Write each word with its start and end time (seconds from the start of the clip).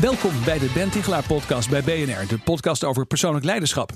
Welkom 0.00 0.44
bij 0.44 0.58
de 0.58 0.70
Ben 0.74 0.90
Tichelaar 0.90 1.26
podcast 1.26 1.70
bij 1.70 1.82
BNR, 1.82 2.26
de 2.28 2.38
podcast 2.44 2.84
over 2.84 3.06
persoonlijk 3.06 3.44
leiderschap. 3.44 3.90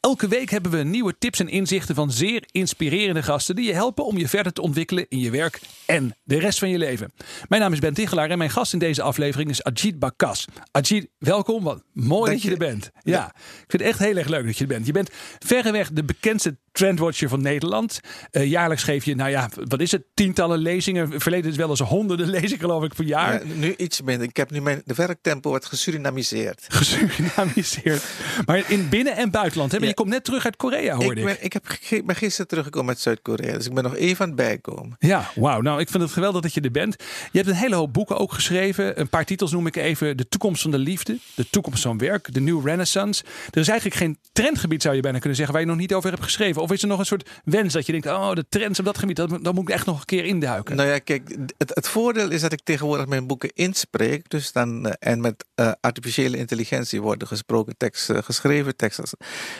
Elke 0.00 0.28
week 0.28 0.50
hebben 0.50 0.70
we 0.70 0.82
nieuwe 0.82 1.18
tips 1.18 1.40
en 1.40 1.48
inzichten 1.48 1.94
van 1.94 2.10
zeer 2.10 2.44
inspirerende 2.50 3.22
gasten 3.22 3.56
die 3.56 3.66
je 3.66 3.72
helpen 3.72 4.04
om 4.04 4.18
je 4.18 4.28
verder 4.28 4.52
te 4.52 4.62
ontwikkelen 4.62 5.06
in 5.08 5.18
je 5.18 5.30
werk 5.30 5.60
en 5.86 6.16
de 6.24 6.38
rest 6.38 6.58
van 6.58 6.68
je 6.68 6.78
leven. 6.78 7.12
Mijn 7.48 7.62
naam 7.62 7.72
is 7.72 7.78
Ben 7.78 7.94
Tichelaar 7.94 8.30
en 8.30 8.38
mijn 8.38 8.50
gast 8.50 8.72
in 8.72 8.78
deze 8.78 9.02
aflevering 9.02 9.50
is 9.50 9.62
Ajit 9.62 9.98
Bakas. 9.98 10.44
Ajit, 10.70 11.08
welkom. 11.18 11.62
Wat 11.62 11.82
mooi 11.92 12.32
dat 12.32 12.42
je, 12.42 12.50
er 12.50 12.56
bent. 12.56 12.90
Ja, 13.02 13.26
ik 13.36 13.64
vind 13.68 13.82
het 13.82 13.82
echt 13.82 13.98
heel 13.98 14.16
erg 14.16 14.28
leuk 14.28 14.44
dat 14.44 14.56
je 14.56 14.62
er 14.62 14.68
bent. 14.68 14.86
Je 14.86 14.92
bent 14.92 15.10
verreweg 15.38 15.90
de 15.90 16.04
bekendste 16.04 16.56
trendwatcher 16.72 17.28
van 17.28 17.42
Nederland. 17.42 18.00
Uh, 18.32 18.46
jaarlijks 18.46 18.82
geef 18.82 19.04
je, 19.04 19.14
nou 19.14 19.30
ja, 19.30 19.48
wat 19.68 19.80
is 19.80 19.92
het? 19.92 20.02
Tientallen 20.14 20.58
lezingen. 20.58 21.20
Verleden 21.20 21.50
is 21.50 21.56
wel 21.56 21.68
eens 21.68 21.80
honderden 21.80 22.28
lezingen, 22.36 22.58
geloof 22.58 22.84
ik, 22.84 22.94
per 22.94 23.04
jaar. 23.04 23.46
Ja, 23.46 23.54
nu 23.54 23.74
iets 23.76 24.02
minder. 24.02 24.28
Ik 24.28 24.36
heb 24.36 24.50
nu 24.50 24.60
mijn 24.60 24.82
de 24.84 24.94
werktempo 24.94 25.48
wordt 25.48 25.66
gesurinamiseerd. 25.66 26.64
Gesurinamiseerd. 26.68 28.02
maar 28.46 28.70
in 28.70 28.88
binnen- 28.88 29.16
en 29.16 29.30
buitenland. 29.30 29.72
Hè? 29.72 29.78
Ja. 29.78 29.86
Je 29.86 29.94
komt 29.94 30.08
net 30.08 30.24
terug 30.24 30.44
uit 30.44 30.56
Korea, 30.56 30.94
hoorde 30.94 31.20
ik. 31.20 31.26
Ben, 31.26 31.44
ik 31.44 31.52
heb, 31.52 31.64
ben 32.04 32.16
gisteren 32.16 32.48
teruggekomen 32.48 32.88
uit 32.88 33.00
Zuid-Korea. 33.00 33.56
Dus 33.56 33.66
ik 33.66 33.74
ben 33.74 33.82
nog 33.82 33.96
even 33.96 34.20
aan 34.20 34.26
het 34.26 34.36
bijkomen. 34.36 34.96
Ja, 34.98 35.30
wauw. 35.34 35.60
Nou, 35.60 35.80
ik 35.80 35.88
vind 35.88 36.02
het 36.02 36.12
geweldig 36.12 36.40
dat 36.42 36.54
je 36.54 36.60
er 36.60 36.70
bent. 36.70 36.96
Je 37.32 37.38
hebt 37.38 37.50
een 37.50 37.54
hele 37.56 37.74
hoop 37.74 37.92
boeken 37.92 38.18
ook 38.18 38.32
geschreven. 38.32 39.00
Een 39.00 39.08
paar 39.08 39.24
titels 39.24 39.52
noem 39.52 39.66
ik 39.66 39.76
even. 39.76 40.16
De 40.16 40.28
toekomst 40.28 40.62
van 40.62 40.70
de 40.70 40.78
liefde. 40.78 41.18
De 41.34 41.50
toekomst 41.50 41.82
van 41.82 41.98
werk. 41.98 42.34
De 42.34 42.40
New 42.40 42.66
Renaissance. 42.66 43.24
Er 43.50 43.60
is 43.60 43.68
eigenlijk 43.68 43.98
geen 43.98 44.18
trendgebied, 44.32 44.82
zou 44.82 44.94
je 44.94 45.00
bijna 45.00 45.18
kunnen 45.18 45.36
zeggen, 45.36 45.54
waar 45.54 45.64
je 45.64 45.70
nog 45.70 45.78
niet 45.80 45.94
over 45.94 46.10
hebt 46.10 46.22
geschreven. 46.22 46.61
Of 46.62 46.72
is 46.72 46.82
er 46.82 46.88
nog 46.88 46.98
een 46.98 47.06
soort 47.06 47.30
wens 47.44 47.72
dat 47.72 47.86
je 47.86 47.92
denkt, 47.92 48.06
oh, 48.06 48.32
de 48.32 48.46
trends 48.48 48.78
op 48.78 48.84
dat 48.84 48.98
gebied, 48.98 49.16
dat, 49.16 49.44
dan 49.44 49.54
moet 49.54 49.68
ik 49.68 49.74
echt 49.74 49.86
nog 49.86 49.98
een 49.98 50.04
keer 50.04 50.24
induiken? 50.24 50.76
Nou 50.76 50.88
ja, 50.88 50.98
kijk, 50.98 51.36
het, 51.58 51.70
het 51.74 51.88
voordeel 51.88 52.30
is 52.30 52.40
dat 52.40 52.52
ik 52.52 52.60
tegenwoordig 52.62 53.06
mijn 53.06 53.26
boeken 53.26 53.50
inspreek. 53.54 54.30
Dus 54.30 54.52
dan, 54.52 54.86
uh, 54.86 54.92
en 54.98 55.20
met 55.20 55.44
uh, 55.56 55.72
artificiële 55.80 56.36
intelligentie 56.36 57.02
worden 57.02 57.28
gesproken 57.28 57.76
teksten, 57.76 58.16
uh, 58.16 58.22
geschreven 58.22 58.76
teksten. 58.76 59.04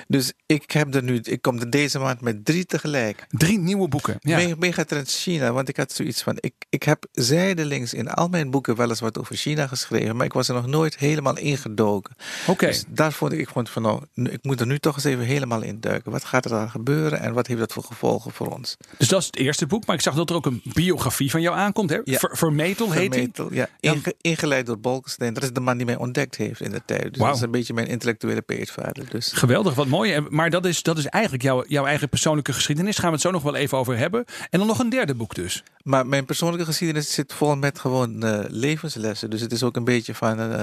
Dus 0.08 0.32
ik 0.46 0.70
heb 0.70 0.94
er 0.94 1.02
nu, 1.02 1.18
ik 1.22 1.42
kom 1.42 1.58
er 1.58 1.70
deze 1.70 1.98
maand 1.98 2.20
met 2.20 2.44
drie 2.44 2.66
tegelijk. 2.66 3.26
Drie 3.28 3.58
nieuwe 3.58 3.88
boeken. 3.88 4.16
Ja. 4.20 4.36
Me 4.36 4.54
Megatrends 4.58 5.22
China, 5.22 5.52
want 5.52 5.68
ik 5.68 5.76
had 5.76 5.92
zoiets 5.92 6.22
van, 6.22 6.36
ik, 6.40 6.54
ik 6.68 6.82
heb 6.82 7.06
zijdelings 7.12 7.94
in 7.94 8.08
al 8.08 8.28
mijn 8.28 8.50
boeken 8.50 8.76
wel 8.76 8.88
eens 8.88 9.00
wat 9.00 9.18
over 9.18 9.36
China 9.36 9.66
geschreven, 9.66 10.16
maar 10.16 10.26
ik 10.26 10.32
was 10.32 10.48
er 10.48 10.54
nog 10.54 10.66
nooit 10.66 10.96
helemaal 10.98 11.38
ingedoken. 11.38 12.14
Oké. 12.40 12.50
Okay. 12.50 12.68
Dus 12.68 12.84
daar 12.88 13.12
vond 13.12 13.32
ik, 13.32 13.38
ik 13.38 13.48
vond 13.48 13.70
van, 13.70 13.82
nou, 13.82 14.02
ik 14.14 14.42
moet 14.42 14.60
er 14.60 14.66
nu 14.66 14.78
toch 14.78 14.94
eens 14.94 15.04
even 15.04 15.24
helemaal 15.24 15.62
in 15.62 15.80
duiken. 15.80 16.12
Wat 16.12 16.24
gaat 16.24 16.44
er 16.44 16.50
dan 16.50 16.70
gebeuren 16.70 16.91
en 16.92 17.32
wat 17.32 17.46
heeft 17.46 17.60
dat 17.60 17.72
voor 17.72 17.84
gevolgen 17.84 18.32
voor 18.32 18.46
ons? 18.46 18.76
Dus 18.98 19.08
dat 19.08 19.20
is 19.20 19.26
het 19.26 19.36
eerste 19.36 19.66
boek, 19.66 19.86
maar 19.86 19.96
ik 19.96 20.02
zag 20.02 20.14
dat 20.14 20.30
er 20.30 20.36
ook 20.36 20.46
een 20.46 20.60
biografie 20.64 21.30
van 21.30 21.40
jou 21.40 21.56
aankomt. 21.56 21.90
Hè? 21.90 21.98
Ja. 22.04 22.18
Ver, 22.18 22.36
Vermetel 22.36 22.92
heet 22.92 23.14
Vermetel, 23.14 23.52
ja. 23.52 23.68
Inge, 23.80 24.14
ingeleid 24.20 24.66
door 24.66 24.78
Bolkestein. 24.78 25.34
Dat 25.34 25.42
is 25.42 25.52
de 25.52 25.60
man 25.60 25.76
die 25.76 25.86
mij 25.86 25.96
ontdekt 25.96 26.36
heeft 26.36 26.60
in 26.60 26.70
de 26.70 26.82
tijd. 26.84 27.02
Dus 27.02 27.16
wow. 27.16 27.26
dat 27.26 27.36
is 27.36 27.42
een 27.42 27.50
beetje 27.50 27.74
mijn 27.74 27.86
intellectuele 27.86 28.42
peetvader. 28.42 29.10
Dus. 29.10 29.32
Geweldig, 29.32 29.74
wat 29.74 29.86
mooi. 29.86 30.20
Maar 30.28 30.50
dat 30.50 30.64
is, 30.64 30.82
dat 30.82 30.98
is 30.98 31.06
eigenlijk 31.06 31.42
jouw, 31.42 31.64
jouw 31.66 31.86
eigen 31.86 32.08
persoonlijke 32.08 32.52
geschiedenis. 32.52 32.98
Gaan 32.98 33.08
we 33.08 33.12
het 33.12 33.22
zo 33.22 33.30
nog 33.30 33.42
wel 33.42 33.54
even 33.54 33.78
over 33.78 33.98
hebben. 33.98 34.24
En 34.50 34.58
dan 34.58 34.68
nog 34.68 34.78
een 34.78 34.90
derde 34.90 35.14
boek 35.14 35.34
dus. 35.34 35.62
Maar 35.82 36.06
mijn 36.06 36.24
persoonlijke 36.24 36.64
geschiedenis 36.64 37.12
zit 37.14 37.32
vol 37.32 37.56
met 37.56 37.78
gewoon 37.78 38.24
uh, 38.24 38.38
levenslessen. 38.48 39.30
Dus 39.30 39.40
het 39.40 39.52
is 39.52 39.62
ook 39.62 39.76
een 39.76 39.84
beetje 39.84 40.14
van. 40.14 40.40
Uh, 40.40 40.60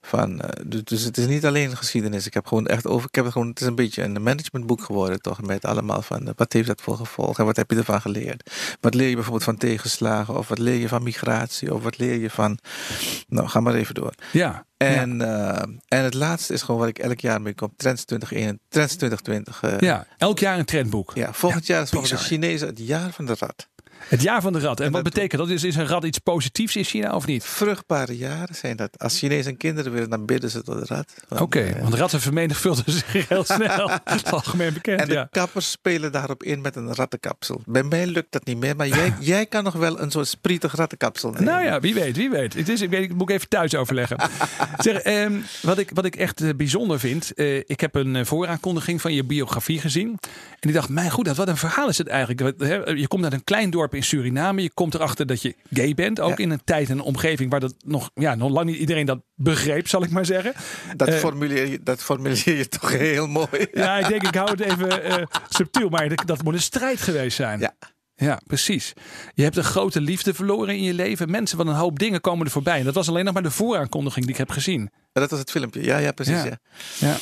van 0.00 0.32
uh, 0.32 0.48
dus 0.86 1.02
het 1.02 1.18
is 1.18 1.26
niet 1.26 1.46
alleen 1.46 1.76
geschiedenis. 1.76 2.26
Ik 2.26 2.34
heb 2.34 2.46
gewoon 2.46 2.66
echt 2.66 2.86
over. 2.86 3.08
Ik 3.08 3.14
heb 3.14 3.24
het 3.24 3.32
gewoon. 3.32 3.48
Het 3.48 3.60
is 3.60 3.66
een 3.66 3.74
beetje 3.74 4.02
een 4.02 4.22
managementboek 4.22 4.82
geworden, 4.82 5.20
toch? 5.20 5.42
Met 5.42 5.64
allemaal 5.68 6.02
van. 6.02 6.32
wat 6.36 6.52
heeft 6.52 6.66
dat 6.66 6.80
voor 6.80 6.96
gevolgen? 6.96 7.36
En 7.38 7.44
wat 7.44 7.56
heb 7.56 7.70
je 7.70 7.76
ervan 7.76 8.00
geleerd? 8.00 8.50
Wat 8.80 8.94
leer 8.94 9.08
je 9.08 9.14
bijvoorbeeld 9.14 9.44
van 9.44 9.56
tegenslagen? 9.56 10.36
Of 10.36 10.48
wat 10.48 10.58
leer 10.58 10.80
je 10.80 10.88
van 10.88 11.02
migratie? 11.02 11.74
Of 11.74 11.82
wat 11.82 11.98
leer 11.98 12.18
je 12.18 12.30
van. 12.30 12.58
Nou, 13.28 13.48
ga 13.48 13.60
maar 13.60 13.74
even 13.74 13.94
door. 13.94 14.14
Ja. 14.32 14.66
En, 14.76 15.18
ja. 15.18 15.66
en 15.88 16.04
het 16.04 16.14
laatste 16.14 16.52
is 16.52 16.62
gewoon 16.62 16.80
wat 16.80 16.88
ik 16.88 16.98
elk 16.98 17.20
jaar 17.20 17.42
mee 17.42 17.54
kom. 17.54 17.72
Trends 17.76 18.04
2021, 18.04 18.66
Trends 18.68 18.94
2020. 18.96 19.80
ja, 19.80 20.06
elk 20.18 20.38
jaar 20.38 20.58
een 20.58 20.64
trendboek. 20.64 21.12
Ja, 21.14 21.32
volgend 21.32 21.66
ja, 21.66 21.74
jaar 21.74 21.82
is 21.82 21.90
volgens 21.90 22.10
de 22.10 22.16
Chinezen 22.16 22.68
het 22.68 22.78
jaar 22.78 23.10
van 23.10 23.26
de 23.26 23.34
rat. 23.38 23.68
Het 24.08 24.22
jaar 24.22 24.40
van 24.40 24.52
de 24.52 24.60
rat. 24.60 24.80
En, 24.80 24.86
en 24.86 24.92
wat 24.92 25.04
dat 25.04 25.12
betekent 25.12 25.40
dat? 25.40 25.50
Is, 25.50 25.64
is 25.64 25.76
een 25.76 25.86
rat 25.86 26.04
iets 26.04 26.18
positiefs 26.18 26.76
in 26.76 26.84
China 26.84 27.14
of 27.14 27.26
niet? 27.26 27.44
Vruchtbare 27.44 28.16
jaren 28.16 28.54
zijn 28.54 28.76
dat. 28.76 28.98
Als 28.98 29.18
Chinezen 29.18 29.56
kinderen 29.56 29.92
willen, 29.92 30.10
dan 30.10 30.24
bidden 30.24 30.50
ze 30.50 30.62
tot 30.62 30.78
de 30.78 30.94
rat. 30.94 31.14
Oké, 31.28 31.42
okay, 31.42 31.68
uh, 31.68 31.80
want 31.82 31.94
ratten 31.94 32.20
vermenigvuldigen 32.20 32.92
zich 33.12 33.28
heel 33.28 33.44
snel. 33.44 33.88
dat 34.04 34.24
is 34.24 34.24
algemeen 34.24 34.72
bekend. 34.72 35.00
En 35.00 35.08
de 35.08 35.28
kappers 35.30 35.70
spelen 35.70 36.12
daarop 36.12 36.42
in 36.42 36.60
met 36.60 36.76
een 36.76 36.94
rattenkapsel. 36.94 37.60
Bij 37.66 37.82
mij 37.82 38.06
lukt 38.06 38.32
dat 38.32 38.44
niet 38.44 38.58
meer, 38.58 38.76
maar 38.76 38.88
jij, 38.88 39.14
jij 39.34 39.46
kan 39.46 39.64
nog 39.64 39.74
wel 39.74 40.00
een 40.00 40.10
soort 40.10 40.28
sprietig 40.28 40.74
rattenkapsel 40.74 41.30
nemen. 41.30 41.44
Nou 41.44 41.64
ja, 41.64 41.80
wie 41.80 41.94
weet, 41.94 42.16
wie 42.16 42.30
weet. 42.30 42.54
Het 42.54 42.68
is, 42.68 42.80
ik, 42.80 42.90
weet, 42.90 43.02
ik 43.02 43.14
moet 43.14 43.30
even 43.30 43.48
thuis 43.48 43.74
overleggen. 43.74 44.18
zeg, 44.78 45.04
um, 45.04 45.44
wat, 45.62 45.78
ik, 45.78 45.90
wat 45.94 46.04
ik 46.04 46.16
echt 46.16 46.40
uh, 46.40 46.54
bijzonder 46.56 46.98
vind. 46.98 47.32
Uh, 47.34 47.56
ik 47.56 47.80
heb 47.80 47.94
een 47.94 48.26
vooraankondiging 48.26 49.00
van 49.00 49.12
je 49.12 49.24
biografie 49.24 49.80
gezien. 49.80 50.18
En 50.60 50.68
ik 50.68 50.74
dacht, 50.74 50.88
mijn 50.88 51.10
goed, 51.10 51.36
wat 51.36 51.48
een 51.48 51.56
verhaal 51.56 51.88
is 51.88 51.98
het 51.98 52.06
eigenlijk. 52.06 52.58
Je 52.98 53.08
komt 53.08 53.24
uit 53.24 53.32
een 53.32 53.44
klein 53.44 53.70
dorp 53.70 53.87
in 53.94 54.02
Suriname. 54.02 54.62
Je 54.62 54.70
komt 54.74 54.94
erachter 54.94 55.26
dat 55.26 55.42
je 55.42 55.54
gay 55.70 55.94
bent. 55.94 56.20
Ook 56.20 56.38
ja. 56.38 56.44
in 56.44 56.50
een 56.50 56.64
tijd 56.64 56.90
en 56.90 56.98
een 56.98 57.04
omgeving 57.04 57.50
waar 57.50 57.60
dat 57.60 57.74
nog, 57.84 58.10
ja, 58.14 58.34
nog 58.34 58.50
lang 58.50 58.66
niet 58.66 58.78
iedereen 58.78 59.06
dat 59.06 59.20
begreep, 59.34 59.88
zal 59.88 60.02
ik 60.02 60.10
maar 60.10 60.26
zeggen. 60.26 60.52
Dat, 60.96 61.08
uh, 61.08 61.14
formuleer, 61.14 61.66
je, 61.68 61.82
dat 61.82 62.02
formuleer 62.02 62.56
je 62.56 62.68
toch 62.68 62.92
heel 62.92 63.26
mooi. 63.26 63.48
Ja, 63.72 63.98
ik 63.98 64.08
denk, 64.08 64.22
ik 64.22 64.34
hou 64.34 64.50
het 64.50 64.60
even 64.70 65.06
uh, 65.06 65.26
subtiel. 65.48 65.88
Maar 65.88 66.08
dat, 66.08 66.22
dat 66.26 66.42
moet 66.42 66.54
een 66.54 66.60
strijd 66.60 67.00
geweest 67.00 67.36
zijn. 67.36 67.60
Ja. 67.60 67.74
Ja, 68.20 68.40
precies. 68.46 68.92
Je 69.34 69.42
hebt 69.42 69.56
een 69.56 69.64
grote 69.64 70.00
liefde 70.00 70.34
verloren 70.34 70.76
in 70.76 70.82
je 70.82 70.94
leven. 70.94 71.30
Mensen 71.30 71.56
van 71.56 71.68
een 71.68 71.74
hoop 71.74 71.98
dingen 71.98 72.20
komen 72.20 72.46
er 72.46 72.52
voorbij. 72.52 72.78
En 72.78 72.84
dat 72.84 72.94
was 72.94 73.08
alleen 73.08 73.24
nog 73.24 73.34
maar 73.34 73.42
de 73.42 73.50
vooraankondiging 73.50 74.24
die 74.24 74.34
ik 74.34 74.40
heb 74.40 74.50
gezien. 74.50 74.90
Ja, 75.12 75.20
dat 75.20 75.30
was 75.30 75.38
het 75.38 75.50
filmpje. 75.50 75.84
Ja, 75.84 75.98
ja 75.98 76.12
precies. 76.12 76.34
Ja. 76.34 76.44
ja. 76.44 76.58
ja. 76.98 77.16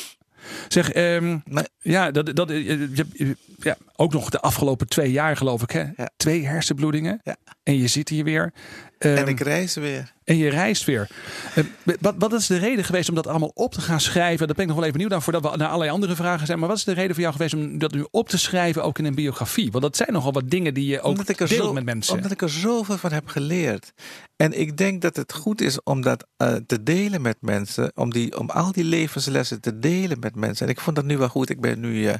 Zeg, 0.67 0.95
um, 0.95 1.43
maar, 1.45 1.67
ja, 1.81 2.11
dat, 2.11 2.35
dat, 2.35 2.49
je, 2.49 3.35
ja, 3.57 3.77
ook 3.95 4.13
nog 4.13 4.29
de 4.29 4.39
afgelopen 4.39 4.87
twee 4.87 5.11
jaar 5.11 5.37
geloof 5.37 5.61
ik. 5.61 5.71
Hè? 5.71 5.85
Ja. 5.95 6.09
Twee 6.17 6.45
hersenbloedingen. 6.45 7.19
Ja. 7.23 7.35
En 7.63 7.77
je 7.77 7.87
zit 7.87 8.09
hier 8.09 8.23
weer. 8.23 8.53
Um, 8.99 9.15
en 9.15 9.27
ik 9.27 9.39
reis 9.39 9.75
weer. 9.75 10.15
En 10.27 10.37
je 10.37 10.49
reist 10.49 10.85
weer. 10.85 11.09
Uh, 11.55 11.63
wat, 11.99 12.15
wat 12.17 12.33
is 12.33 12.47
de 12.47 12.57
reden 12.57 12.85
geweest 12.85 13.09
om 13.09 13.15
dat 13.15 13.27
allemaal 13.27 13.51
op 13.53 13.73
te 13.73 13.81
gaan 13.81 13.99
schrijven? 13.99 14.47
Dat 14.47 14.55
ben 14.55 14.65
ik 14.65 14.71
nog 14.71 14.79
wel 14.79 14.87
even 14.87 14.97
benieuwd 14.97 15.11
naar 15.11 15.21
voordat 15.21 15.51
we 15.51 15.57
naar 15.57 15.67
allerlei 15.67 15.91
andere 15.91 16.15
vragen 16.15 16.45
zijn. 16.45 16.59
Maar 16.59 16.67
wat 16.67 16.77
is 16.77 16.83
de 16.83 16.91
reden 16.91 17.11
voor 17.11 17.21
jou 17.21 17.33
geweest 17.33 17.53
om 17.53 17.77
dat 17.77 17.91
nu 17.91 18.07
op 18.11 18.29
te 18.29 18.37
schrijven, 18.37 18.83
ook 18.83 18.99
in 18.99 19.05
een 19.05 19.15
biografie? 19.15 19.71
Want 19.71 19.83
dat 19.83 19.95
zijn 19.95 20.13
nogal 20.13 20.33
wat 20.33 20.49
dingen 20.49 20.73
die 20.73 20.85
je 20.85 21.01
ook 21.01 21.37
deelt 21.37 21.49
zo, 21.49 21.73
met 21.73 21.85
mensen. 21.85 22.15
Omdat 22.15 22.31
ik 22.31 22.41
er 22.41 22.49
zoveel 22.49 22.97
van 22.97 23.11
heb 23.11 23.27
geleerd. 23.27 23.93
En 24.35 24.59
ik 24.59 24.77
denk 24.77 25.01
dat 25.01 25.15
het 25.15 25.33
goed 25.33 25.61
is 25.61 25.83
om 25.83 26.01
dat 26.01 26.27
uh, 26.37 26.55
te 26.67 26.83
delen 26.83 27.21
met 27.21 27.37
mensen. 27.39 27.91
Om, 27.95 28.11
die, 28.11 28.39
om 28.39 28.49
al 28.49 28.71
die 28.71 28.83
levenslessen 28.83 29.61
te 29.61 29.79
delen 29.79 30.19
met 30.19 30.35
mensen. 30.35 30.65
En 30.65 30.71
ik 30.71 30.79
vond 30.79 30.95
dat 30.95 31.05
nu 31.05 31.17
wel 31.17 31.29
goed. 31.29 31.49
Ik 31.49 31.61
ben 31.61 31.79
nu 31.79 31.93
uh, 31.93 32.13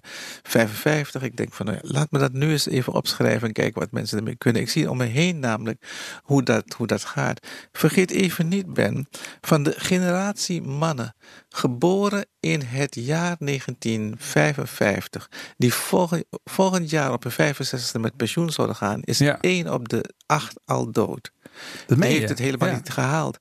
55. 0.44 1.22
Ik 1.22 1.38
denk 1.38 1.53
van, 1.53 1.78
laat 1.81 2.12
me 2.12 2.19
dat 2.19 2.34
nu 2.34 2.50
eens 2.50 2.67
even 2.67 2.94
opschrijven 2.94 3.47
en 3.47 3.53
kijken 3.53 3.79
wat 3.79 3.91
mensen 3.91 4.17
ermee 4.17 4.35
kunnen. 4.35 4.62
Ik 4.62 4.69
zie 4.69 4.90
om 4.90 4.97
me 4.97 5.06
heen 5.06 5.40
namelijk 5.40 5.85
hoe 6.23 6.44
dat, 6.44 6.73
hoe 6.78 6.88
dat 6.88 7.03
gaat. 7.03 7.47
Vergeet 7.72 7.97
even 8.06 8.47
niet, 8.47 8.74
Ben, 8.74 9.08
van 9.41 9.63
de 9.63 9.74
generatie 9.78 10.62
mannen, 10.62 11.16
geboren 11.50 12.25
in 12.40 12.62
het 12.62 12.96
jaar 12.96 13.35
1955, 13.40 15.29
die 15.58 15.73
volgend, 15.73 16.26
volgend 16.44 16.90
jaar 16.90 17.14
op 17.14 17.23
hun 17.23 17.55
65e 17.55 17.99
met 17.99 18.16
pensioen 18.16 18.49
zouden 18.52 18.76
gaan, 18.76 19.02
is 19.02 19.17
Ja. 19.17 19.38
één 19.41 19.73
op 19.73 19.90
de 19.90 20.14
acht 20.26 20.59
al 20.66 20.91
dood. 20.91 21.32
Dat 21.88 22.02
Die 22.02 22.08
heeft 22.09 22.29
het 22.29 22.40
helemaal 22.40 22.67
Ja. 22.70 22.76
niet 22.76 22.90
gehaald. 22.90 23.38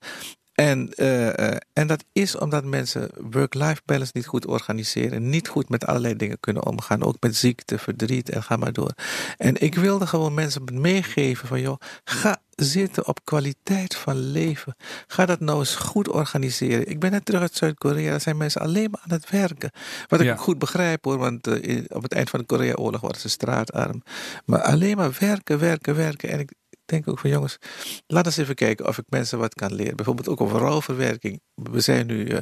En, 0.57 0.93
eh, 0.95 1.39
eh, 1.39 1.57
en 1.73 1.87
dat 1.87 2.05
is 2.13 2.37
omdat 2.37 2.65
mensen 2.65 3.11
work-life 3.31 3.81
balance 3.85 4.13
niet 4.15 4.27
goed 4.27 4.47
organiseren. 4.47 5.29
Niet 5.29 5.49
goed 5.49 5.69
met 5.69 5.87
allerlei 5.87 6.17
dingen 6.17 6.41
kunnen 6.41 6.67
omgaan. 6.67 7.03
Ook 7.03 7.17
met 7.21 7.37
ziekte, 7.37 7.79
verdriet 7.79 8.31
en 8.31 8.43
ga 8.43 8.57
maar 8.57 8.73
door. 8.73 8.93
En 9.37 9.63
ik 9.63 9.75
wilde 9.75 10.07
gewoon 10.07 10.35
mensen 10.35 10.65
meegeven 10.73 11.49
van 11.49 11.61
joh, 11.61 11.77
ga 12.05 12.37
zitten 12.55 13.07
op 13.07 13.25
kwaliteit 13.25 13.97
van 13.97 14.17
leven. 14.31 14.77
Ga 15.07 15.27
dat 15.27 15.41
nou 15.41 15.59
eens 15.59 15.75
goed 15.75 16.09
organiseren. 16.09 16.89
Ik 16.89 17.01
ben 17.01 17.11
net 17.11 17.25
terug 17.25 17.41
uit 17.41 17.55
Zuid-Korea. 17.55 18.11
Daar 18.11 18.21
zijn 18.21 18.37
mensen 18.37 18.61
alleen 18.61 18.91
maar 18.91 19.01
aan 19.05 19.17
het 19.17 19.31
werken. 19.31 19.71
Wat 20.09 20.21
ik 20.21 20.27
Ja. 20.27 20.37
goed 20.37 20.59
begrijp 20.59 21.05
hoor. 21.05 21.19
Want 21.19 21.47
eh, 21.47 21.85
op 21.89 22.03
het 22.03 22.13
eind 22.13 22.31
van 22.31 22.41
de 22.41 22.47
Korea-oorlog 22.47 23.01
waren 23.01 23.21
ze 23.21 23.29
straatarm. 23.29 24.03
Maar 24.45 24.63
alleen 24.63 24.97
maar 24.97 25.17
werken, 25.19 25.59
werken, 25.59 25.95
werken. 25.97 26.29
En 26.29 26.39
ik 26.39 26.53
denk 26.87 27.09
ook 27.09 27.19
van 27.19 27.31
jongens, 27.31 27.59
laat 28.07 28.27
eens 28.27 28.37
even 28.37 28.55
kijken 28.55 28.87
of 28.87 28.99
ik 28.99 29.05
mensen 29.09 29.39
wat 29.39 29.55
kan 29.55 29.75
leren. 29.75 29.97
Bijvoorbeeld 29.97 30.29
ook 30.29 30.41
over 30.41 30.59
rouwverwerking. 30.61 31.41
We 31.55 31.81
zijn 31.81 32.07
nu, 32.07 32.27
eh, 32.27 32.41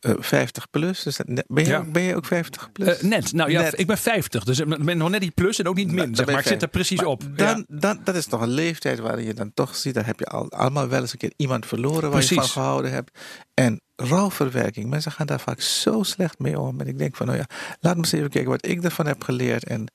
eh, 0.00 0.14
50 0.18 0.70
plus. 0.70 1.02
Dus 1.02 1.16
ben, 1.46 1.64
je, 1.64 1.70
Ja. 1.70 1.82
ben 1.84 2.02
je 2.02 2.16
ook 2.16 2.24
50 2.26 2.72
plus? 2.72 2.98
Eh, 2.98 3.02
net. 3.02 3.32
Nou 3.32 3.50
ja, 3.50 3.60
Net. 3.60 3.78
ik 3.78 3.86
ben 3.86 3.98
50. 3.98 4.44
Dus 4.44 4.58
ik 4.58 4.84
ben 4.84 4.98
nog 4.98 5.10
net 5.10 5.20
niet 5.20 5.34
plus 5.34 5.58
en 5.58 5.68
ook 5.68 5.74
niet 5.74 5.86
min. 5.92 5.96
Dan 5.96 6.14
Zeg 6.14 6.26
maar. 6.26 6.38
Ik 6.38 6.46
zit 6.46 6.62
er 6.62 6.68
precies 6.68 6.98
Maar 6.98 7.06
op. 7.06 7.22
Dan, 7.36 7.46
Ja. 7.58 7.64
dan, 7.78 8.00
dat 8.04 8.14
is 8.14 8.26
toch 8.26 8.40
een 8.40 8.48
leeftijd 8.50 8.98
waarin 8.98 9.24
je 9.24 9.34
dan 9.34 9.54
toch 9.54 9.76
ziet, 9.76 9.94
daar 9.94 10.06
heb 10.06 10.18
je 10.18 10.26
al, 10.26 10.50
allemaal 10.50 10.88
wel 10.88 11.00
eens 11.00 11.12
een 11.12 11.18
keer 11.18 11.32
iemand 11.36 11.66
verloren 11.66 12.10
waar 12.10 12.22
je 12.22 12.34
van 12.34 12.44
gehouden 12.44 12.90
hebt. 12.90 13.18
En 13.54 13.80
rouwverwerking, 13.96 14.90
mensen 14.90 15.12
gaan 15.12 15.26
daar 15.26 15.40
vaak 15.40 15.60
zo 15.60 16.02
slecht 16.02 16.38
mee 16.38 16.58
om. 16.58 16.80
En 16.80 16.86
ik 16.86 16.98
denk 16.98 17.16
van, 17.16 17.26
nou 17.26 17.38
ja, 17.38 17.46
laat 17.80 17.94
me 17.96 18.02
eens 18.02 18.12
even 18.12 18.30
kijken 18.30 18.50
wat 18.50 18.66
ik 18.66 18.84
ervan 18.84 19.06
heb 19.06 19.22
geleerd 19.24 19.64
en 19.64 19.92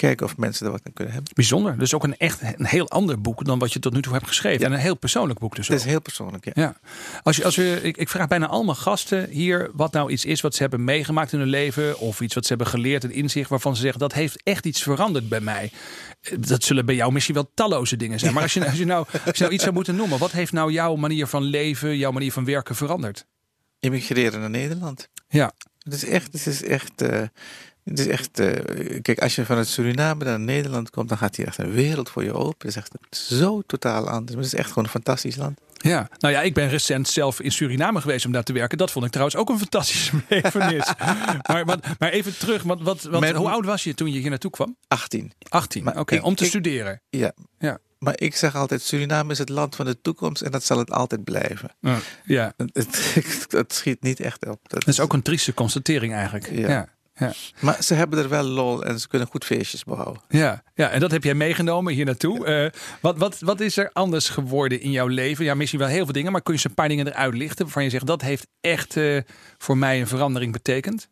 kijken 0.00 0.26
of 0.26 0.36
mensen 0.36 0.66
er 0.66 0.72
wat 0.72 0.80
aan 0.86 0.92
kunnen 0.92 1.14
hebben. 1.14 1.32
Bijzonder. 1.34 1.78
Dus 1.78 1.94
ook 1.94 2.04
een 2.04 2.16
echt 2.16 2.40
een 2.42 2.66
heel 2.66 2.88
ander 2.88 3.20
boek 3.20 3.44
dan 3.44 3.58
wat 3.58 3.72
je 3.72 3.78
tot 3.78 3.92
nu 3.92 4.02
toe 4.02 4.12
hebt 4.12 4.26
geschreven. 4.26 4.60
Ja. 4.60 4.66
En 4.66 4.72
een 4.72 4.78
heel 4.78 4.96
persoonlijk 4.96 5.38
boek 5.38 5.56
dus 5.56 5.68
Het 5.68 5.76
ook. 5.76 5.82
is 5.84 5.90
heel 5.90 6.00
persoonlijk, 6.00 6.44
ja. 6.44 6.52
Ja, 6.54 6.76
als 7.22 7.36
je, 7.36 7.44
als 7.44 7.56
we, 7.56 7.80
ik, 7.82 7.96
ik 7.96 8.08
vraag 8.08 8.28
bijna 8.28 8.46
allemaal 8.46 8.74
gasten 8.74 9.28
hier 9.28 9.70
wat 9.72 9.92
nou 9.92 10.10
iets 10.10 10.24
is 10.24 10.40
wat 10.40 10.54
ze 10.54 10.62
hebben 10.62 10.84
meegemaakt 10.84 11.32
in 11.32 11.38
hun 11.38 11.48
leven. 11.48 11.98
Of 11.98 12.20
iets 12.20 12.34
wat 12.34 12.42
ze 12.42 12.48
hebben 12.48 12.66
geleerd, 12.66 13.04
een 13.04 13.12
inzicht 13.12 13.50
waarvan 13.50 13.74
ze 13.76 13.80
zeggen 13.82 14.00
dat 14.00 14.12
heeft 14.12 14.42
echt 14.42 14.66
iets 14.66 14.82
veranderd 14.82 15.28
bij 15.28 15.40
mij. 15.40 15.70
Dat 16.38 16.64
zullen 16.64 16.86
bij 16.86 16.94
jou 16.94 17.12
misschien 17.12 17.34
wel 17.34 17.50
talloze 17.54 17.96
dingen 17.96 18.18
zijn. 18.18 18.34
Maar 18.34 18.42
als 18.42 18.54
je, 18.54 18.66
als 18.66 18.78
je, 18.78 18.84
nou, 18.84 19.06
als 19.26 19.36
je 19.36 19.42
nou 19.42 19.52
iets 19.52 19.62
zou 19.62 19.74
moeten 19.74 19.96
noemen, 19.96 20.18
wat 20.18 20.32
heeft 20.32 20.52
nou 20.52 20.72
jouw 20.72 20.96
manier 20.96 21.26
van 21.26 21.42
leven, 21.42 21.96
jouw 21.96 22.10
manier 22.12 22.32
van 22.32 22.44
werken 22.44 22.74
veranderd? 22.74 23.26
Immigreren 23.80 24.40
naar 24.40 24.50
Nederland. 24.50 25.08
Ja, 25.28 25.52
Het 25.78 25.92
is 25.92 26.04
echt, 26.04 26.32
het 26.32 26.46
is 26.46 26.62
echt, 26.62 27.02
eh, 27.02 27.22
het 27.90 27.98
is 27.98 28.06
echt 28.06 28.38
eh, 28.38 29.00
kijk, 29.02 29.20
als 29.22 29.34
je 29.34 29.44
vanuit 29.44 29.66
Suriname 29.68 30.24
naar 30.24 30.40
Nederland 30.40 30.90
komt, 30.90 31.08
dan 31.08 31.18
gaat 31.18 31.36
hier 31.36 31.46
echt 31.46 31.58
een 31.58 31.70
wereld 31.72 32.10
voor 32.10 32.24
je 32.24 32.32
open. 32.32 32.54
Het 32.58 32.66
is 32.68 32.76
echt 32.76 32.92
zo 33.10 33.62
totaal 33.66 34.08
anders. 34.08 34.34
Maar 34.34 34.44
het 34.44 34.52
is 34.52 34.58
echt 34.58 34.68
gewoon 34.68 34.84
een 34.84 34.90
fantastisch 34.90 35.36
land. 35.36 35.60
ja. 35.76 36.08
Nou 36.18 36.34
ja, 36.34 36.40
ik 36.42 36.54
ben 36.54 36.68
recent 36.68 37.08
zelf 37.08 37.40
in 37.40 37.52
Suriname 37.52 38.00
geweest 38.00 38.26
om 38.26 38.32
daar 38.32 38.42
te 38.42 38.52
werken. 38.52 38.78
Dat 38.78 38.90
vond 38.90 39.04
ik 39.04 39.10
trouwens 39.10 39.38
ook 39.40 39.48
een 39.48 39.58
fantastische 39.58 40.16
belevenis. 40.28 40.92
maar, 41.46 41.64
maar, 41.64 41.78
maar 41.98 42.10
even 42.10 42.38
terug, 42.38 42.62
want, 42.62 42.82
wat, 42.82 43.02
wat, 43.02 43.20
Met- 43.20 43.34
hoe 43.34 43.50
oud 43.50 43.64
was 43.64 43.84
je 43.84 43.94
toen 43.94 44.12
je 44.12 44.18
hier 44.18 44.30
naartoe 44.30 44.50
kwam? 44.50 44.76
18. 44.88 45.32
18, 45.48 45.84
Maar 45.84 45.98
oké, 45.98 46.18
om 46.22 46.34
te 46.34 46.42
ik- 46.44 46.50
studeren. 46.50 47.00
Ja. 47.10 47.32
Ja. 47.58 47.78
Maar 47.98 48.20
ik 48.20 48.36
zeg 48.36 48.54
altijd, 48.56 48.82
Suriname 48.82 49.32
is 49.32 49.38
het 49.38 49.48
land 49.48 49.76
van 49.76 49.86
de 49.86 50.00
toekomst 50.00 50.42
en 50.42 50.50
dat 50.50 50.64
zal 50.64 50.78
het 50.78 50.90
altijd 50.90 51.24
blijven. 51.24 51.70
Ja, 52.24 52.52
Het, 52.56 52.70
het, 52.72 53.46
het 53.60 53.72
schiet 53.74 54.02
niet 54.02 54.20
echt 54.20 54.46
op. 54.46 54.58
Dat 54.62 54.80
dat 54.80 54.86
is 54.88 55.00
ook 55.00 55.12
een 55.12 55.22
trieste 55.22 55.54
constatering 55.54 56.12
eigenlijk. 56.14 56.50
Ja. 56.50 56.68
Ja. 56.68 56.88
Ja, 57.20 57.32
Maar 57.60 57.82
ze 57.82 57.94
hebben 57.94 58.18
er 58.18 58.28
wel 58.28 58.42
lol 58.42 58.84
en 58.84 59.00
ze 59.00 59.08
kunnen 59.08 59.28
goed 59.28 59.44
feestjes 59.44 59.84
bouwen. 59.84 60.20
ja, 60.28 60.62
ja, 60.74 60.90
en 60.90 61.00
dat 61.00 61.10
heb 61.10 61.24
jij 61.24 61.34
meegenomen 61.34 61.92
hier 61.94 62.04
naartoe. 62.04 62.46
Eh, 62.46 62.80
wat, 63.00 63.18
wat, 63.18 63.38
wat 63.40 63.60
is 63.60 63.76
er 63.76 63.90
anders 63.92 64.28
geworden 64.28 64.80
in 64.80 64.90
jouw 64.90 65.06
leven? 65.06 65.44
Ja, 65.44 65.54
misschien 65.54 65.78
wel 65.80 65.88
heel 65.88 66.04
veel 66.04 66.12
dingen, 66.12 66.32
maar 66.32 66.42
kun 66.42 66.52
je 66.54 66.58
eens 66.60 66.68
een 66.68 66.74
paar 66.74 66.88
dingen 66.88 67.06
eruit 67.06 67.34
lichten 67.34 67.64
waarvan 67.64 67.84
je 67.84 67.90
zegt 67.90 68.06
dat 68.06 68.22
heeft 68.22 68.46
echt 68.60 68.96
eh, 68.96 69.18
voor 69.58 69.78
mij 69.78 70.00
een 70.00 70.06
verandering 70.06 70.52
betekend? 70.52 71.08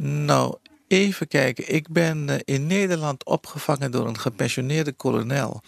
Nou, 0.00 0.56
even 0.88 1.28
kijken. 1.28 1.74
Ik 1.74 1.88
ben 1.88 2.28
eh, 2.28 2.36
in 2.44 2.66
Nederland 2.66 3.24
opgevangen 3.24 3.90
door 3.90 4.06
een 4.06 4.18
gepensioneerde 4.18 4.92
kolonel. 4.92 5.62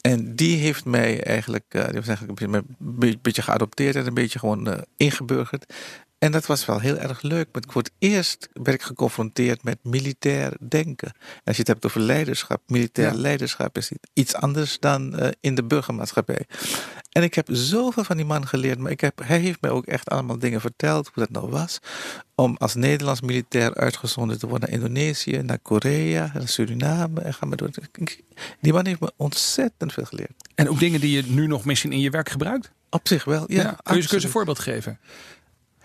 En 0.00 0.34
die 0.36 0.56
heeft 0.56 0.84
mij 0.84 1.22
eigenlijk, 1.22 1.64
die 1.70 1.80
was 1.82 2.06
eigenlijk 2.06 2.40
een 2.40 2.50
beetje, 2.50 2.64
een 2.80 2.96
beetje- 2.98 3.18
beetje 3.22 3.42
geadopteerd 3.42 3.96
en 3.96 4.06
een 4.06 4.14
beetje 4.14 4.38
gewoon 4.38 4.68
eh, 4.68 4.78
ingeburgerd. 4.96 5.72
En 6.20 6.32
dat 6.32 6.46
was 6.46 6.64
wel 6.64 6.78
heel 6.80 6.96
erg 6.98 7.22
leuk. 7.22 7.48
Want 7.52 7.66
voor 7.68 7.82
het 7.82 7.92
eerst 7.98 8.48
werd 8.52 8.76
ik 8.76 8.82
geconfronteerd 8.82 9.62
met 9.62 9.78
militair 9.82 10.56
denken. 10.68 11.08
En 11.08 11.42
als 11.44 11.56
je 11.56 11.62
het 11.62 11.66
hebt 11.68 11.84
over 11.86 12.00
leiderschap, 12.00 12.62
militair 12.66 13.12
Ja. 13.12 13.18
leiderschap 13.18 13.76
is 13.76 13.92
iets 14.12 14.34
anders 14.34 14.78
dan 14.78 15.18
eh, 15.18 15.28
in 15.40 15.54
de 15.54 15.64
burgermaatschappij. 15.64 16.46
En 17.12 17.22
ik 17.22 17.34
heb 17.34 17.48
zoveel 17.50 18.04
van 18.04 18.16
die 18.16 18.26
man 18.26 18.46
geleerd, 18.46 18.78
maar 18.78 18.90
ik 18.90 19.00
heb, 19.00 19.20
hij 19.24 19.38
heeft 19.38 19.60
mij 19.60 19.70
ook 19.70 19.86
echt 19.86 20.08
allemaal 20.08 20.38
dingen 20.38 20.60
verteld 20.60 21.10
hoe 21.14 21.22
dat 21.26 21.30
nou 21.32 21.50
was. 21.50 21.78
Om 22.34 22.56
als 22.58 22.74
Nederlands 22.74 23.20
militair 23.20 23.74
uitgezonden 23.74 24.38
te 24.38 24.46
worden 24.46 24.70
naar 24.70 24.78
Indonesië, 24.78 25.42
naar 25.42 25.58
Korea, 25.58 26.30
naar 26.34 26.48
Suriname 26.48 27.20
en 27.20 27.34
ga 27.34 27.46
maar 27.46 27.56
door. 27.56 27.70
Die 28.60 28.72
man 28.72 28.86
heeft 28.86 29.00
me 29.00 29.12
ontzettend 29.16 29.92
veel 29.92 30.04
geleerd. 30.04 30.32
En 30.54 30.68
ook 30.68 30.78
dingen 30.78 31.00
die 31.00 31.10
je 31.10 31.22
nu 31.32 31.46
nog 31.46 31.64
misschien 31.64 31.92
in 31.92 32.00
je 32.00 32.10
werk 32.10 32.28
gebruikt? 32.28 32.70
Op 32.90 33.08
zich 33.08 33.24
wel, 33.24 33.44
ja. 33.46 33.76
kun, 33.82 33.96
je, 33.96 34.06
kun 34.08 34.18
je 34.18 34.24
een 34.24 34.30
voorbeeld 34.30 34.58
geven? 34.58 34.98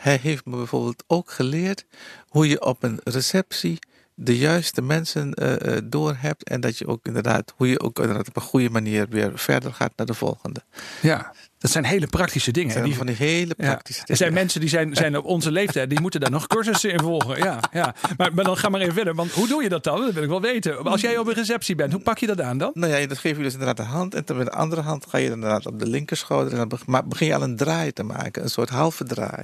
Hij 0.05 0.19
heeft 0.21 0.45
me 0.45 0.55
bijvoorbeeld 0.55 1.03
ook 1.07 1.31
geleerd 1.31 1.85
hoe 2.27 2.47
je 2.47 2.65
op 2.65 2.83
een 2.83 2.99
receptie 3.03 3.79
de 4.17 4.37
juiste 4.37 4.81
mensen 4.81 5.33
eh, 5.33 5.75
eh, 5.75 5.81
door 5.85 6.15
hebt. 6.19 6.43
En 6.49 6.61
dat 6.61 6.77
je 6.77 6.87
ook 6.87 7.05
inderdaad, 7.05 7.53
hoe 7.55 7.67
je 7.69 7.79
ook 7.79 7.99
inderdaad 7.99 8.27
op 8.27 8.35
een 8.35 8.41
goede 8.41 8.69
manier 8.69 9.05
weer 9.09 9.31
verder 9.35 9.73
gaat 9.73 9.91
naar 9.95 10.05
de 10.05 10.13
volgende. 10.13 10.61
Ja, 11.01 11.33
dat 11.57 11.71
zijn 11.71 11.85
hele 11.85 12.07
praktische 12.07 12.51
dingen. 12.51 12.67
Dat 12.67 12.77
zijn 12.77 12.89
Die- 12.89 12.97
van 12.97 13.05
die 13.07 13.15
hele 13.15 13.53
Ja. 13.57 13.71
praktische 13.71 14.03
Er 14.05 14.15
zijn 14.17 14.33
mensen 14.33 14.59
die 14.59 14.69
zijn, 14.69 14.95
zijn 14.95 15.17
op 15.17 15.25
onze 15.25 15.51
leeftijd, 15.51 15.89
die 15.89 15.99
moeten 16.01 16.19
daar 16.19 16.31
nog 16.31 16.47
cursussen 16.47 16.91
in 16.91 16.99
volgen. 16.99 17.37
Ja, 17.37 17.59
ja. 17.71 17.95
Maar, 18.17 18.33
maar 18.33 18.43
dan 18.43 18.57
ga 18.57 18.69
maar 18.69 18.81
even 18.81 18.93
verder. 18.93 19.15
Want 19.15 19.31
hoe 19.31 19.47
doe 19.47 19.63
je 19.63 19.69
dat 19.69 19.83
dan? 19.83 20.01
Dat 20.01 20.13
wil 20.13 20.23
ik 20.23 20.29
wel 20.29 20.41
weten. 20.41 20.83
Als 20.83 21.01
jij 21.01 21.17
op 21.17 21.27
een 21.27 21.33
receptie 21.33 21.75
bent, 21.75 21.91
hoe 21.93 22.01
pak 22.01 22.17
je 22.17 22.27
dat 22.27 22.41
aan 22.41 22.57
dan? 22.57 22.71
Nou 22.73 22.93
ja, 22.93 23.07
dat 23.07 23.17
geef 23.17 23.37
je 23.37 23.43
dus 23.43 23.51
inderdaad 23.53 23.77
de 23.77 23.83
hand. 23.83 24.13
En 24.15 24.21
dan 24.25 24.37
met 24.37 24.45
de 24.45 24.51
andere 24.53 24.81
hand 24.81 25.05
ga 25.09 25.17
je 25.17 25.29
inderdaad 25.29 25.65
op 25.65 25.79
de 25.79 25.87
linkerschouder. 25.87 26.59
En 26.59 26.67
dan 26.67 27.03
begin 27.07 27.27
je 27.27 27.35
al 27.35 27.41
een 27.43 27.55
draai 27.55 27.91
te 27.93 28.03
maken. 28.03 28.43
Een 28.43 28.49
soort 28.49 28.69
halve 28.69 29.03
draai. 29.03 29.43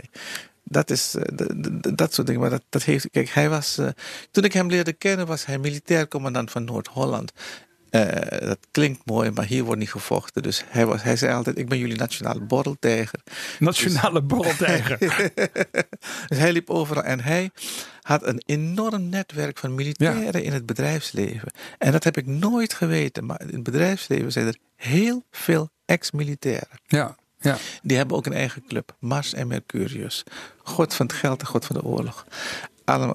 Dat 0.72 0.90
is 0.90 1.16
eh, 1.16 1.24
dat 1.94 2.14
soort 2.14 2.28
dingen. 2.28 2.42
Maar 2.42 2.50
dat, 2.50 2.64
dat 2.70 2.84
heeft. 2.84 3.10
Kijk, 3.10 3.30
hij 3.30 3.50
was. 3.50 3.78
eh, 3.78 3.88
toen 4.32 4.44
ik 4.44 4.54
hem 4.54 4.68
leerde 4.70 4.94
kennen, 4.94 5.28
was 5.28 5.46
hij 5.46 5.58
militair 5.58 6.08
commandant 6.08 6.52
van 6.52 6.64
Noord-Holland. 6.64 7.32
Eh, 7.90 8.48
dat 8.48 8.58
klinkt 8.72 9.06
mooi, 9.06 9.32
maar 9.32 9.46
hier 9.46 9.64
wordt 9.64 9.80
niet 9.80 9.92
gevochten. 9.92 10.44
Dus 10.44 10.64
hij, 10.68 10.86
was, 10.86 11.04
hij 11.04 11.16
zei 11.16 11.34
altijd: 11.34 11.58
Ik 11.58 11.70
ben 11.70 11.78
jullie 11.78 11.98
nationale 11.98 12.42
borreltijger. 12.42 13.20
Nationale 13.60 14.22
borreltijger. 14.22 14.98
Dus 16.28 16.38
hij 16.38 16.52
liep 16.52 16.70
overal 16.70 17.04
en 17.04 17.20
hij 17.20 17.50
had 18.02 18.28
een 18.28 18.42
enorm 18.46 19.10
netwerk 19.10 19.58
van 19.58 19.76
militairen 19.76 20.44
in 20.44 20.54
het 20.54 20.66
bedrijfsleven. 20.66 21.52
En 21.78 21.92
dat 21.92 22.04
heb 22.04 22.18
ik 22.18 22.26
nooit 22.26 22.74
geweten. 22.74 23.26
Maar 23.26 23.42
in 23.42 23.54
het 23.54 23.64
bedrijfsleven 23.64 24.32
zijn 24.32 24.48
er 24.48 24.58
heel 24.76 25.26
veel 25.32 25.70
ex-militairen. 25.86 26.80
Ja, 26.88 27.16
ja. 27.42 27.58
Die 27.84 27.98
hebben 27.98 28.18
ook 28.18 28.26
een 28.26 28.34
eigen 28.34 28.64
club, 28.68 28.96
Mars 29.00 29.34
en 29.34 29.48
Mercurius. 29.48 30.24
God 30.64 30.94
van 30.94 31.06
het 31.06 31.16
geld 31.16 31.42
en 31.42 31.48
God 31.48 31.66
van 31.66 31.76
de 31.76 31.84
oorlog. 31.84 32.26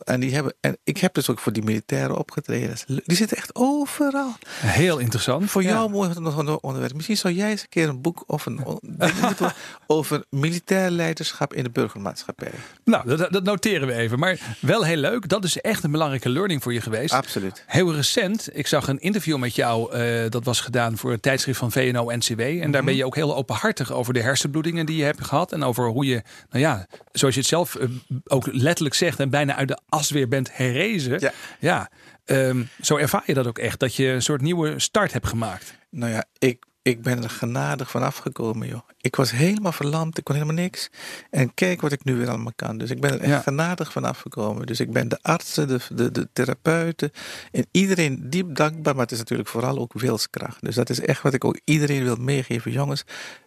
En, 0.04 0.20
die 0.20 0.34
hebben, 0.34 0.54
en 0.60 0.76
ik 0.84 0.98
heb 0.98 1.14
dus 1.14 1.30
ook 1.30 1.38
voor 1.38 1.52
die 1.52 1.62
militairen 1.62 2.16
opgetreden. 2.16 2.76
Die 2.86 3.16
zitten 3.16 3.36
echt 3.36 3.50
overal. 3.54 4.32
Heel 4.60 4.98
interessant. 4.98 5.50
Voor 5.50 5.62
Ja. 5.62 5.68
jou 5.68 5.90
mooi 5.90 6.10
nog 6.18 6.60
onderwerp. 6.60 6.94
Misschien 6.94 7.16
zou 7.16 7.34
jij 7.34 7.50
eens 7.50 7.62
een 7.62 7.68
keer 7.68 7.88
een 7.88 8.00
boek 8.00 8.24
of 8.26 8.46
een 8.46 8.60
over 9.86 10.24
militair 10.30 10.90
leiderschap 10.90 11.54
in 11.54 11.62
de 11.62 11.70
burgermaatschappij. 11.70 12.50
Nou, 12.84 13.16
dat, 13.16 13.32
dat 13.32 13.42
noteren 13.44 13.86
we 13.88 13.94
even. 13.94 14.18
Maar 14.18 14.56
wel 14.60 14.84
heel 14.84 14.96
leuk. 14.96 15.28
Dat 15.28 15.44
is 15.44 15.60
echt 15.60 15.84
een 15.84 15.90
belangrijke 15.90 16.28
learning 16.28 16.62
voor 16.62 16.72
je 16.72 16.80
geweest. 16.80 17.12
Absoluut. 17.14 17.64
Heel 17.66 17.94
recent, 17.94 18.48
ik 18.52 18.66
zag 18.66 18.88
een 18.88 19.00
interview 19.00 19.36
met 19.38 19.54
jou. 19.54 19.92
eh, 19.92 20.30
dat 20.30 20.44
was 20.44 20.60
gedaan 20.60 20.96
voor 20.96 21.10
het 21.10 21.22
tijdschrift 21.22 21.58
van 21.58 21.72
VNO-NCW. 21.72 22.40
En 22.40 22.70
daar 22.70 22.84
ben 22.84 22.94
je 22.96 23.04
ook 23.04 23.14
heel 23.14 23.36
openhartig 23.36 23.92
over 23.92 24.14
de 24.14 24.20
hersenbloedingen 24.22 24.86
die 24.86 24.96
je 24.96 25.04
hebt 25.04 25.24
gehad. 25.24 25.52
En 25.52 25.62
over 25.64 25.88
hoe 25.88 26.06
je, 26.06 26.22
nou 26.50 26.62
ja, 26.64 26.86
zoals 27.12 27.34
je 27.34 27.40
het 27.40 27.48
zelf 27.48 27.74
eh, 27.74 27.88
ook 28.24 28.46
letterlijk 28.52 28.94
zegt. 28.94 29.20
En 29.20 29.30
bijna 29.30 29.54
uit 29.56 29.65
de 29.66 29.78
as 29.88 30.10
weer 30.10 30.28
bent 30.28 30.56
herrezen. 30.56 31.20
Ja. 31.20 31.32
ja 31.60 31.90
ehm, 32.24 32.62
zo 32.80 32.96
ervaar 32.96 33.22
je 33.26 33.34
dat 33.34 33.46
ook 33.46 33.58
echt. 33.58 33.80
Dat 33.80 33.94
je 33.94 34.06
een 34.06 34.22
soort 34.22 34.40
nieuwe 34.40 34.78
start 34.80 35.12
hebt 35.12 35.26
gemaakt. 35.26 35.74
Nou 35.90 36.12
ja, 36.12 36.24
ik, 36.38 36.64
ik 36.82 37.02
ben 37.02 37.22
er 37.22 37.30
genadig 37.30 37.90
van 37.90 38.02
afgekomen, 38.02 38.68
joh. 38.68 38.88
Ik 39.00 39.16
was 39.16 39.30
helemaal 39.30 39.72
verlamd, 39.72 40.18
ik 40.18 40.24
kon 40.24 40.34
helemaal 40.34 40.56
niks. 40.56 40.90
En 41.30 41.54
kijk 41.54 41.80
wat 41.80 41.92
ik 41.92 42.04
nu 42.04 42.14
weer 42.16 42.28
allemaal 42.28 42.52
kan. 42.56 42.78
Dus 42.78 42.90
ik 42.90 43.00
ben 43.00 43.12
er 43.12 43.20
echt 43.20 43.28
Ja. 43.30 43.40
genadig 43.40 43.92
van 43.92 44.04
afgekomen. 44.04 44.66
Dus 44.66 44.80
ik 44.80 44.92
ben 44.92 45.08
de 45.08 45.18
artsen, 45.22 45.68
de, 45.68 45.80
de, 45.94 46.10
de 46.10 46.28
therapeuten 46.32 47.10
en 47.52 47.66
iedereen 47.70 48.30
diep 48.30 48.54
dankbaar. 48.54 48.94
Maar 48.94 49.02
het 49.02 49.12
is 49.12 49.18
natuurlijk 49.18 49.48
vooral 49.48 49.78
ook 49.78 49.92
wilskracht. 49.92 50.64
Dus 50.64 50.74
dat 50.74 50.90
is 50.90 51.00
echt 51.00 51.22
wat 51.22 51.34
ik 51.34 51.44
ook 51.44 51.60
iedereen 51.64 52.02
wil 52.02 52.16
meegeven. 52.16 52.72
Jongens, 52.72 53.04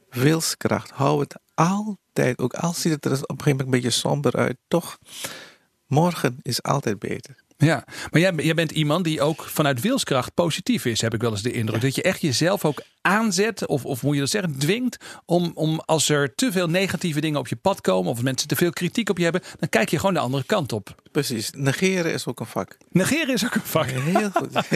wilskracht. 0.10 0.90
Hou 0.92 1.20
het 1.20 1.36
altijd, 1.54 2.38
ook 2.40 2.54
al 2.54 2.74
ziet 2.74 2.92
het 2.92 3.06
er 3.06 3.12
op 3.12 3.18
een 3.18 3.26
gegeven 3.28 3.50
moment 3.52 3.62
een 3.62 3.70
beetje 3.82 3.90
somber 4.00 4.36
uit, 4.36 4.58
toch? 4.68 4.98
Morgen 5.90 6.38
is 6.42 6.64
altijd 6.64 7.00
beter. 7.00 7.36
Ja, 7.58 7.84
maar 8.12 8.22
jij, 8.22 8.34
jij 8.36 8.54
bent 8.54 8.72
iemand 8.72 9.04
die 9.04 9.22
ook 9.22 9.44
vanuit 9.44 9.82
wilskracht 9.82 10.34
positief 10.34 10.86
is, 10.86 11.02
heb 11.02 11.14
ik 11.14 11.22
wel 11.22 11.32
eens 11.32 11.42
de 11.42 11.52
indruk. 11.52 11.82
Dat 11.82 11.96
je 11.96 12.02
echt 12.02 12.22
jezelf 12.22 12.66
ook 12.66 12.82
aanzet, 13.02 13.66
of, 13.68 13.86
of 13.86 14.04
moet 14.04 14.14
je 14.14 14.20
dat 14.20 14.30
zeggen, 14.30 14.58
dwingt 14.58 14.98
om, 15.26 15.52
om 15.56 15.80
als 15.86 16.10
er 16.10 16.36
te 16.36 16.52
veel 16.52 16.68
negatieve 16.68 17.20
dingen 17.22 17.40
op 17.40 17.48
je 17.48 17.56
pad 17.56 17.82
komen, 17.82 18.10
of 18.10 18.16
als 18.16 18.26
mensen 18.26 18.48
te 18.48 18.56
veel 18.56 18.70
kritiek 18.70 19.10
op 19.10 19.18
je 19.18 19.24
hebben, 19.24 19.42
dan 19.60 19.70
kijk 19.70 19.90
je 19.90 20.00
gewoon 20.00 20.14
de 20.14 20.20
andere 20.20 20.44
kant 20.44 20.74
op. 20.74 21.02
Precies, 21.12 21.52
negeren 21.56 22.14
is 22.14 22.28
ook 22.28 22.40
een 22.40 22.46
vak. 22.46 22.78
Negeren 22.92 23.34
is 23.34 23.46
ook 23.46 23.56
een 23.56 23.62
vak. 23.62 23.86
Heel 23.90 24.30
goed. 24.32 24.68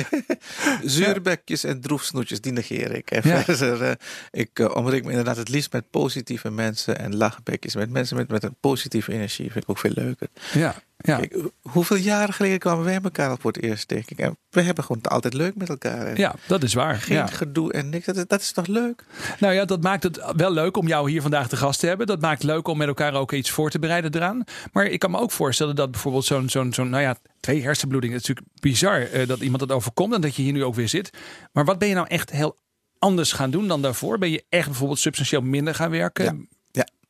Zuurbekjes 0.92 1.64
en 1.64 1.82
droefsnoetjes, 1.82 2.42
die 2.42 2.52
negeer 2.52 2.92
ik. 2.92 3.12
En 3.12 3.30
Ja. 3.30 3.44
verder, 3.44 3.82
eh, 3.82 3.92
ik 4.32 4.60
uh, 4.60 4.76
omring 4.76 5.04
me 5.04 5.10
inderdaad 5.10 5.38
het 5.38 5.50
liefst 5.50 5.72
met 5.72 5.90
positieve 5.90 6.50
mensen 6.52 7.00
en 7.00 7.16
lachbekjes. 7.16 7.76
Met 7.76 7.90
mensen 7.90 8.18
met, 8.18 8.28
met 8.28 8.44
een 8.44 8.56
positieve 8.60 9.12
energie 9.14 9.52
vind 9.52 9.64
ik 9.64 9.70
ook 9.70 9.80
veel 9.80 9.92
leuker. 9.96 10.28
Ja. 10.54 10.76
Ja. 11.06 11.18
Kijk, 11.18 11.38
hoeveel 11.62 11.98
jaren 11.98 12.34
geleden 12.34 12.60
kwamen 12.60 12.84
wij 12.86 13.00
elkaar 13.04 13.30
al 13.30 13.38
voor 13.40 13.52
het 13.52 13.62
eerst 13.64 13.88
tegen? 13.88 14.18
En 14.18 14.38
we 14.50 14.62
hebben 14.62 14.84
gewoon 14.84 15.02
altijd 15.02 15.34
leuk 15.34 15.56
met 15.56 15.70
elkaar. 15.70 16.06
En 16.06 16.16
Ja, 16.16 16.36
dat 16.48 16.64
is 16.64 16.74
waar. 16.74 16.96
Geen 16.96 17.18
Ja. 17.18 17.28
gedoe 17.28 17.74
en 17.74 17.90
niks. 17.90 18.06
Dat 18.06 18.16
is, 18.18 18.24
dat 18.28 18.42
is 18.42 18.52
toch 18.52 18.68
leuk? 18.68 19.06
Nou 19.40 19.54
ja, 19.54 19.66
dat 19.66 19.82
maakt 19.82 20.04
het 20.04 20.24
wel 20.36 20.52
leuk 20.52 20.78
om 20.78 20.88
jou 20.88 21.10
hier 21.10 21.22
vandaag 21.22 21.48
te 21.48 21.58
gast 21.58 21.80
te 21.80 21.88
hebben. 21.88 22.08
Dat 22.08 22.22
maakt 22.22 22.42
het 22.42 22.52
leuk 22.52 22.68
om 22.68 22.78
met 22.78 22.88
elkaar 22.88 23.14
ook 23.14 23.32
iets 23.32 23.50
voor 23.50 23.70
te 23.70 23.80
bereiden 23.80 24.16
eraan. 24.16 24.44
Maar 24.72 24.86
ik 24.86 25.00
kan 25.00 25.12
me 25.12 25.18
ook 25.20 25.32
voorstellen 25.32 25.76
dat 25.76 25.92
bijvoorbeeld 25.92 26.26
zo'n, 26.26 26.50
zo'n, 26.50 26.74
zo'n 26.74 26.90
nou 26.90 27.04
ja, 27.04 27.16
twee 27.40 27.64
hersenbloedingen. 27.64 28.16
Het 28.16 28.24
is 28.24 28.30
natuurlijk 28.30 28.62
bizar 28.62 29.02
eh, 29.02 29.28
dat 29.28 29.40
iemand 29.40 29.60
dat 29.60 29.72
overkomt 29.72 30.14
en 30.14 30.22
dat 30.22 30.36
je 30.36 30.42
hier 30.42 30.54
nu 30.54 30.64
ook 30.64 30.76
weer 30.76 30.90
zit. 30.90 31.10
Maar 31.52 31.66
wat 31.66 31.80
ben 31.80 31.88
je 31.88 31.96
nou 31.96 32.08
echt 32.08 32.30
heel 32.32 32.58
anders 33.00 33.32
gaan 33.32 33.52
doen 33.52 33.68
dan 33.68 33.82
daarvoor? 33.82 34.18
Ben 34.18 34.32
je 34.32 34.46
echt 34.50 34.66
bijvoorbeeld 34.68 35.00
substantieel 35.00 35.42
minder 35.42 35.76
gaan 35.76 35.90
werken? 35.92 36.26
Ja. 36.26 36.53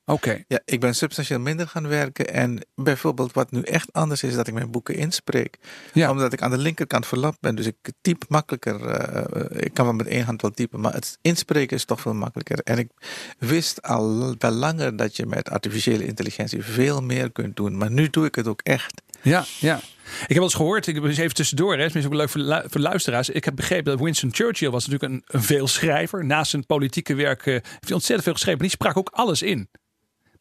Oké. 0.06 0.44
Ja, 0.48 0.60
ik 0.66 0.80
ben 0.80 0.96
substantieel 0.96 1.40
minder 1.40 1.68
gaan 1.68 1.88
werken. 1.88 2.34
En 2.34 2.66
bijvoorbeeld 2.76 3.34
wat 3.34 3.52
nu 3.52 3.62
echt 3.62 3.94
anders 3.94 4.24
is, 4.24 4.30
is 4.30 4.36
dat 4.36 4.48
ik 4.48 4.54
mijn 4.54 4.72
boeken 4.72 4.96
inspreek. 4.96 5.58
Ja. 5.94 6.10
Omdat 6.12 6.34
ik 6.34 6.42
aan 6.42 6.52
de 6.52 6.58
linkerkant 6.58 7.08
verlapt 7.08 7.40
ben. 7.40 7.56
Dus 7.56 7.66
ik 7.66 7.76
typ 8.02 8.24
makkelijker. 8.30 8.86
eh, 8.86 9.64
ik 9.64 9.74
kan 9.74 9.86
wel 9.86 9.94
met 9.94 10.08
één 10.08 10.26
hand 10.26 10.42
wel 10.42 10.52
typen. 10.52 10.80
Maar 10.80 10.94
het 10.94 11.18
inspreken 11.22 11.78
is 11.78 11.86
toch 11.86 12.02
veel 12.02 12.14
makkelijker. 12.14 12.60
En 12.60 12.78
ik 12.78 12.90
wist 13.38 13.82
al 13.82 14.36
wel 14.38 14.52
langer 14.52 14.96
dat 14.96 15.16
je 15.16 15.26
met 15.26 15.50
artificiële 15.50 16.06
intelligentie 16.06 16.64
veel 16.64 17.02
meer 17.02 17.32
kunt 17.32 17.56
doen. 17.56 17.78
Maar 17.78 17.92
nu 17.92 18.10
doe 18.10 18.26
ik 18.26 18.36
het 18.36 18.48
ook 18.48 18.62
echt. 18.62 19.02
Ja, 19.22 19.46
ja. 19.60 19.78
Ik 20.04 20.28
heb 20.28 20.36
wel 20.38 20.44
eens 20.44 20.54
gehoord, 20.54 20.88
ik 20.88 20.96
heb 20.96 21.04
eens 21.04 21.18
even 21.18 21.36
tussendoor, 21.36 21.78
hè, 21.78 21.86
is 21.86 22.06
ook 22.06 22.14
leuk 22.14 22.30
voor, 22.30 22.42
lu- 22.42 22.62
luisteraars. 22.70 23.30
Ik 23.30 23.46
heb 23.46 23.56
begrepen 23.56 23.92
dat 23.92 24.00
Winston 24.00 24.34
Churchill 24.34 24.70
was 24.70 24.88
natuurlijk 24.88 25.14
een, 25.14 25.24
een 25.38 25.44
veelschrijver. 25.44 26.26
Naast 26.26 26.50
zijn 26.52 26.66
politieke 26.66 27.16
werk 27.16 27.46
eh, 27.46 27.54
heeft 27.54 27.64
hij 27.80 27.94
ontzettend 27.94 28.24
veel 28.24 28.34
geschreven. 28.34 28.60
Maar 28.60 28.68
die 28.70 28.78
sprak 28.78 28.98
ook 28.98 29.10
alles 29.14 29.42
in. 29.42 29.70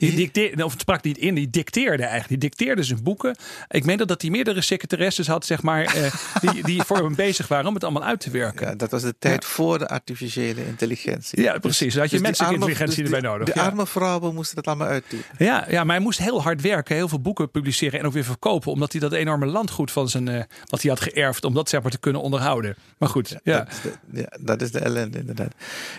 Die 0.09 0.17
dicteerde, 0.17 0.65
of 0.65 0.71
het 0.73 0.81
sprak 0.81 1.03
niet 1.03 1.19
in, 1.19 1.35
die 1.35 1.51
dicteerde 1.51 2.03
eigenlijk. 2.03 2.29
Die 2.41 2.51
dicteerde 2.51 2.83
zijn 2.83 3.03
boeken. 3.03 3.37
Ik 3.69 3.85
meen 3.85 3.97
dat, 3.97 4.09
dat 4.09 4.23
hij 4.23 4.31
meerdere 4.31 4.61
secretaresses 4.61 5.27
had, 5.27 5.47
zeg 5.47 5.63
maar, 5.63 5.85
eh, 5.85 6.13
die, 6.41 6.63
die 6.65 6.83
voor 6.83 6.97
hem 6.97 7.15
bezig 7.15 7.49
waren 7.49 7.67
om 7.67 7.75
het 7.75 7.85
allemaal 7.85 8.05
uit 8.05 8.21
te 8.21 8.31
werken. 8.31 8.67
Ja, 8.69 8.75
dat 8.75 8.91
was 8.91 9.03
de 9.03 9.15
tijd 9.19 9.45
voor 9.45 9.79
de 9.79 9.89
artificiële 9.89 10.67
intelligentie. 10.67 11.43
Ja, 11.43 11.59
precies. 11.59 11.93
Daar 11.93 12.03
had 12.03 12.11
je 12.11 12.17
die 12.17 12.27
menselijke 12.27 12.55
arme- 12.55 12.67
intelligentie 12.67 13.05
dus 13.05 13.13
erbij 13.13 13.31
nodig. 13.31 13.47
De 13.55 13.61
Ja. 13.61 13.67
arme 13.67 13.87
vrouwen 13.87 14.35
moesten 14.35 14.57
dat 14.57 14.67
allemaal 14.67 14.87
uittypen. 14.89 15.25
Ja, 15.39 15.67
ja, 15.69 15.85
maar 15.85 15.95
hij 15.95 16.05
moest 16.05 16.19
heel 16.19 16.43
hard 16.43 16.61
werken, 16.61 16.95
heel 16.97 17.09
veel 17.09 17.21
boeken 17.21 17.51
publiceren 17.51 18.01
en 18.01 18.07
ook 18.07 18.13
weer 18.13 18.25
verkopen, 18.25 18.73
omdat 18.73 18.93
hij 18.93 19.01
dat 19.01 19.13
enorme 19.13 19.47
landgoed 19.47 19.91
van 19.91 20.09
zijn, 20.09 20.29
eh, 20.29 20.43
wat 20.69 20.83
hij 20.83 20.91
had 20.91 21.01
geërfd, 21.01 21.45
om 21.45 21.55
dat 21.55 21.69
zeg 21.69 21.83
maar 21.83 21.91
te 21.91 21.99
kunnen 21.99 22.21
onderhouden. 22.23 22.77
Maar 22.99 23.09
goed, 23.09 23.37
ja. 23.45 23.59
Dat, 23.59 23.69
is 23.71 23.81
de, 23.83 24.21
ja, 24.21 24.37
dat 24.41 24.63
is 24.63 24.71
de 24.73 24.79
ellende 24.79 25.19
inderdaad. 25.19 25.53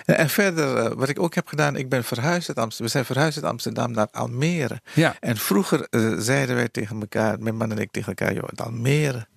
En, 0.06 0.18
en 0.18 0.30
verder, 0.30 0.76
eh, 0.78 0.92
wat 0.96 1.10
ik 1.10 1.20
ook 1.20 1.36
heb 1.36 1.48
gedaan, 1.48 1.76
ik 1.76 1.90
ben 1.90 2.04
verhuisd 2.04 2.48
uit 2.48 2.58
Amsterdam. 2.58 2.86
We 2.86 2.92
zijn 2.92 3.06
verhuisd 3.06 3.38
uit 3.38 3.46
Amsterdam 3.46 3.93
naar 3.94 4.08
Almere. 4.12 4.82
Ja. 4.94 5.16
En 5.20 5.38
vroeger 5.38 5.88
eh, 5.90 6.14
zeiden 6.18 6.56
wij 6.56 6.70
tegen 6.70 7.00
elkaar, 7.00 7.40
mijn 7.40 7.56
man 7.58 7.72
en 7.72 7.78
ik 7.78 7.92
tegen 7.92 8.08
elkaar, 8.16 8.34
joh, 8.34 8.50
Almere, 8.56 9.28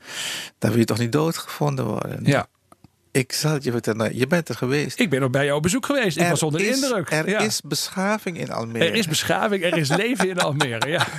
daar 0.59 0.71
wil 0.71 0.81
je 0.81 0.87
toch 0.87 0.99
niet 0.99 1.13
doodgevonden 1.13 1.85
worden? 1.87 2.21
Ja. 2.23 2.47
Ik 3.11 3.33
zal 3.33 3.53
het 3.53 3.65
je 3.65 3.71
vertellen, 3.71 3.99
nou, 3.99 4.15
je 4.15 4.27
bent 4.27 4.49
er 4.49 4.55
geweest. 4.55 5.01
Ik 5.01 5.11
ben 5.11 5.23
ook 5.23 5.33
bij 5.33 5.45
jou 5.45 5.57
op 5.57 5.63
bezoek 5.63 5.87
geweest. 5.87 6.17
Ik 6.17 6.29
was 6.29 6.43
onder 6.43 6.61
de 6.61 6.67
is, 6.67 6.83
indruk. 6.83 7.11
Er 7.11 7.29
Ja. 7.29 7.39
is 7.39 7.61
beschaving 7.61 8.39
in 8.39 8.51
Almere. 8.53 8.85
er 8.85 8.95
is 8.95 9.07
beschaving, 9.07 9.65
er 9.65 9.77
is 9.77 9.89
leven 9.89 10.29
in 10.29 10.39
Almere. 10.39 10.89
Ja. 10.89 11.07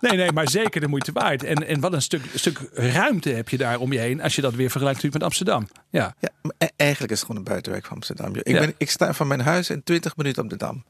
Nee, 0.00 0.16
nee, 0.16 0.32
maar 0.32 0.48
zeker 0.50 0.80
de 0.80 0.88
moeite 0.88 1.12
waard. 1.12 1.42
En, 1.44 1.66
en 1.66 1.80
wat 1.80 1.92
een 1.92 2.02
stuk, 2.02 2.22
stuk 2.34 2.58
ruimte 2.72 3.30
heb 3.30 3.48
je 3.48 3.56
daar 3.56 3.78
om 3.78 3.92
je 3.92 3.98
heen 3.98 4.22
als 4.22 4.34
je 4.36 4.40
dat 4.42 4.54
weer 4.54 4.70
vergelijkt 4.70 5.12
met 5.12 5.22
Amsterdam. 5.22 5.68
Ja. 5.90 6.14
Ja, 6.20 6.28
e- 6.58 6.66
eigenlijk 6.76 7.12
is 7.12 7.18
het 7.18 7.26
gewoon 7.26 7.36
een 7.44 7.48
buitenwijk 7.50 7.84
van 7.86 7.94
Amsterdam. 7.96 8.34
Ik, 8.34 8.48
Ja. 8.48 8.58
ben, 8.60 8.74
ik 8.78 8.90
sta 8.90 9.12
van 9.14 9.26
mijn 9.26 9.40
huis 9.40 9.70
in 9.70 9.82
20 9.82 10.16
minuten 10.16 10.42
op 10.42 10.50
de 10.50 10.56
Dam. 10.56 10.84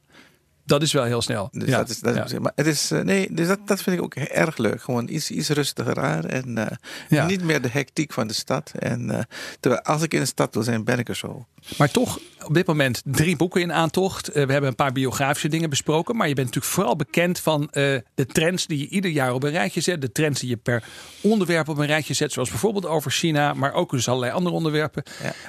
Dat 0.69 0.81
is 0.81 0.91
wel 0.93 1.03
heel 1.03 1.21
snel. 1.21 1.47
Dus 1.51 1.69
ja. 1.69 1.77
dat 1.77 1.89
is, 1.89 1.99
dat 1.99 2.15
ja. 2.15 2.23
is, 2.23 2.39
maar 2.39 2.51
het 2.55 2.65
is, 2.65 2.91
eh, 2.91 3.01
nee, 3.01 3.27
dus 3.31 3.47
dat, 3.47 3.59
dat 3.65 3.81
vind 3.81 3.95
ik 3.95 4.03
ook 4.03 4.15
erg 4.15 4.57
leuk. 4.57 4.81
Gewoon 4.81 5.09
iets, 5.09 5.31
iets 5.31 5.49
rustiger 5.49 5.99
aan 5.99 6.25
en 6.25 6.57
eh, 6.57 6.77
Ja. 7.09 7.25
niet 7.25 7.43
meer 7.43 7.61
de 7.61 7.69
hectiek 7.69 8.13
van 8.13 8.27
de 8.27 8.33
stad. 8.33 8.71
En 8.79 9.09
eh, 9.09 9.19
terwijl 9.59 9.81
als 9.81 10.01
ik 10.01 10.13
in 10.13 10.19
de 10.19 10.25
stad 10.25 10.53
wil 10.53 10.63
zijn, 10.63 10.83
ben 10.83 10.99
ik 10.99 11.09
er 11.09 11.15
zo. 11.15 11.45
Maar 11.77 11.91
toch 11.91 12.19
op 12.43 12.53
dit 12.53 12.67
moment 12.67 13.01
drie 13.05 13.35
boeken 13.35 13.61
in 13.61 13.73
aantocht. 13.73 14.27
We 14.33 14.39
hebben 14.39 14.65
een 14.65 14.75
paar 14.75 14.91
biografische 14.91 15.47
dingen 15.47 15.69
besproken. 15.69 16.15
Maar 16.15 16.27
je 16.27 16.33
bent 16.33 16.47
natuurlijk 16.47 16.73
vooral 16.73 16.95
bekend 16.95 17.39
van 17.39 17.67
de 17.71 18.25
trends 18.25 18.67
die 18.67 18.77
je 18.77 18.87
ieder 18.87 19.11
jaar 19.11 19.33
op 19.33 19.43
een 19.43 19.51
rijtje 19.51 19.81
zet. 19.81 20.01
De 20.01 20.11
trends 20.11 20.39
die 20.39 20.49
je 20.49 20.57
per 20.57 20.83
onderwerp 21.21 21.67
op 21.67 21.77
een 21.77 21.85
rijtje 21.85 22.13
zet. 22.13 22.31
Zoals 22.31 22.49
bijvoorbeeld 22.49 22.85
over 22.85 23.11
China, 23.11 23.53
maar 23.53 23.73
ook 23.73 23.91
dus 23.91 24.07
allerlei 24.07 24.31
andere 24.31 24.55
onderwerpen. 24.55 25.03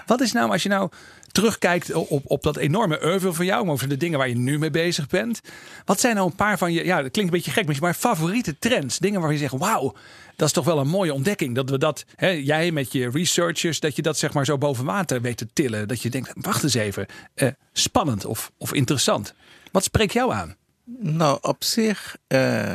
Wat 0.07 0.21
is 0.21 0.33
nou, 0.33 0.51
als 0.51 0.63
je 0.63 0.69
nou 0.69 0.91
terugkijkt 1.33 1.93
op, 1.93 2.23
op 2.25 2.43
dat 2.43 2.57
enorme 2.57 3.05
oeuvre 3.05 3.33
van 3.33 3.45
jou, 3.45 3.65
maar 3.65 3.73
over 3.73 3.89
de 3.89 3.97
dingen 3.97 4.19
waar 4.19 4.29
je 4.29 4.37
nu 4.37 4.59
mee 4.59 4.71
bezig 4.71 5.07
bent. 5.07 5.41
Wat 5.85 6.01
zijn 6.01 6.15
nou 6.15 6.27
een 6.27 6.37
paar 6.37 6.59
van 6.59 6.73
je, 6.73 6.85
ja, 6.85 7.03
dat 7.03 7.11
klinkt 7.11 7.33
een 7.33 7.43
beetje 7.43 7.65
gek, 7.65 7.81
maar 7.81 7.95
favoriete 7.95 8.59
trends? 8.59 8.99
Dingen 8.99 9.21
waar 9.21 9.33
je 9.33 9.39
zegt, 9.39 9.55
wauw, 9.59 9.95
dat 10.37 10.49
is 10.49 10.55
toch 10.55 10.65
wel 10.65 10.79
een 10.79 10.89
mooie 10.89 11.15
ontdekking. 11.15 11.55
Dat 11.55 11.71
we 11.71 11.79
dat, 11.79 12.05
hè, 12.15 12.29
jij 12.29 12.71
met 12.71 12.93
je 12.93 13.11
researchers, 13.11 13.81
dat 13.81 13.97
je 13.97 14.03
dat 14.03 14.19
zeg 14.19 14.33
maar 14.33 14.45
zo 14.45 14.59
boven 14.59 14.85
water 14.85 15.21
weet 15.21 15.37
te 15.37 15.49
tillen. 15.53 15.89
Dat 15.89 16.03
je 16.03 16.11
denkt, 16.11 16.33
wacht 16.35 16.63
eens 16.63 16.75
even, 16.75 17.07
eh, 17.35 17.49
spannend 17.73 18.25
of, 18.25 18.53
of 18.59 18.73
interessant. 18.73 19.35
Wat 19.73 19.85
spreekt 19.85 20.13
jou 20.13 20.33
aan? 20.33 20.57
Nou, 20.99 21.39
op 21.41 21.65
zich, 21.65 22.17
eh, 22.27 22.75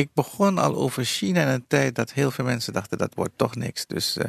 ik 0.00 0.08
begon 0.14 0.58
al 0.58 0.76
over 0.76 1.04
China 1.04 1.42
in 1.42 1.48
een 1.48 1.64
tijd 1.68 1.94
dat 1.94 2.12
heel 2.12 2.30
veel 2.30 2.44
mensen 2.44 2.72
dachten 2.72 2.98
dat 2.98 3.14
wordt 3.14 3.32
toch 3.36 3.54
niks. 3.56 3.86
Dus 3.86 4.16
eh, 4.16 4.24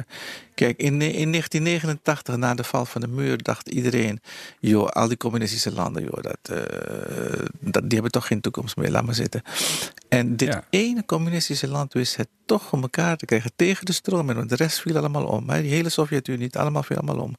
kijk, 0.54 0.78
in, 0.78 1.02
in 1.02 1.30
1989, 1.30 2.36
na 2.36 2.54
de 2.54 2.64
val 2.64 2.84
van 2.84 3.00
de 3.00 3.08
muur, 3.08 3.42
dacht 3.42 3.68
iedereen, 3.68 4.20
joh, 4.60 4.88
al 4.88 5.08
die 5.08 5.16
communistische 5.16 5.72
landen, 5.72 6.02
joh, 6.02 6.22
dat, 6.22 6.38
eh, 6.42 7.46
dat, 7.60 7.82
die 7.82 7.92
hebben 7.92 8.10
toch 8.10 8.26
geen 8.26 8.40
toekomst 8.40 8.76
meer, 8.76 8.90
laat 8.90 9.04
maar 9.04 9.14
zitten. 9.14 9.42
En 10.08 10.36
dit 10.36 10.48
Ja. 10.48 10.64
ene 10.70 11.04
communistische 11.04 11.68
land 11.68 11.92
wist 11.92 12.16
het 12.16 12.28
toch 12.46 12.72
om 12.72 12.82
elkaar 12.82 13.16
te 13.16 13.24
krijgen 13.24 13.52
tegen 13.56 13.84
de 13.86 13.92
stroom. 13.92 14.30
En 14.30 14.46
de 14.46 14.56
rest 14.56 14.80
viel 14.80 14.96
allemaal 14.96 15.26
om. 15.26 15.50
Hè. 15.50 15.62
Die 15.62 15.70
hele 15.70 15.88
Sovjet-Unie, 15.88 16.46
het 16.46 16.56
allemaal 16.56 16.82
viel 16.82 16.96
allemaal 16.96 17.24
om. 17.24 17.36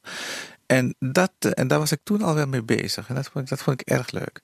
En, 0.66 0.94
dat, 0.98 1.32
eh, 1.38 1.50
en 1.54 1.68
daar 1.68 1.78
was 1.78 1.92
ik 1.92 2.00
toen 2.02 2.22
al 2.22 2.34
wel 2.34 2.46
mee 2.46 2.62
bezig. 2.62 3.08
En 3.08 3.14
dat 3.14 3.28
vond 3.28 3.44
ik, 3.44 3.50
dat 3.50 3.62
vond 3.62 3.80
ik 3.80 3.88
erg 3.88 4.10
leuk. 4.10 4.40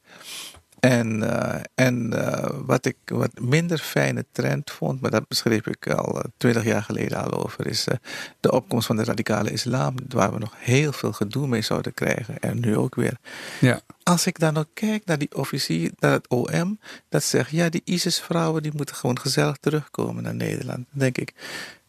En, 0.80 1.22
eh, 1.22 1.60
en 1.74 2.12
eh, 2.12 2.50
wat 2.64 2.86
ik 2.86 2.96
wat 3.04 3.40
minder 3.40 3.78
fijne 3.78 4.24
trend 4.32 4.70
vond, 4.70 5.00
maar 5.00 5.10
dat 5.10 5.28
beschreef 5.28 5.66
ik 5.66 5.90
al 5.90 6.22
twintig 6.36 6.64
jaar 6.64 6.82
geleden 6.82 7.24
al 7.24 7.44
over, 7.44 7.66
is 7.66 7.86
eh, 7.86 7.96
de 8.40 8.52
opkomst 8.52 8.86
van 8.86 8.96
de 8.96 9.04
radicale 9.04 9.50
islam, 9.50 9.94
waar 10.08 10.32
we 10.32 10.38
nog 10.38 10.54
heel 10.56 10.92
veel 10.92 11.12
gedoe 11.12 11.46
mee 11.46 11.62
zouden 11.62 11.94
krijgen. 11.94 12.38
En 12.38 12.60
nu 12.60 12.76
ook 12.76 12.94
weer. 12.94 13.16
Ja. 13.60 13.80
Als 14.02 14.26
ik 14.26 14.38
dan 14.38 14.56
ook 14.56 14.68
kijk 14.74 15.04
naar 15.04 15.18
die 15.18 15.36
officier, 15.36 15.90
naar 15.98 16.12
het 16.12 16.28
OM, 16.28 16.80
dat 17.08 17.24
zegt, 17.24 17.50
ja, 17.50 17.68
die 17.68 17.82
ISIS-vrouwen 17.84 18.62
die 18.62 18.72
moeten 18.74 18.94
gewoon 18.94 19.18
gezellig 19.18 19.56
terugkomen 19.56 20.22
naar 20.22 20.34
Nederland. 20.34 20.86
Dan 20.90 20.98
denk 20.98 21.18
ik, 21.18 21.34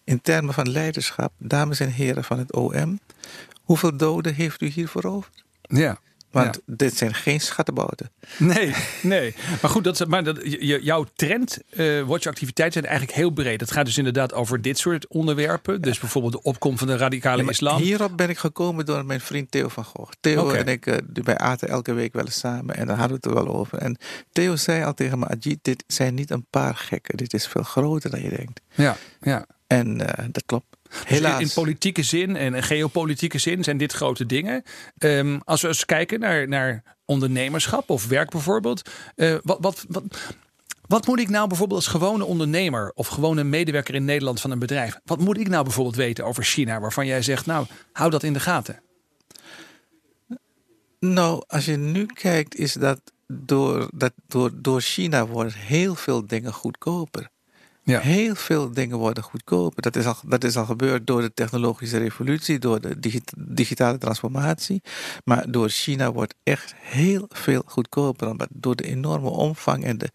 in 0.04 0.22
termen 0.22 0.54
van 0.54 0.70
leiderschap, 0.70 1.34
dames 1.38 1.80
en 1.80 1.92
heren 1.92 2.24
van 2.24 2.40
het 2.40 2.54
OM, 2.54 3.00
hoeveel 3.62 3.98
doden 3.98 4.34
heeft 4.34 4.62
u 4.62 4.68
hiervoor 4.68 5.04
over? 5.04 5.32
Ja. 5.62 6.00
Want 6.32 6.60
dit 6.66 6.98
zijn 6.98 7.14
geen 7.14 7.40
schattenbouten. 7.42 8.10
Nee, 8.38 8.74
nee. 9.02 9.36
Maar 9.62 9.72
goed, 9.72 9.84
dat, 9.84 10.08
maar 10.08 10.24
dat, 10.24 10.40
je- 10.44 10.80
jouw 10.84 11.06
trend, 11.16 11.58
eh 11.70 12.02
watchactiviteiten 12.02 12.80
zijn 12.82 12.92
eigenlijk 12.92 13.18
heel 13.18 13.30
breed. 13.32 13.60
Het 13.62 13.72
gaat 13.72 13.86
dus 13.86 13.98
inderdaad 13.98 14.34
over 14.34 14.62
dit 14.62 14.78
soort 14.78 15.08
onderwerpen. 15.08 15.82
Dus 15.82 16.00
bijvoorbeeld 16.00 16.34
de 16.34 16.42
opkomst 16.42 16.80
van 16.80 16.88
de 16.88 16.98
radicale 16.98 17.44
Ja, 17.44 17.50
islam. 17.50 17.82
Hierop 17.82 18.18
ben 18.18 18.30
ik 18.30 18.38
gekomen 18.38 18.86
door 18.86 19.06
mijn 19.06 19.22
vriend 19.22 19.52
Theo 19.52 19.68
van 19.68 19.84
Gogh. 19.84 20.12
Theo 20.20 20.50
en 20.52 20.68
ik, 20.68 20.86
eh, 20.86 20.98
wij 21.24 21.38
aten 21.38 21.68
elke 21.68 21.94
week 21.94 22.14
wel 22.14 22.26
eens 22.26 22.40
samen 22.40 22.76
en 22.76 22.88
daar 22.88 22.98
hadden 22.98 23.20
we 23.22 23.28
het 23.28 23.38
er 23.38 23.44
wel 23.46 23.56
over. 23.56 23.78
En 23.78 23.98
Theo 24.32 24.56
zei 24.56 24.84
al 24.84 24.94
tegen 24.94 25.20
me, 25.20 25.28
Ajit, 25.28 25.60
dit 25.62 25.84
zijn 25.88 26.14
niet 26.14 26.30
een 26.32 26.46
paar 26.50 26.76
gekken. 26.76 27.18
Dit 27.18 27.34
is 27.34 27.48
veel 27.48 27.64
groter 27.64 28.10
dan 28.10 28.22
je 28.22 28.30
denkt. 28.30 28.62
Ja, 28.74 28.98
ja. 29.22 29.46
En 29.68 30.08
eh, 30.16 30.26
dat 30.32 30.44
klopt. 30.46 30.71
Dus 30.92 31.04
Helaas. 31.06 31.40
in, 31.40 31.46
in 31.48 31.54
politieke 31.54 32.04
zin 32.04 32.36
en 32.36 32.54
in 32.54 32.64
geopolitieke 32.64 33.38
zin 33.38 33.64
zijn 33.64 33.78
dit 33.78 33.94
grote 33.94 34.26
dingen. 34.26 34.64
Ehm, 34.98 35.40
als 35.44 35.62
we 35.62 35.68
eens 35.68 35.86
kijken 35.86 36.20
naar, 36.20 36.48
naar 36.48 36.84
ondernemerschap 37.06 37.90
of 37.90 38.08
werk 38.08 38.30
bijvoorbeeld. 38.30 38.90
eh, 39.16 39.36
wat, 39.44 39.58
wat, 39.62 39.86
wat, 39.88 40.04
wat 40.88 41.08
moet 41.08 41.20
ik 41.20 41.30
nou 41.30 41.48
bijvoorbeeld 41.48 41.80
als 41.80 41.90
gewone 41.90 42.26
ondernemer 42.26 42.92
of 42.96 43.08
gewone 43.08 43.44
medewerker 43.44 43.96
in 43.96 44.06
Nederland 44.06 44.42
van 44.42 44.52
een 44.52 44.60
bedrijf. 44.60 45.00
Wat 45.06 45.20
moet 45.20 45.38
ik 45.38 45.50
nou 45.50 45.64
bijvoorbeeld 45.64 45.96
weten 45.96 46.26
over 46.26 46.44
China 46.44 46.80
waarvan 46.80 47.06
jij 47.06 47.22
zegt, 47.22 47.46
nou, 47.46 47.66
hou 47.94 48.10
dat 48.10 48.24
in 48.24 48.34
de 48.34 48.40
gaten. 48.40 48.82
Nou, 51.00 51.44
als 51.48 51.66
je 51.66 51.78
nu 51.78 52.06
kijkt, 52.06 52.56
is 52.56 52.74
dat 52.74 53.02
door, 53.28 53.90
dat 53.94 54.14
door, 54.28 54.52
door 54.54 54.82
China 54.82 55.28
worden 55.28 55.54
heel 55.54 55.96
veel 55.96 56.28
dingen 56.28 56.54
goedkoper. 56.54 57.30
Ja. 57.84 58.00
Heel 58.00 58.36
veel 58.36 58.72
dingen 58.72 58.98
worden 58.98 59.24
goedkoper. 59.24 59.82
Dat 59.82 59.96
is, 59.96 60.06
al, 60.06 60.16
dat 60.26 60.44
is 60.44 60.56
al 60.58 60.66
gebeurd 60.66 61.08
door 61.08 61.22
de 61.22 61.34
technologische 61.34 61.98
revolutie, 61.98 62.60
door 62.60 62.82
de 62.82 63.00
digi- 63.00 63.22
digitale 63.38 63.98
transformatie. 63.98 64.82
Maar 65.26 65.52
door 65.52 65.70
China 65.70 66.12
wordt 66.12 66.36
echt 66.44 66.74
heel 66.78 67.26
veel 67.30 67.64
goedkoper. 67.66 68.28
Omdat 68.30 68.48
door 68.52 68.76
de 68.76 68.84
enorme 68.84 69.30
omvang 69.30 69.84
en 69.84 69.98
de 69.98 70.10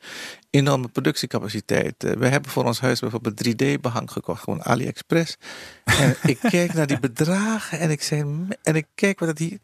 enorme 0.50 0.88
productiecapaciteit. 0.88 2.04
Eh, 2.04 2.12
We 2.12 2.26
hebben 2.26 2.50
voor 2.50 2.64
ons 2.64 2.80
huis 2.80 3.00
bijvoorbeeld 3.00 3.44
3D-behang 3.48 4.10
gekocht, 4.10 4.42
gewoon 4.42 4.62
AliExpress. 4.64 5.36
En 5.84 6.16
ik 6.22 6.38
kijk 6.50 6.74
naar 6.74 6.86
die 6.86 7.00
bedragen 7.00 7.78
en 7.78 7.90
ik, 7.90 8.02
zei, 8.02 8.46
en 8.62 8.74
ik 8.76 8.86
kijk 8.94 9.18
wat 9.18 9.28
het 9.28 9.38
hier. 9.38 9.58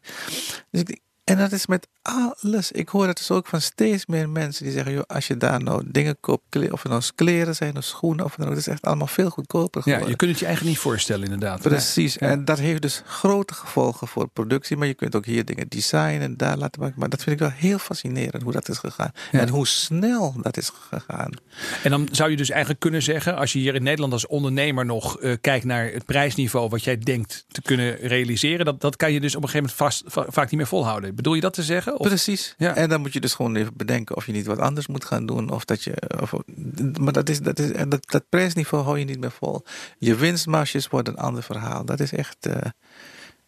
Dus 0.71 0.81
ik 0.81 0.85
denk, 0.87 0.99
En 1.23 1.37
dat 1.37 1.51
is 1.51 1.65
met 1.65 1.87
alles. 2.01 2.71
Ik 2.71 2.89
hoor 2.89 3.07
het 3.07 3.17
dus 3.17 3.31
ook 3.31 3.47
van 3.47 3.61
steeds 3.61 4.05
meer 4.05 4.29
mensen 4.29 4.63
die 4.63 4.73
zeggen: 4.73 4.93
joh, 4.93 5.03
als 5.07 5.27
je 5.27 5.37
daar 5.37 5.63
nou 5.63 5.83
dingen 5.85 6.17
koopt, 6.19 6.71
of 6.71 6.83
het 6.83 6.91
nou 6.91 7.03
kleren 7.15 7.55
zijn 7.55 7.77
of 7.77 7.83
schoenen, 7.83 8.25
of 8.25 8.35
dan 8.35 8.45
ook, 8.45 8.51
dat 8.51 8.59
is 8.59 8.67
echt 8.67 8.85
allemaal 8.85 9.07
veel 9.07 9.29
goedkoper 9.29 9.81
geworden. 9.81 10.05
Ja, 10.05 10.11
je 10.11 10.17
kunt 10.17 10.31
het 10.31 10.39
je 10.39 10.45
eigenlijk 10.45 10.75
niet 10.75 10.85
voorstellen, 10.85 11.23
inderdaad. 11.23 11.61
Precies. 11.61 12.17
En 12.17 12.45
dat 12.45 12.59
heeft 12.59 12.81
dus 12.81 13.01
grote 13.05 13.53
gevolgen 13.53 14.07
voor 14.07 14.27
productie. 14.27 14.77
Maar 14.77 14.87
je 14.87 14.93
kunt 14.93 15.15
ook 15.15 15.25
hier 15.25 15.45
dingen 15.45 15.67
designen, 15.67 16.37
daar 16.37 16.57
laten 16.57 16.81
maken. 16.81 16.99
Maar 16.99 17.09
dat 17.09 17.23
vind 17.23 17.35
ik 17.35 17.47
wel 17.47 17.57
heel 17.57 17.77
fascinerend 17.77 18.43
hoe 18.43 18.51
dat 18.51 18.69
is 18.69 18.77
gegaan. 18.77 19.11
En 19.31 19.49
hoe 19.49 19.67
snel 19.67 20.35
dat 20.41 20.57
is 20.57 20.71
gegaan. 20.89 21.31
En 21.83 21.89
dan 21.89 22.07
zou 22.11 22.29
je 22.29 22.37
dus 22.37 22.49
eigenlijk 22.49 22.79
kunnen 22.79 23.01
zeggen, 23.01 23.35
als 23.35 23.53
je 23.53 23.59
hier 23.59 23.75
in 23.75 23.83
Nederland 23.83 24.13
als 24.13 24.27
ondernemer 24.27 24.85
nog 24.85 25.21
uh, 25.21 25.35
kijkt 25.41 25.65
naar 25.65 25.91
het 25.91 26.05
prijsniveau 26.05 26.69
wat 26.69 26.83
jij 26.83 26.97
denkt 26.97 27.45
te 27.47 27.61
kunnen 27.61 27.95
realiseren, 27.95 28.65
dat, 28.65 28.81
dat 28.81 28.95
kan 28.95 29.11
je 29.11 29.19
dus 29.19 29.35
op 29.35 29.43
een 29.43 29.49
gegeven 29.49 29.75
moment 29.79 30.03
vast, 30.05 30.33
vaak 30.33 30.49
niet 30.49 30.59
meer 30.59 30.67
volhouden. 30.67 31.12
Bedoel 31.15 31.33
je 31.33 31.41
dat 31.41 31.53
te 31.53 31.63
zeggen? 31.63 31.99
Of? 31.99 32.07
Precies. 32.07 32.53
Ja. 32.57 32.75
En 32.75 32.89
dan 32.89 33.01
moet 33.01 33.13
je 33.13 33.19
dus 33.19 33.33
gewoon 33.33 33.55
even 33.55 33.73
bedenken 33.75 34.15
of 34.15 34.25
je 34.25 34.31
niet 34.31 34.45
wat 34.45 34.59
anders 34.59 34.87
moet 34.87 35.05
gaan 35.05 35.25
doen. 35.25 35.49
Of 35.49 35.65
dat 35.65 35.83
je. 35.83 35.93
Of, 36.21 36.33
maar 36.99 37.13
dat, 37.13 37.29
is, 37.29 37.41
dat, 37.41 37.59
is, 37.59 37.71
dat, 37.87 38.09
dat 38.09 38.23
prijsniveau 38.29 38.83
hou 38.83 38.99
je 38.99 39.05
niet 39.05 39.19
meer 39.19 39.31
vol. 39.31 39.63
Je 39.97 40.15
winstmarges 40.15 40.87
worden 40.87 41.13
een 41.13 41.19
ander 41.19 41.43
verhaal. 41.43 41.85
Dat 41.85 41.99
is 41.99 42.11
echt, 42.11 42.47
uh, 42.47 42.55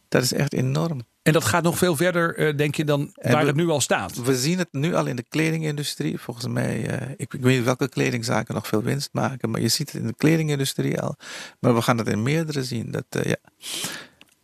dat 0.07 0.23
is 0.23 0.33
echt 0.33 0.53
enorm. 0.53 1.01
En 1.21 1.33
dat 1.33 1.43
gaat 1.43 1.63
nog 1.63 1.77
veel 1.77 1.95
verder, 1.95 2.39
uh, 2.39 2.57
denk 2.57 2.75
je, 2.75 2.85
dan 2.85 3.11
en 3.15 3.31
waar 3.31 3.41
we, 3.41 3.47
het 3.47 3.55
nu 3.55 3.69
al 3.69 3.81
staat? 3.81 4.23
We 4.23 4.37
zien 4.37 4.57
het 4.57 4.67
nu 4.71 4.95
al 4.95 5.05
in 5.05 5.15
de 5.15 5.25
kledingindustrie. 5.29 6.19
Volgens 6.19 6.47
mij, 6.47 7.01
uh, 7.01 7.09
ik, 7.17 7.33
ik, 7.33 7.41
weet 7.41 7.55
niet 7.55 7.65
welke 7.65 7.89
kledingzaken 7.89 8.53
nog 8.53 8.67
veel 8.67 8.83
winst 8.83 9.09
maken, 9.11 9.49
maar 9.49 9.61
je 9.61 9.67
ziet 9.67 9.91
het 9.91 10.01
in 10.01 10.07
de 10.07 10.15
kledingindustrie 10.17 11.01
al. 11.01 11.15
Maar 11.59 11.75
we 11.75 11.81
gaan 11.81 11.97
het 11.97 12.07
in 12.07 12.23
meerdere 12.23 12.63
zien. 12.63 12.91
Dat, 12.91 13.05
ja. 13.09 13.37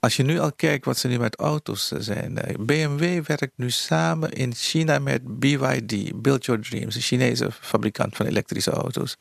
Als 0.02 0.16
je 0.16 0.24
nu 0.24 0.40
al 0.40 0.52
kijkt 0.52 0.86
wat 0.86 0.98
ze 0.98 1.08
nu 1.08 1.20
met 1.20 1.36
auto's 1.36 1.88
zijn. 1.88 2.40
BMW 2.60 3.26
werkt 3.26 3.52
nu 3.56 3.70
samen 3.70 4.32
in 4.32 4.54
China 4.54 5.00
met 5.00 5.40
BYD, 5.40 6.22
Build 6.22 6.46
Your 6.46 6.62
Dreams, 6.62 6.96
een 6.96 7.02
Chinese 7.02 7.52
fabrikant 7.52 8.16
van 8.16 8.26
elektrische 8.26 8.72
auto's. 8.72 9.18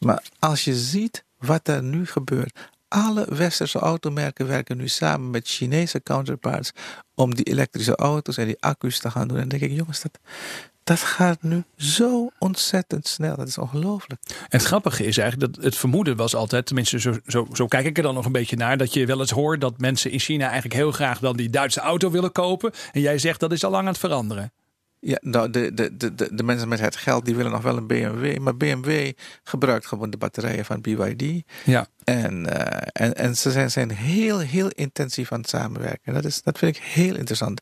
Maar 0.00 0.22
als 0.38 0.64
je 0.64 0.74
ziet 0.74 1.24
wat 1.38 1.68
er 1.68 1.82
nu 1.82 2.06
gebeurt. 2.06 2.70
Alle 2.92 3.26
westerse 3.28 3.78
automerken 3.78 4.46
werken 4.46 4.76
nu 4.76 4.88
samen 4.88 5.30
met 5.30 5.48
Chinese 5.48 6.02
counterparts 6.02 6.72
om 7.14 7.34
die 7.34 7.44
elektrische 7.44 7.96
auto's 7.96 8.36
en 8.36 8.46
die 8.46 8.60
accu's 8.60 8.98
te 8.98 9.10
gaan 9.10 9.28
doen. 9.28 9.36
En 9.36 9.48
dan 9.48 9.58
denk 9.58 9.70
ik, 9.72 9.78
jongens, 9.78 10.02
dat, 10.02 10.18
dat 10.84 10.98
gaat 10.98 11.42
nu 11.42 11.64
zo 11.76 12.30
ontzettend 12.38 13.08
snel. 13.08 13.36
Dat 13.36 13.48
is 13.48 13.58
ongelooflijk. 13.58 14.20
En 14.28 14.34
het 14.48 14.64
grappige 14.64 15.04
is 15.04 15.18
eigenlijk 15.18 15.54
dat 15.54 15.64
het 15.64 15.76
vermoeden 15.76 16.16
was 16.16 16.34
altijd, 16.34 16.66
tenminste 16.66 17.00
zo, 17.00 17.18
zo, 17.26 17.46
zo 17.52 17.66
kijk 17.66 17.86
ik 17.86 17.96
er 17.96 18.02
dan 18.02 18.14
nog 18.14 18.24
een 18.24 18.32
beetje 18.32 18.56
naar, 18.56 18.76
dat 18.76 18.92
je 18.92 19.06
wel 19.06 19.20
eens 19.20 19.30
hoort 19.30 19.60
dat 19.60 19.78
mensen 19.78 20.10
in 20.10 20.20
China 20.20 20.44
eigenlijk 20.44 20.74
heel 20.74 20.92
graag 20.92 21.18
dan 21.18 21.36
die 21.36 21.50
Duitse 21.50 21.80
auto 21.80 22.10
willen 22.10 22.32
kopen. 22.32 22.72
En 22.92 23.00
jij 23.00 23.18
zegt 23.18 23.40
dat 23.40 23.52
is 23.52 23.64
al 23.64 23.70
lang 23.70 23.82
aan 23.82 23.92
het 23.92 23.98
veranderen. 23.98 24.52
Ja, 25.04 25.18
nou, 25.20 25.50
de, 25.50 25.74
de, 25.74 25.96
de, 25.96 26.34
de 26.34 26.42
mensen 26.42 26.68
met 26.68 26.80
het 26.80 26.96
geld 26.96 27.24
die 27.24 27.34
willen 27.34 27.52
nog 27.52 27.62
wel 27.62 27.76
een 27.76 27.86
BMW. 27.86 28.38
Maar 28.38 28.56
BMW 28.56 29.12
gebruikt 29.44 29.86
gewoon 29.86 30.10
de 30.10 30.16
batterijen 30.16 30.64
van 30.64 30.80
BYD. 30.80 31.42
Ja. 31.64 31.86
En, 32.04 32.46
uh, 32.46 32.56
en, 32.92 33.14
en 33.14 33.36
ze 33.36 33.50
zijn, 33.50 33.70
zijn 33.70 33.90
heel, 33.90 34.38
heel 34.38 34.68
intensief 34.68 35.32
aan 35.32 35.40
het 35.40 35.48
samenwerken. 35.48 36.14
Dat, 36.14 36.24
is, 36.24 36.42
dat 36.42 36.58
vind 36.58 36.76
ik 36.76 36.82
heel 36.82 37.16
interessant. 37.16 37.60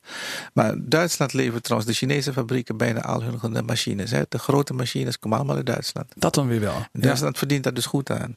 Maar 0.52 0.74
Duitsland 0.78 1.32
levert 1.32 1.62
trouwens 1.62 1.90
de 1.90 1.96
Chinese 1.98 2.32
fabrieken 2.32 2.76
bijna 2.76 3.02
al 3.02 3.22
hun 3.22 3.64
machines. 3.64 4.10
Hè. 4.10 4.22
De 4.28 4.38
grote 4.38 4.74
machines 4.74 5.18
komen 5.18 5.38
allemaal 5.38 5.56
uit 5.56 5.66
Duitsland. 5.66 6.12
Dat 6.16 6.34
dan 6.34 6.48
weer 6.48 6.60
wel. 6.60 6.86
Duitsland 6.92 7.32
ja. 7.32 7.38
verdient 7.38 7.64
daar 7.64 7.74
dus 7.74 7.86
goed 7.86 8.10
aan. 8.10 8.36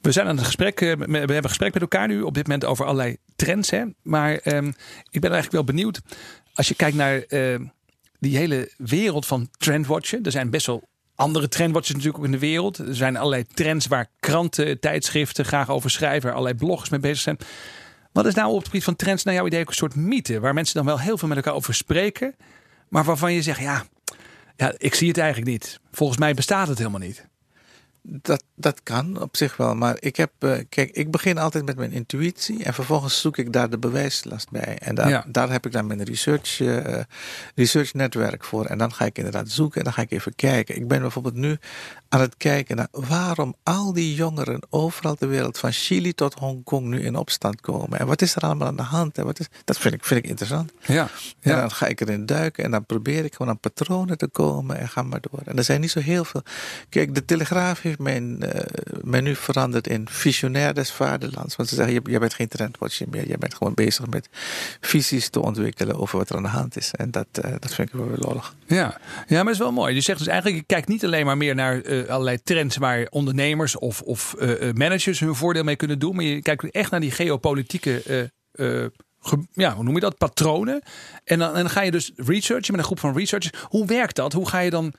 We 0.00 0.12
zijn 0.12 0.26
aan 0.26 0.36
het 0.36 0.44
gesprek, 0.44 0.80
we 0.80 0.86
hebben 0.86 1.36
een 1.36 1.42
gesprek 1.42 1.72
met 1.72 1.82
elkaar 1.82 2.08
nu 2.08 2.22
op 2.22 2.34
dit 2.34 2.46
moment 2.46 2.64
over 2.64 2.84
allerlei 2.84 3.16
trends. 3.36 3.70
Hè? 3.70 3.84
Maar 4.02 4.40
um, 4.44 4.74
ik 5.10 5.20
ben 5.20 5.32
eigenlijk 5.32 5.52
wel 5.52 5.64
benieuwd. 5.64 6.00
Als 6.54 6.68
je 6.68 6.74
kijkt 6.74 6.96
naar 6.96 7.24
uh, 7.28 7.58
die 8.18 8.36
hele 8.36 8.72
wereld 8.76 9.26
van 9.26 9.48
trendwatchen. 9.58 10.22
Er 10.22 10.30
zijn 10.30 10.50
best 10.50 10.66
wel 10.66 10.88
andere 11.14 11.48
trendwatches 11.48 11.94
natuurlijk 11.94 12.18
ook 12.18 12.24
in 12.24 12.32
de 12.32 12.38
wereld. 12.38 12.78
Er 12.78 12.96
zijn 12.96 13.16
allerlei 13.16 13.44
trends 13.54 13.86
waar 13.86 14.10
kranten, 14.20 14.80
tijdschriften 14.80 15.44
graag 15.44 15.70
over 15.70 15.90
schrijven. 15.90 16.30
Allerlei 16.30 16.54
bloggers 16.54 16.90
mee 16.90 17.00
bezig 17.00 17.18
zijn. 17.18 17.38
Wat 18.12 18.26
is 18.26 18.34
nou 18.34 18.50
op 18.50 18.56
het 18.56 18.66
gebied 18.66 18.84
van 18.84 18.96
trends 18.96 19.24
naar 19.24 19.34
jouw 19.34 19.46
idee 19.46 19.60
ook 19.60 19.68
een 19.68 19.74
soort 19.74 19.94
mythe? 19.94 20.40
Waar 20.40 20.54
mensen 20.54 20.74
dan 20.74 20.84
wel 20.84 21.00
heel 21.00 21.18
veel 21.18 21.28
met 21.28 21.36
elkaar 21.36 21.54
over 21.54 21.74
spreken. 21.74 22.36
Maar 22.88 23.04
waarvan 23.04 23.32
je 23.32 23.42
zegt, 23.42 23.60
ja, 23.60 23.84
ja 24.56 24.74
ik 24.78 24.94
zie 24.94 25.08
het 25.08 25.18
eigenlijk 25.18 25.50
niet. 25.50 25.80
Volgens 25.92 26.18
mij 26.18 26.34
bestaat 26.34 26.68
het 26.68 26.78
helemaal 26.78 27.00
niet. 27.00 27.27
Dat, 28.02 28.44
dat 28.54 28.82
kan 28.82 29.20
op 29.20 29.36
zich 29.36 29.56
wel. 29.56 29.74
Maar 29.74 29.96
ik 30.00 30.16
heb, 30.16 30.32
uh, 30.40 30.58
kijk, 30.68 30.90
ik 30.90 31.10
begin 31.10 31.38
altijd 31.38 31.64
met 31.64 31.76
mijn 31.76 31.92
intuïtie 31.92 32.64
en 32.64 32.74
vervolgens 32.74 33.20
zoek 33.20 33.36
ik 33.36 33.52
daar 33.52 33.70
de 33.70 33.78
bewijslast 33.78 34.50
bij. 34.50 34.78
En 34.78 34.94
daar, 34.94 35.08
ja. 35.08 35.24
daar 35.28 35.50
heb 35.50 35.66
ik 35.66 35.72
dan 35.72 35.86
mijn 35.86 36.04
research, 36.04 36.60
uh, 36.60 37.00
research 37.54 37.94
netwerk 37.94 38.44
voor. 38.44 38.64
En 38.64 38.78
dan 38.78 38.92
ga 38.92 39.04
ik 39.04 39.16
inderdaad 39.16 39.50
zoeken 39.50 39.78
en 39.78 39.84
dan 39.84 39.92
ga 39.92 40.02
ik 40.02 40.10
even 40.10 40.34
kijken. 40.34 40.76
Ik 40.76 40.88
ben 40.88 41.00
bijvoorbeeld 41.00 41.34
nu 41.34 41.58
aan 42.08 42.20
het 42.20 42.36
kijken 42.36 42.76
naar 42.76 42.88
waarom 42.90 43.54
al 43.62 43.92
die 43.92 44.14
jongeren 44.14 44.60
overal 44.70 45.14
ter 45.14 45.28
wereld, 45.28 45.58
van 45.58 45.72
Chili 45.72 46.14
tot 46.14 46.34
Hongkong, 46.34 46.86
nu 46.86 47.00
in 47.00 47.16
opstand 47.16 47.60
komen. 47.60 47.98
En 47.98 48.06
wat 48.06 48.22
is 48.22 48.34
er 48.34 48.42
allemaal 48.42 48.66
aan 48.66 48.76
de 48.76 48.82
hand? 48.82 49.18
En 49.18 49.24
wat 49.24 49.40
is, 49.40 49.46
dat 49.64 49.78
vind 49.78 49.94
ik, 49.94 50.04
vind 50.04 50.24
ik 50.24 50.30
interessant. 50.30 50.72
Ja, 50.80 50.94
ja. 50.94 51.08
En 51.40 51.56
dan 51.56 51.70
ga 51.70 51.86
ik 51.86 52.00
erin 52.00 52.26
duiken 52.26 52.64
en 52.64 52.70
dan 52.70 52.86
probeer 52.86 53.24
ik 53.24 53.34
gewoon 53.34 53.52
aan 53.52 53.60
patronen 53.60 54.18
te 54.18 54.28
komen 54.28 54.78
en 54.78 54.88
ga 54.88 55.02
maar 55.02 55.20
door. 55.20 55.40
En 55.44 55.56
er 55.56 55.64
zijn 55.64 55.80
niet 55.80 55.90
zo 55.90 56.00
heel 56.00 56.24
veel. 56.24 56.42
Kijk, 56.88 57.14
de 57.14 57.24
Telegraaf 57.24 57.80
heeft 57.80 57.97
mijn, 57.98 58.44
uh, 58.44 58.50
mij 59.02 59.20
nu 59.20 59.34
veranderd 59.34 59.86
in 59.86 60.06
visionair 60.10 60.74
des 60.74 60.92
vaderlands. 60.92 61.56
Want 61.56 61.68
ze 61.68 61.74
zeggen, 61.74 62.02
jij 62.02 62.18
bent 62.18 62.34
geen 62.34 62.48
trendwatcher 62.48 63.06
meer. 63.10 63.26
Jij 63.26 63.38
bent 63.38 63.54
gewoon 63.54 63.74
bezig 63.74 64.06
met 64.06 64.28
visies 64.80 65.28
te 65.28 65.40
ontwikkelen 65.40 65.96
over 65.96 66.18
wat 66.18 66.30
er 66.30 66.36
aan 66.36 66.42
de 66.42 66.48
hand 66.48 66.76
is. 66.76 66.90
En 66.92 67.10
dat, 67.10 67.26
uh, 67.44 67.50
dat 67.58 67.74
vind 67.74 67.88
ik 67.88 67.94
wel 67.94 68.08
weer 68.08 68.18
lollig. 68.18 68.54
Ja. 68.66 68.76
ja, 68.76 69.36
maar 69.36 69.44
dat 69.44 69.52
is 69.52 69.58
wel 69.58 69.72
mooi. 69.72 69.94
Je 69.94 70.00
zegt 70.00 70.18
dus 70.18 70.28
eigenlijk, 70.28 70.60
je 70.60 70.66
kijkt 70.66 70.88
niet 70.88 71.04
alleen 71.04 71.26
maar 71.26 71.36
meer 71.36 71.54
naar 71.54 71.84
uh, 71.84 72.08
allerlei 72.08 72.42
trends 72.42 72.76
waar 72.76 73.06
ondernemers 73.10 73.76
of, 73.76 74.00
of 74.00 74.34
managers 74.74 75.20
hun 75.20 75.34
voordeel 75.34 75.64
mee 75.64 75.76
kunnen 75.76 75.98
doen. 75.98 76.14
Maar 76.14 76.24
je 76.24 76.42
kijkt 76.42 76.70
echt 76.70 76.90
naar 76.90 77.00
die 77.00 77.10
geopolitieke 77.10 78.30
ja, 79.52 79.74
hoe 79.74 79.84
noem 79.84 79.94
je 79.94 80.00
dat? 80.00 80.18
Patronen. 80.18 80.82
En 81.24 81.38
dan, 81.38 81.48
en 81.48 81.60
dan 81.60 81.70
ga 81.70 81.80
je 81.80 81.90
dus 81.90 82.12
researchen 82.16 82.72
met 82.72 82.80
een 82.80 82.86
groep 82.86 83.00
van 83.00 83.16
researchers. 83.16 83.62
Hoe 83.62 83.86
werkt 83.86 84.16
dat? 84.16 84.32
Hoe 84.32 84.48
ga 84.48 84.58
je 84.58 84.70
dan 84.70 84.92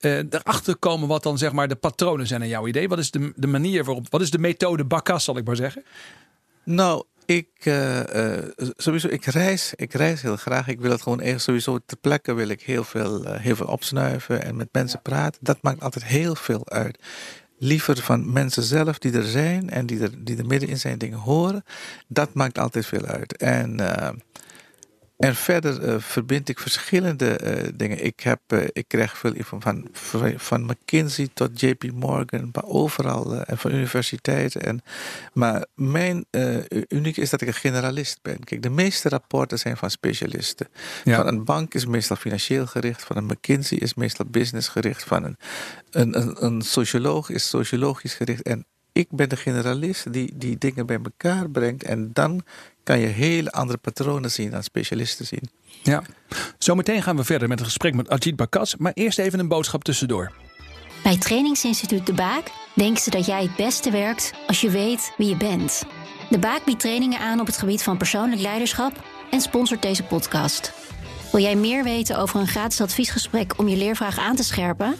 uh, 0.00 0.18
erachter 0.30 0.76
komen 0.76 1.08
wat 1.08 1.22
dan 1.22 1.38
zeg 1.38 1.52
maar 1.52 1.68
de 1.68 1.76
patronen 1.76 2.26
zijn 2.26 2.42
in 2.42 2.48
jouw 2.48 2.66
idee? 2.66 2.88
Wat 2.88 2.98
is 2.98 3.10
de, 3.10 3.32
de 3.36 3.46
manier 3.46 3.84
waarop, 3.84 4.06
wat 4.10 4.20
is 4.20 4.30
de 4.30 4.38
methode 4.38 4.84
Bakkas, 4.84 5.24
zal 5.24 5.36
ik 5.36 5.44
maar 5.44 5.56
zeggen? 5.56 5.84
Nou, 6.64 7.04
ik, 7.24 7.48
uh, 7.64 8.00
uh, 8.00 8.38
sowieso, 8.76 9.08
ik 9.08 9.24
reis, 9.24 9.72
ik 9.76 9.92
reis 9.92 10.22
heel 10.22 10.36
graag. 10.36 10.68
Ik 10.68 10.80
wil 10.80 10.90
het 10.90 11.02
gewoon 11.02 11.20
echt 11.20 11.42
sowieso 11.42 11.78
ter 11.86 11.96
plekke 11.96 12.32
wil 12.32 12.48
ik 12.48 12.62
heel 12.62 12.84
veel, 12.84 13.24
heel 13.24 13.56
veel 13.56 13.66
opsnuiven 13.66 14.42
en 14.42 14.56
met 14.56 14.68
mensen 14.72 15.02
praten. 15.02 15.40
Dat 15.44 15.58
maakt 15.62 15.82
altijd 15.82 16.04
heel 16.04 16.34
veel 16.34 16.68
uit 16.68 16.98
liever 17.58 17.96
van 17.96 18.32
mensen 18.32 18.62
zelf 18.62 18.98
die 18.98 19.12
er 19.12 19.24
zijn 19.24 19.70
en 19.70 19.86
die 19.86 20.00
er, 20.00 20.24
die 20.24 20.36
er 20.36 20.46
midden 20.46 20.68
in 20.68 20.78
zijn 20.78 20.98
dingen 20.98 21.18
horen. 21.18 21.64
Dat 22.08 22.34
maakt 22.34 22.58
altijd 22.58 22.86
veel 22.86 23.04
uit. 23.04 23.36
En 23.36 23.80
uh, 23.80 24.08
en 25.16 25.34
verder 25.34 25.82
uh, 25.82 25.94
verbind 25.98 26.48
ik 26.48 26.58
verschillende 26.58 27.40
uh, 27.42 27.72
dingen. 27.74 28.04
Ik, 28.04 28.20
heb, 28.20 28.40
uh, 28.48 28.64
ik 28.72 28.84
krijg 28.88 29.18
veel 29.18 29.34
van, 29.38 29.88
van, 29.92 30.34
van 30.36 30.64
McKinsey 30.64 31.28
tot 31.34 31.60
JP 31.60 31.90
Morgan, 31.92 32.50
maar 32.52 32.64
overal 32.64 33.44
en 33.44 33.58
van 33.58 33.72
universiteiten. 33.72 34.62
En, 34.62 34.82
maar 35.32 35.66
mijn 35.74 36.26
uniek 36.88 37.16
is 37.16 37.30
dat 37.30 37.40
ik 37.40 37.48
een 37.48 37.54
generalist 37.54 38.18
ben. 38.22 38.44
Kijk, 38.44 38.62
de 38.62 38.70
meeste 38.70 39.08
rapporten 39.08 39.58
zijn 39.58 39.76
van 39.76 39.90
specialisten. 39.90 40.68
Ja. 41.04 41.16
Van 41.16 41.26
een 41.26 41.44
bank 41.44 41.74
is 41.74 41.86
meestal 41.86 42.16
financieel 42.16 42.66
gericht, 42.66 43.04
van 43.04 43.16
een 43.16 43.24
McKinsey 43.26 43.78
is 43.78 43.94
meestal 43.94 44.26
business 44.26 44.68
gericht, 44.68 45.04
van 45.04 45.24
een, 45.24 45.36
een, 45.90 46.20
een, 46.20 46.44
een 46.44 46.62
socioloog 46.62 47.30
is 47.30 47.48
sociologisch 47.48 48.14
gericht. 48.14 48.42
En 48.42 48.66
ik 48.96 49.08
ben 49.10 49.28
de 49.28 49.36
generalist 49.36 50.12
die 50.12 50.32
die 50.34 50.58
dingen 50.58 50.86
bij 50.86 51.00
elkaar 51.04 51.50
brengt 51.50 51.82
en 51.82 52.10
dan 52.12 52.42
kan 52.86 52.98
je 52.98 53.06
hele 53.06 53.52
andere 53.52 53.78
patronen 53.78 54.30
zien 54.30 54.50
dan 54.50 54.62
specialisten 54.62 55.26
zien. 55.26 55.50
Ja, 55.82 56.02
zometeen 56.58 57.02
gaan 57.02 57.16
we 57.16 57.24
verder 57.24 57.48
met 57.48 57.58
een 57.58 57.64
gesprek 57.64 57.94
met 57.94 58.08
Ajit 58.08 58.36
Bakas, 58.36 58.76
maar 58.76 58.92
eerst 58.94 59.18
even 59.18 59.38
een 59.38 59.48
boodschap 59.48 59.84
tussendoor. 59.84 60.32
Bij 61.02 61.18
Trainingsinstituut 61.18 62.06
De 62.06 62.12
Baak 62.12 62.50
denken 62.74 63.02
ze 63.02 63.10
dat 63.10 63.26
jij 63.26 63.42
het 63.42 63.56
beste 63.56 63.90
werkt 63.90 64.32
als 64.46 64.60
je 64.60 64.70
weet 64.70 65.12
wie 65.16 65.28
je 65.28 65.36
bent. 65.36 65.82
De 66.30 66.38
Baak 66.38 66.64
biedt 66.64 66.80
trainingen 66.80 67.18
aan 67.18 67.40
op 67.40 67.46
het 67.46 67.56
gebied 67.56 67.82
van 67.82 67.96
persoonlijk 67.96 68.40
leiderschap 68.40 69.04
en 69.30 69.40
sponsort 69.40 69.82
deze 69.82 70.02
podcast. 70.02 70.72
Wil 71.32 71.40
jij 71.40 71.56
meer 71.56 71.84
weten 71.84 72.18
over 72.18 72.40
een 72.40 72.46
gratis 72.46 72.80
adviesgesprek 72.80 73.58
om 73.58 73.68
je 73.68 73.76
leervraag 73.76 74.18
aan 74.18 74.36
te 74.36 74.44
scherpen? 74.44 74.94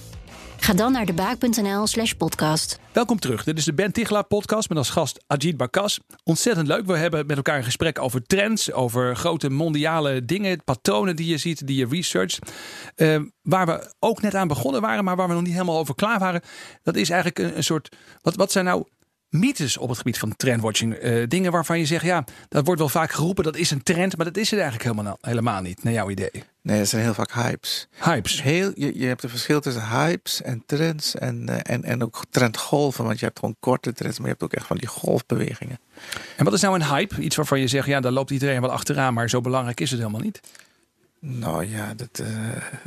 Ga 0.58 0.72
dan 0.72 0.92
naar 0.92 1.06
debaak.nl 1.06 1.86
slash 1.86 2.12
podcast. 2.12 2.78
Welkom 2.92 3.18
terug. 3.18 3.44
Dit 3.44 3.58
is 3.58 3.64
de 3.64 3.74
Ben 3.74 3.92
podcast 4.28 4.68
met 4.68 4.78
als 4.78 4.90
gast 4.90 5.24
Ajit 5.26 5.56
Bakas. 5.56 6.00
Ontzettend 6.24 6.66
leuk. 6.66 6.86
We 6.86 6.96
hebben 6.96 7.26
met 7.26 7.36
elkaar 7.36 7.56
een 7.56 7.64
gesprek 7.64 7.98
over 7.98 8.22
trends, 8.22 8.72
over 8.72 9.16
grote 9.16 9.50
mondiale 9.50 10.24
dingen, 10.24 10.64
patronen 10.64 11.16
die 11.16 11.26
je 11.26 11.38
ziet, 11.38 11.66
die 11.66 11.76
je 11.76 11.86
researcht. 11.90 12.38
Uh, 12.96 13.20
waar 13.42 13.66
we 13.66 13.94
ook 13.98 14.22
net 14.22 14.34
aan 14.34 14.48
begonnen 14.48 14.80
waren, 14.80 15.04
maar 15.04 15.16
waar 15.16 15.28
we 15.28 15.34
nog 15.34 15.42
niet 15.42 15.52
helemaal 15.52 15.78
over 15.78 15.94
klaar 15.94 16.18
waren. 16.18 16.42
Dat 16.82 16.96
is 16.96 17.10
eigenlijk 17.10 17.38
een, 17.38 17.56
een 17.56 17.64
soort, 17.64 17.96
wat, 18.22 18.34
wat 18.36 18.52
zijn 18.52 18.64
nou 18.64 18.84
mythes 19.38 19.76
op 19.76 19.88
het 19.88 19.98
gebied 19.98 20.18
van 20.18 20.36
trendwatching? 20.36 20.94
Eh, 20.94 21.22
dingen 21.28 21.52
waarvan 21.52 21.78
je 21.78 21.86
zegt, 21.86 22.04
ja, 22.04 22.24
dat 22.48 22.64
wordt 22.64 22.80
wel 22.80 22.88
vaak 22.88 23.10
geroepen, 23.10 23.44
dat 23.44 23.56
is 23.56 23.70
een 23.70 23.82
trend, 23.82 24.16
maar 24.16 24.26
dat 24.26 24.36
is 24.36 24.50
het 24.50 24.60
eigenlijk 24.60 24.90
helemaal, 24.90 25.18
helemaal 25.20 25.60
niet, 25.62 25.84
naar 25.84 25.92
jouw 25.92 26.10
idee. 26.10 26.44
Nee, 26.62 26.78
dat 26.78 26.88
zijn 26.88 27.02
heel 27.02 27.14
vaak 27.14 27.32
hypes. 27.32 27.88
Hypes. 28.02 28.42
Heel, 28.42 28.72
je, 28.74 28.98
je 28.98 29.06
hebt 29.06 29.22
een 29.22 29.28
verschil 29.28 29.60
tussen 29.60 29.88
hypes 29.88 30.42
en 30.42 30.62
trends 30.66 31.14
en, 31.14 31.48
eh, 31.48 31.74
en, 31.74 31.84
en 31.84 32.02
ook 32.02 32.22
trendgolven. 32.30 33.04
Want 33.04 33.18
je 33.18 33.24
hebt 33.24 33.38
gewoon 33.38 33.56
korte 33.60 33.92
trends, 33.92 34.18
maar 34.18 34.26
je 34.26 34.32
hebt 34.32 34.44
ook 34.44 34.52
echt 34.52 34.66
van 34.66 34.76
die 34.76 34.88
golfbewegingen. 34.88 35.78
En 36.36 36.44
wat 36.44 36.52
is 36.52 36.60
nou 36.60 36.74
een 36.74 36.86
hype? 36.86 37.22
Iets 37.22 37.36
waarvan 37.36 37.60
je 37.60 37.68
zegt, 37.68 37.86
ja, 37.86 38.00
daar 38.00 38.12
loopt 38.12 38.30
iedereen 38.30 38.60
wel 38.60 38.70
achteraan, 38.70 39.14
maar 39.14 39.30
zo 39.30 39.40
belangrijk 39.40 39.80
is 39.80 39.90
het 39.90 39.98
helemaal 39.98 40.20
niet. 40.20 40.40
Nou 41.20 41.66
ja, 41.66 41.94
dat, 41.94 42.20
uh, 42.20 42.26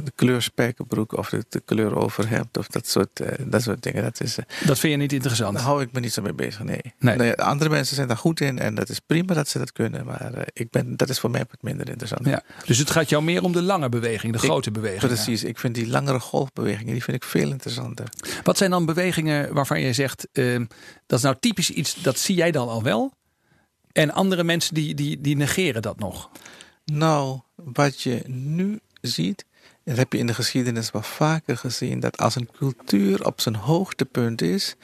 de 0.03 0.11
kleur 0.15 0.41
spijkerbroek 0.41 1.17
of 1.17 1.29
de, 1.29 1.45
de 1.49 1.61
kleur 1.65 1.95
overhemd 1.95 2.57
of 2.57 2.67
dat 2.67 2.87
soort, 2.87 3.19
uh, 3.19 3.27
dat 3.39 3.61
soort 3.61 3.83
dingen. 3.83 4.03
Dat, 4.03 4.21
is, 4.21 4.37
uh, 4.37 4.45
dat 4.65 4.79
vind 4.79 4.93
je 4.93 4.99
niet 4.99 5.13
interessant? 5.13 5.53
Daar 5.53 5.63
hou 5.63 5.81
ik 5.81 5.91
me 5.91 5.99
niet 5.99 6.13
zo 6.13 6.21
mee 6.21 6.33
bezig, 6.33 6.63
nee. 6.63 6.81
nee. 6.99 7.15
nee 7.15 7.35
andere 7.35 7.69
mensen 7.69 7.95
zijn 7.95 8.07
daar 8.07 8.17
goed 8.17 8.41
in 8.41 8.59
en 8.59 8.75
dat 8.75 8.89
is 8.89 8.99
prima 8.99 9.33
dat 9.33 9.47
ze 9.47 9.57
dat 9.57 9.71
kunnen. 9.71 10.05
Maar 10.05 10.47
ik 10.53 10.69
ben, 10.69 10.97
dat 10.97 11.09
is 11.09 11.19
voor 11.19 11.29
mij 11.29 11.45
wat 11.49 11.61
minder 11.61 11.89
interessant. 11.89 12.25
Ja, 12.25 12.43
dus 12.65 12.77
het 12.77 12.91
gaat 12.91 13.09
jou 13.09 13.23
meer 13.23 13.43
om 13.43 13.51
de 13.51 13.61
lange 13.61 13.89
beweging, 13.89 14.33
de 14.33 14.39
ik, 14.39 14.43
grote 14.43 14.71
beweging. 14.71 15.01
Precies, 15.01 15.43
ik 15.43 15.59
vind 15.59 15.75
die 15.75 15.87
langere 15.87 16.19
golfbewegingen 16.19 16.93
die 16.93 17.03
vind 17.03 17.17
ik 17.17 17.23
veel 17.23 17.49
interessanter. 17.49 18.07
Wat 18.43 18.57
zijn 18.57 18.71
dan 18.71 18.85
bewegingen 18.85 19.53
waarvan 19.53 19.81
je 19.81 19.93
zegt, 19.93 20.27
ehm, 20.31 20.65
dat 21.05 21.17
is 21.17 21.23
nou 21.23 21.35
typisch 21.39 21.69
iets, 21.69 22.01
dat 22.01 22.17
zie 22.17 22.35
jij 22.35 22.51
dan 22.51 22.67
al 22.67 22.83
wel? 22.83 23.13
En 23.91 24.11
andere 24.11 24.43
mensen 24.43 24.73
die, 24.73 24.95
die, 24.95 25.21
die 25.21 25.35
negeren 25.35 25.81
dat 25.81 25.99
nog? 25.99 26.29
Nou, 26.91 27.39
wat 27.55 28.01
je 28.01 28.23
nu 28.27 28.79
ziet, 29.01 29.45
dat 29.83 29.97
heb 29.97 30.13
je 30.13 30.19
in 30.19 30.27
de 30.27 30.33
geschiedenis 30.33 30.91
wel 30.91 31.01
vaker 31.01 31.57
gezien, 31.57 31.99
dat 31.99 32.17
als 32.17 32.35
een 32.35 32.51
cultuur 32.51 33.25
op 33.25 33.41
zijn 33.41 33.55
hoogtepunt 33.55 34.41
is, 34.41 34.75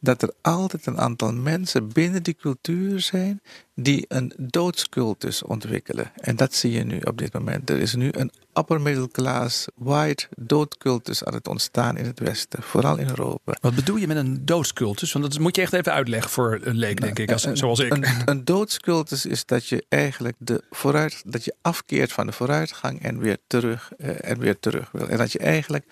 dat 0.00 0.22
er 0.22 0.32
altijd 0.42 0.86
een 0.86 0.98
aantal 0.98 1.32
mensen 1.32 1.92
binnen 1.92 2.22
die 2.22 2.34
cultuur 2.34 3.00
zijn 3.00 3.40
die 3.80 4.04
een 4.08 4.32
doodscultus 4.36 5.42
ontwikkelen. 5.42 6.10
En 6.14 6.36
dat 6.36 6.54
zie 6.54 6.72
je 6.72 6.84
nu 6.84 7.00
op 7.00 7.18
dit 7.18 7.32
moment. 7.32 7.70
Er 7.70 7.78
is 7.78 7.94
nu 7.94 8.08
een 8.12 8.30
upper 8.58 8.80
middle 8.80 9.08
class 9.10 9.66
white 9.74 10.26
doodcultus 10.36 11.24
aan 11.24 11.34
het 11.34 11.48
ontstaan 11.48 11.96
in 11.96 12.04
het 12.04 12.18
Westen, 12.18 12.62
vooral 12.62 12.96
in 12.96 13.08
Europa. 13.08 13.56
Wat 13.60 13.74
bedoel 13.74 13.96
je 13.96 14.06
met 14.06 14.16
een 14.16 14.44
doodscultus? 14.44 15.12
Want 15.12 15.24
dat 15.24 15.38
moet 15.38 15.56
je 15.56 15.62
echt 15.62 15.72
even 15.72 15.92
uitleggen 15.92 16.30
voor 16.30 16.60
een 16.62 16.76
leek, 16.76 17.00
denk 17.00 17.18
ik, 17.18 17.32
als, 17.32 17.44
een, 17.44 17.56
zoals 17.56 17.78
ik. 17.78 17.92
Een, 17.92 18.04
een 18.24 18.44
doodscultus 18.44 19.26
is 19.26 19.46
dat 19.46 19.66
je 19.66 19.84
eigenlijk 19.88 20.36
de 20.38 20.62
vooruit, 20.70 21.22
dat 21.26 21.44
je 21.44 21.54
afkeert 21.62 22.12
van 22.12 22.26
de 22.26 22.32
vooruitgang 22.32 23.02
en 23.02 23.18
weer 23.18 23.38
terug 23.46 23.92
uh, 23.98 24.10
en 24.20 24.38
weer 24.38 24.58
terug 24.58 24.90
wil. 24.92 25.08
En 25.08 25.18
dat 25.18 25.32
je 25.32 25.38
eigenlijk 25.38 25.84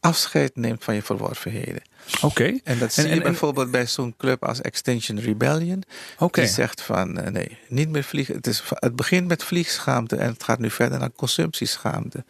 afscheid 0.00 0.56
neemt 0.56 0.84
van 0.84 0.94
je 0.94 1.02
verworvenheden. 1.02 1.82
Oké. 2.14 2.26
Okay. 2.26 2.60
En 2.64 2.78
dat 2.78 2.92
zie 2.92 3.04
en, 3.04 3.08
je 3.08 3.16
en, 3.16 3.22
bijvoorbeeld 3.22 3.70
bij 3.70 3.86
zo'n 3.86 4.14
club 4.16 4.44
als 4.44 4.60
Extinction 4.60 5.20
Rebellion. 5.20 5.82
Okay. 6.18 6.44
Die 6.44 6.52
zegt 6.52 6.80
van 6.80 7.18
uh, 7.18 7.26
nee, 7.30 7.58
niet 7.68 7.88
meer 7.88 8.04
vliegen. 8.04 8.34
Het, 8.34 8.46
is, 8.46 8.62
het 8.68 8.96
begint 8.96 9.28
met 9.28 9.44
vliegschaamte 9.44 10.16
en 10.16 10.32
het 10.32 10.44
gaat 10.44 10.58
nu 10.58 10.70
verder 10.70 10.98
naar 10.98 11.12
consumptieschaamte. 11.12 12.24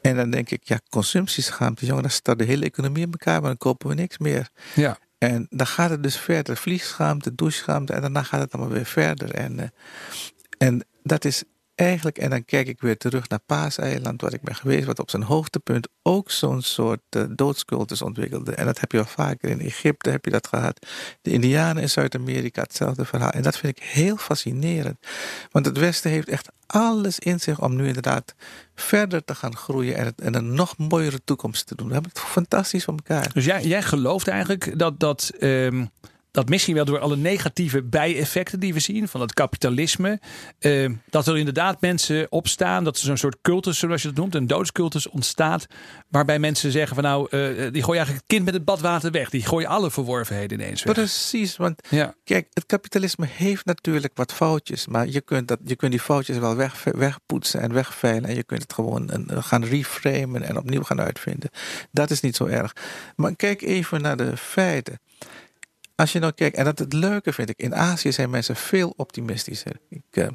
En 0.00 0.16
dan 0.16 0.30
denk 0.30 0.50
ik, 0.50 0.60
ja, 0.64 0.80
consumptieschaamte, 0.90 1.86
jongen, 1.86 2.02
dan 2.02 2.10
start 2.10 2.38
de 2.38 2.44
hele 2.44 2.64
economie 2.64 3.02
in 3.02 3.10
elkaar, 3.10 3.40
maar 3.40 3.50
dan 3.50 3.58
kopen 3.58 3.88
we 3.88 3.94
niks 3.94 4.18
meer. 4.18 4.48
Ja. 4.74 4.98
En 5.18 5.46
dan 5.50 5.66
gaat 5.66 5.90
het 5.90 6.02
dus 6.02 6.16
verder. 6.16 6.56
Vliegschaamte, 6.56 7.34
doucheschaamte 7.34 7.92
en 7.92 8.00
daarna 8.00 8.22
gaat 8.22 8.40
het 8.40 8.52
allemaal 8.52 8.72
weer 8.72 8.86
verder. 8.86 9.34
En, 9.34 9.58
uh, 9.58 9.64
en 10.58 10.84
dat 11.02 11.24
is 11.24 11.42
eigenlijk, 11.78 12.18
en 12.18 12.30
dan 12.30 12.44
kijk 12.44 12.68
ik 12.68 12.80
weer 12.80 12.96
terug 12.96 13.28
naar 13.28 13.40
Paaseiland, 13.46 14.20
waar 14.20 14.32
ik 14.32 14.42
ben 14.42 14.54
geweest, 14.54 14.86
wat 14.86 14.98
op 14.98 15.10
zijn 15.10 15.22
hoogtepunt 15.22 15.88
ook 16.02 16.30
zo'n 16.30 16.62
soort 16.62 17.00
uh, 17.16 17.22
doodscultus 17.30 18.02
ontwikkelde. 18.02 18.54
En 18.54 18.66
dat 18.66 18.80
heb 18.80 18.92
je 18.92 18.98
al 18.98 19.04
vaker 19.04 19.50
in 19.50 19.60
Egypte, 19.60 20.10
heb 20.10 20.24
je 20.24 20.30
dat 20.30 20.46
gehad. 20.46 20.86
De 21.22 21.30
Indianen 21.30 21.82
in 21.82 21.90
Zuid-Amerika, 21.90 22.62
hetzelfde 22.62 23.04
verhaal. 23.04 23.30
En 23.30 23.42
dat 23.42 23.56
vind 23.56 23.78
ik 23.78 23.84
heel 23.84 24.16
fascinerend. 24.16 24.98
Want 25.50 25.66
het 25.66 25.78
Westen 25.78 26.10
heeft 26.10 26.28
echt 26.28 26.48
alles 26.66 27.18
in 27.18 27.40
zich 27.40 27.60
om 27.60 27.76
nu 27.76 27.86
inderdaad 27.86 28.34
verder 28.74 29.24
te 29.24 29.34
gaan 29.34 29.56
groeien 29.56 30.14
en, 30.16 30.34
een 30.34 30.54
nog 30.54 30.76
mooiere 30.76 31.20
toekomst 31.24 31.66
te 31.66 31.74
doen. 31.74 31.86
We 31.86 31.92
hebben 31.92 32.10
het 32.10 32.20
fantastisch 32.20 32.84
voor 32.84 32.94
elkaar. 32.94 33.32
Dus 33.32 33.44
jij, 33.44 33.62
jij 33.62 33.82
gelooft 33.82 34.28
eigenlijk 34.28 34.78
dat 34.78 35.00
dat. 35.00 35.32
Um 35.40 35.90
dat 36.38 36.48
misschien 36.48 36.74
wel 36.74 36.84
door 36.84 36.98
alle 36.98 37.16
negatieve 37.16 37.82
bijeffecten 37.82 38.60
die 38.60 38.74
we 38.74 38.80
zien 38.80 39.08
van 39.08 39.20
het 39.20 39.34
kapitalisme, 39.34 40.20
eh, 40.58 40.90
dat 41.10 41.26
er 41.26 41.38
inderdaad 41.38 41.80
mensen 41.80 42.26
opstaan, 42.32 42.84
dat 42.84 42.96
er 42.96 43.02
zo'n 43.02 43.16
soort 43.16 43.38
cultus, 43.42 43.78
zoals 43.78 44.02
je 44.02 44.08
het 44.08 44.16
noemt, 44.16 44.34
een 44.34 44.46
doodscultus 44.46 45.08
ontstaat, 45.08 45.66
waarbij 46.08 46.38
mensen 46.38 46.72
zeggen 46.72 46.94
van 46.94 47.04
nou, 47.04 47.28
uh, 47.30 47.72
die 47.72 47.82
gooi 47.82 47.98
eigenlijk 47.98 48.10
het 48.10 48.24
kind 48.26 48.44
met 48.44 48.54
het 48.54 48.64
badwater 48.64 49.10
weg, 49.10 49.30
die 49.30 49.46
gooien 49.46 49.68
alle 49.68 49.90
verworvenheden 49.90 50.60
ineens 50.60 50.82
weg. 50.82 50.94
Precies, 50.94 51.56
want 51.56 51.88
ja. 51.88 52.14
kijk, 52.24 52.46
het 52.52 52.66
kapitalisme 52.66 53.26
heeft 53.26 53.64
natuurlijk 53.64 54.16
wat 54.16 54.32
foutjes, 54.32 54.86
maar 54.86 55.08
je 55.08 55.20
kunt, 55.20 55.48
dat, 55.48 55.58
je 55.64 55.76
kunt 55.76 55.90
die 55.90 56.00
foutjes 56.00 56.38
wel 56.38 56.56
weg, 56.56 56.84
wegpoetsen 56.84 57.60
en 57.60 57.72
wegveilen 57.72 58.28
en 58.28 58.34
je 58.34 58.44
kunt 58.44 58.62
het 58.62 58.72
gewoon 58.72 59.10
een, 59.10 59.42
gaan 59.42 59.64
reframen 59.64 60.42
en 60.42 60.58
opnieuw 60.58 60.82
gaan 60.82 61.00
uitvinden. 61.00 61.50
Dat 61.92 62.10
is 62.10 62.20
niet 62.20 62.36
zo 62.36 62.46
erg. 62.46 62.72
Maar 63.16 63.36
kijk 63.36 63.62
even 63.62 64.02
naar 64.02 64.16
de 64.16 64.36
feiten. 64.36 65.00
Als 65.98 66.12
je 66.12 66.18
nou 66.18 66.32
kijkt, 66.32 66.56
en 66.56 66.64
dat 66.64 66.78
het 66.78 66.92
leuke 66.92 67.32
vind 67.32 67.48
ik, 67.48 67.58
in 67.58 67.74
Azië 67.74 68.12
zijn 68.12 68.30
mensen 68.30 68.56
veel 68.56 68.94
optimistischer. 68.96 69.80
Ik, 69.88 70.02
uh, 70.12 70.28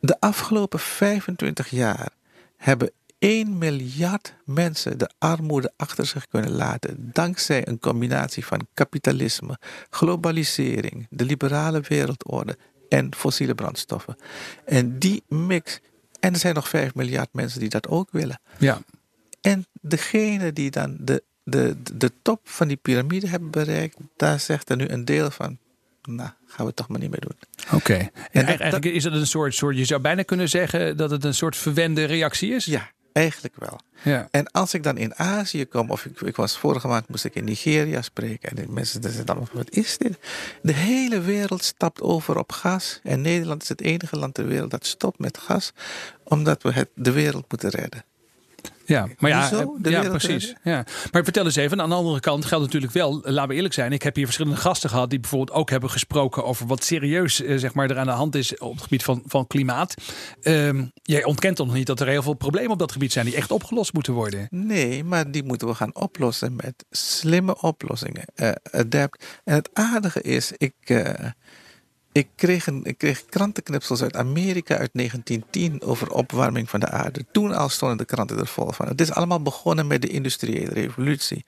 de 0.00 0.20
afgelopen 0.20 0.78
25 0.78 1.70
jaar 1.70 2.08
hebben 2.56 2.90
1 3.18 3.58
miljard 3.58 4.34
mensen 4.44 4.98
de 4.98 5.10
armoede 5.18 5.72
achter 5.76 6.06
zich 6.06 6.26
kunnen 6.26 6.50
laten. 6.50 7.10
Dankzij 7.12 7.68
een 7.68 7.78
combinatie 7.78 8.46
van 8.46 8.66
kapitalisme, 8.74 9.58
globalisering, 9.90 11.06
de 11.10 11.24
liberale 11.24 11.80
wereldorde 11.80 12.58
en 12.88 13.14
fossiele 13.14 13.54
brandstoffen. 13.54 14.16
En 14.64 14.98
die 14.98 15.22
mix. 15.28 15.80
En 16.20 16.32
er 16.32 16.38
zijn 16.38 16.54
nog 16.54 16.68
5 16.68 16.94
miljard 16.94 17.28
mensen 17.32 17.60
die 17.60 17.68
dat 17.68 17.88
ook 17.88 18.08
willen. 18.10 18.40
Ja. 18.58 18.80
En 19.40 19.66
degene 19.80 20.52
die 20.52 20.70
dan 20.70 20.96
de 21.00 21.22
de, 21.44 21.76
de 21.94 22.12
top 22.22 22.40
van 22.44 22.68
die 22.68 22.76
piramide 22.76 23.28
hebben 23.28 23.50
bereikt, 23.50 23.96
daar 24.16 24.40
zegt 24.40 24.70
er 24.70 24.76
nu 24.76 24.88
een 24.88 25.04
deel 25.04 25.30
van. 25.30 25.58
Nou, 26.02 26.30
gaan 26.46 26.56
we 26.56 26.64
het 26.64 26.76
toch 26.76 26.88
maar 26.88 26.98
niet 26.98 27.10
meer 27.10 27.20
doen. 27.20 27.36
Oké. 27.64 27.74
Okay. 27.74 28.10
En 28.30 28.46
eigenlijk 28.46 28.84
is 28.84 29.04
het 29.04 29.12
een 29.12 29.26
soort, 29.26 29.54
soort, 29.54 29.76
je 29.76 29.84
zou 29.84 30.00
bijna 30.00 30.22
kunnen 30.22 30.48
zeggen 30.48 30.96
dat 30.96 31.10
het 31.10 31.24
een 31.24 31.34
soort 31.34 31.56
verwende 31.56 32.04
reactie 32.04 32.54
is? 32.54 32.64
Ja, 32.64 32.90
eigenlijk 33.12 33.54
wel. 33.58 33.80
Ja. 34.02 34.28
En 34.30 34.50
als 34.50 34.74
ik 34.74 34.82
dan 34.82 34.96
in 34.96 35.14
Azië 35.14 35.66
kom, 35.66 35.90
of 35.90 36.04
ik, 36.04 36.20
ik 36.20 36.36
was 36.36 36.58
vorige 36.58 36.88
maand 36.88 37.08
moest 37.08 37.24
ik 37.24 37.34
in 37.34 37.44
Nigeria 37.44 38.02
spreken. 38.02 38.50
En 38.50 38.56
de 38.56 38.68
mensen 38.68 39.02
zeggen 39.02 39.26
dan, 39.26 39.48
wat 39.52 39.70
is 39.70 39.98
dit? 39.98 40.18
De 40.62 40.72
hele 40.72 41.20
wereld 41.20 41.64
stapt 41.64 42.00
over 42.00 42.38
op 42.38 42.52
gas. 42.52 43.00
En 43.02 43.20
Nederland 43.20 43.62
is 43.62 43.68
het 43.68 43.80
enige 43.80 44.16
land 44.16 44.34
ter 44.34 44.46
wereld 44.46 44.70
dat 44.70 44.86
stopt 44.86 45.18
met 45.18 45.38
gas. 45.38 45.72
Omdat 46.24 46.62
we 46.62 46.72
het, 46.72 46.88
de 46.94 47.12
wereld 47.12 47.44
moeten 47.48 47.70
redden. 47.70 48.04
Ja, 48.84 49.08
maar 49.18 49.30
ja, 49.30 49.50
ja 49.82 50.08
precies. 50.08 50.54
Ja. 50.62 50.84
Maar 51.12 51.24
vertel 51.24 51.44
eens 51.44 51.56
even, 51.56 51.80
aan 51.80 51.88
de 51.88 51.94
andere 51.94 52.20
kant 52.20 52.44
geldt 52.44 52.64
natuurlijk 52.64 52.92
wel, 52.92 53.20
laten 53.24 53.48
we 53.48 53.54
eerlijk 53.54 53.74
zijn. 53.74 53.92
Ik 53.92 54.02
heb 54.02 54.16
hier 54.16 54.24
verschillende 54.24 54.60
gasten 54.60 54.90
gehad 54.90 55.10
die 55.10 55.20
bijvoorbeeld 55.20 55.58
ook 55.58 55.70
hebben 55.70 55.90
gesproken 55.90 56.44
over 56.44 56.66
wat 56.66 56.84
serieus 56.84 57.42
eh, 57.42 57.58
zeg 57.58 57.74
maar, 57.74 57.90
er 57.90 57.98
aan 57.98 58.06
de 58.06 58.12
hand 58.12 58.34
is 58.34 58.58
op 58.58 58.72
het 58.72 58.82
gebied 58.82 59.02
van, 59.02 59.22
van 59.26 59.46
klimaat. 59.46 59.94
Um, 60.42 60.90
jij 61.02 61.24
ontkent 61.24 61.56
toch 61.56 61.66
nog 61.66 61.76
niet 61.76 61.86
dat 61.86 62.00
er 62.00 62.08
heel 62.08 62.22
veel 62.22 62.34
problemen 62.34 62.70
op 62.70 62.78
dat 62.78 62.92
gebied 62.92 63.12
zijn 63.12 63.26
die 63.26 63.36
echt 63.36 63.50
opgelost 63.50 63.92
moeten 63.92 64.12
worden? 64.12 64.46
Nee, 64.50 65.04
maar 65.04 65.30
die 65.30 65.44
moeten 65.44 65.68
we 65.68 65.74
gaan 65.74 65.94
oplossen 65.94 66.56
met 66.56 66.84
slimme 66.90 67.60
oplossingen. 67.60 68.24
Uh, 68.36 68.50
adapt. 68.70 69.24
En 69.44 69.54
het 69.54 69.70
aardige 69.72 70.22
is, 70.22 70.52
ik. 70.56 70.74
Uh, 70.86 71.04
ik 72.12 72.28
kreeg, 72.34 72.66
een, 72.66 72.84
ik 72.84 72.98
kreeg 72.98 73.24
krantenknipsels 73.24 74.02
uit 74.02 74.16
Amerika 74.16 74.76
uit 74.76 74.90
1910 74.92 75.82
over 75.82 76.10
opwarming 76.10 76.70
van 76.70 76.80
de 76.80 76.88
aarde. 76.88 77.24
Toen 77.32 77.54
al 77.54 77.68
stonden 77.68 77.98
de 77.98 78.04
kranten 78.04 78.38
er 78.38 78.46
vol 78.46 78.72
van. 78.72 78.86
Het 78.86 79.00
is 79.00 79.12
allemaal 79.12 79.42
begonnen 79.42 79.86
met 79.86 80.02
de 80.02 80.08
industriële 80.08 80.72
revolutie. 80.72 81.44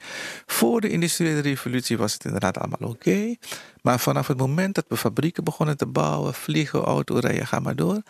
Voor 0.47 0.81
de 0.81 0.89
industriële 0.89 1.41
revolutie 1.41 1.99
was 1.99 2.13
het 2.13 2.25
inderdaad 2.25 2.59
allemaal 2.59 2.91
oké. 2.91 3.35
maar 3.83 4.01
vanaf 4.01 4.27
het 4.27 4.39
moment 4.39 4.75
dat 4.75 4.85
we 4.89 4.97
fabrieken 4.97 5.45
begonnen 5.45 5.77
te 5.77 5.87
bouwen, 5.87 6.35
vliegen, 6.35 6.83
auto 6.83 7.19
rijden, 7.19 7.47
ga 7.47 7.59
maar 7.59 7.77
door. 7.77 8.03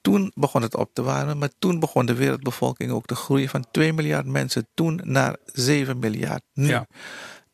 Toen 0.00 0.32
begon 0.34 0.62
het 0.62 0.76
op 0.76 0.90
te 0.92 1.02
warmen, 1.02 1.38
maar 1.38 1.50
toen 1.58 1.78
begon 1.78 2.06
de 2.06 2.14
wereldbevolking 2.14 2.90
ook 2.90 3.06
te 3.06 3.14
groeien 3.14 3.48
van 3.48 3.66
2 3.70 3.92
miljard 3.92 4.26
mensen 4.26 4.66
toen 4.74 5.00
naar 5.04 5.36
7 5.44 5.98
miljard 5.98 6.42
nu. 6.52 6.68
Ja. 6.68 6.86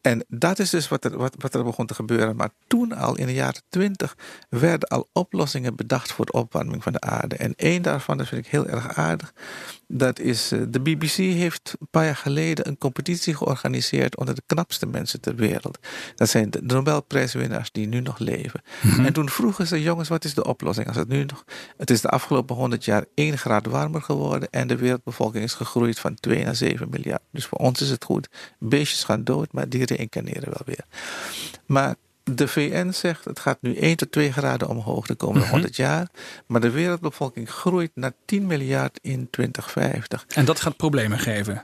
En 0.06 0.24
dat 0.28 0.58
is 0.58 0.70
dus 0.70 0.88
wat 0.88 1.04
er, 1.04 1.16
wat, 1.16 1.34
wat 1.38 1.64
begon 1.64 1.86
te 1.86 1.94
gebeuren. 1.94 2.36
Maar 2.36 2.50
toen 2.66 2.92
al 2.92 3.16
in 3.16 3.26
de 3.26 3.34
jaren 3.34 3.62
twintig 3.68 4.16
werden 4.48 4.88
al 4.88 5.08
oplossingen 5.12 5.76
bedacht 5.76 6.12
voor 6.12 6.26
de 6.26 6.32
opwarming 6.32 6.82
van 6.82 6.92
de 6.92 7.00
aarde. 7.00 7.36
En 7.36 7.54
één 7.56 7.82
daarvan, 7.82 8.16
dat 8.16 8.28
vind 8.28 8.44
ik 8.44 8.50
heel 8.50 8.66
erg 8.66 8.96
aardig. 8.96 9.32
Dat 9.88 10.18
is, 10.18 10.52
eh, 10.52 10.60
de 10.68 10.80
BBC 10.80 11.16
heeft 11.16 11.74
een 11.80 11.88
paar 11.90 12.04
jaar 12.04 12.16
geleden 12.16 12.68
een 12.68 12.78
competitie 12.78 13.34
georganiseerd 13.34 14.16
onder 14.16 14.34
de 14.34 14.42
knapste 14.46 14.86
mensen 14.86 15.20
ter 15.20 15.34
wereld. 15.34 15.78
Dat 16.14 16.28
zijn 16.28 16.50
de 16.50 16.62
Nobelprijswinnaars 16.62 17.72
die 17.72 17.86
nu 17.86 18.00
nog 18.00 18.18
leven. 18.18 18.62
Mhm. 18.82 19.04
En 19.04 19.12
toen 19.12 19.28
vroegen 19.28 19.66
ze, 19.66 19.82
jongens, 19.82 20.08
wat 20.08 20.24
is 20.24 20.34
de 20.34 20.44
oplossing? 20.44 20.86
Als 20.86 20.96
het 20.96 21.08
nu 21.08 21.24
nog, 21.24 21.44
het 21.76 21.90
is 21.90 22.00
de 22.00 22.08
afgelopen 22.08 22.56
honderd 22.56 22.84
jaar 22.84 23.04
één 23.14 23.38
graad 23.38 23.66
warmer 23.66 24.02
geworden 24.02 24.50
en 24.50 24.66
de 24.66 24.76
wereldbevolking 24.76 25.44
is 25.44 25.54
gegroeid 25.54 25.98
van 25.98 26.14
2 26.14 26.44
naar 26.44 26.56
7 26.56 26.88
miljard. 26.90 27.22
Dus 27.30 27.46
voor 27.46 27.58
ons 27.58 27.80
is 27.80 27.90
het 27.90 28.04
goed. 28.04 28.28
Beestjes 28.58 29.04
gaan 29.04 29.24
dood, 29.24 29.52
maar 29.52 29.68
dieren 29.68 29.98
incarneren 29.98 30.48
wel 30.48 30.62
weer. 30.64 30.84
Maar 31.66 31.94
de 32.32 32.48
VN 32.48 32.90
zegt 32.90 33.24
het 33.24 33.38
gaat 33.38 33.58
nu 33.60 33.76
1 33.76 33.96
tot 33.96 34.12
2 34.12 34.32
graden 34.32 34.68
omhoog 34.68 35.06
de 35.06 35.14
komende 35.14 35.46
100 35.46 35.76
jaar. 35.76 36.08
Maar 36.46 36.60
de 36.60 36.70
wereldbevolking 36.70 37.50
groeit 37.50 37.90
naar 37.94 38.12
10 38.24 38.46
miljard 38.46 38.98
in 39.02 39.30
2050. 39.30 40.24
En 40.28 40.44
dat 40.44 40.60
gaat 40.60 40.76
problemen 40.76 41.18
geven. 41.18 41.62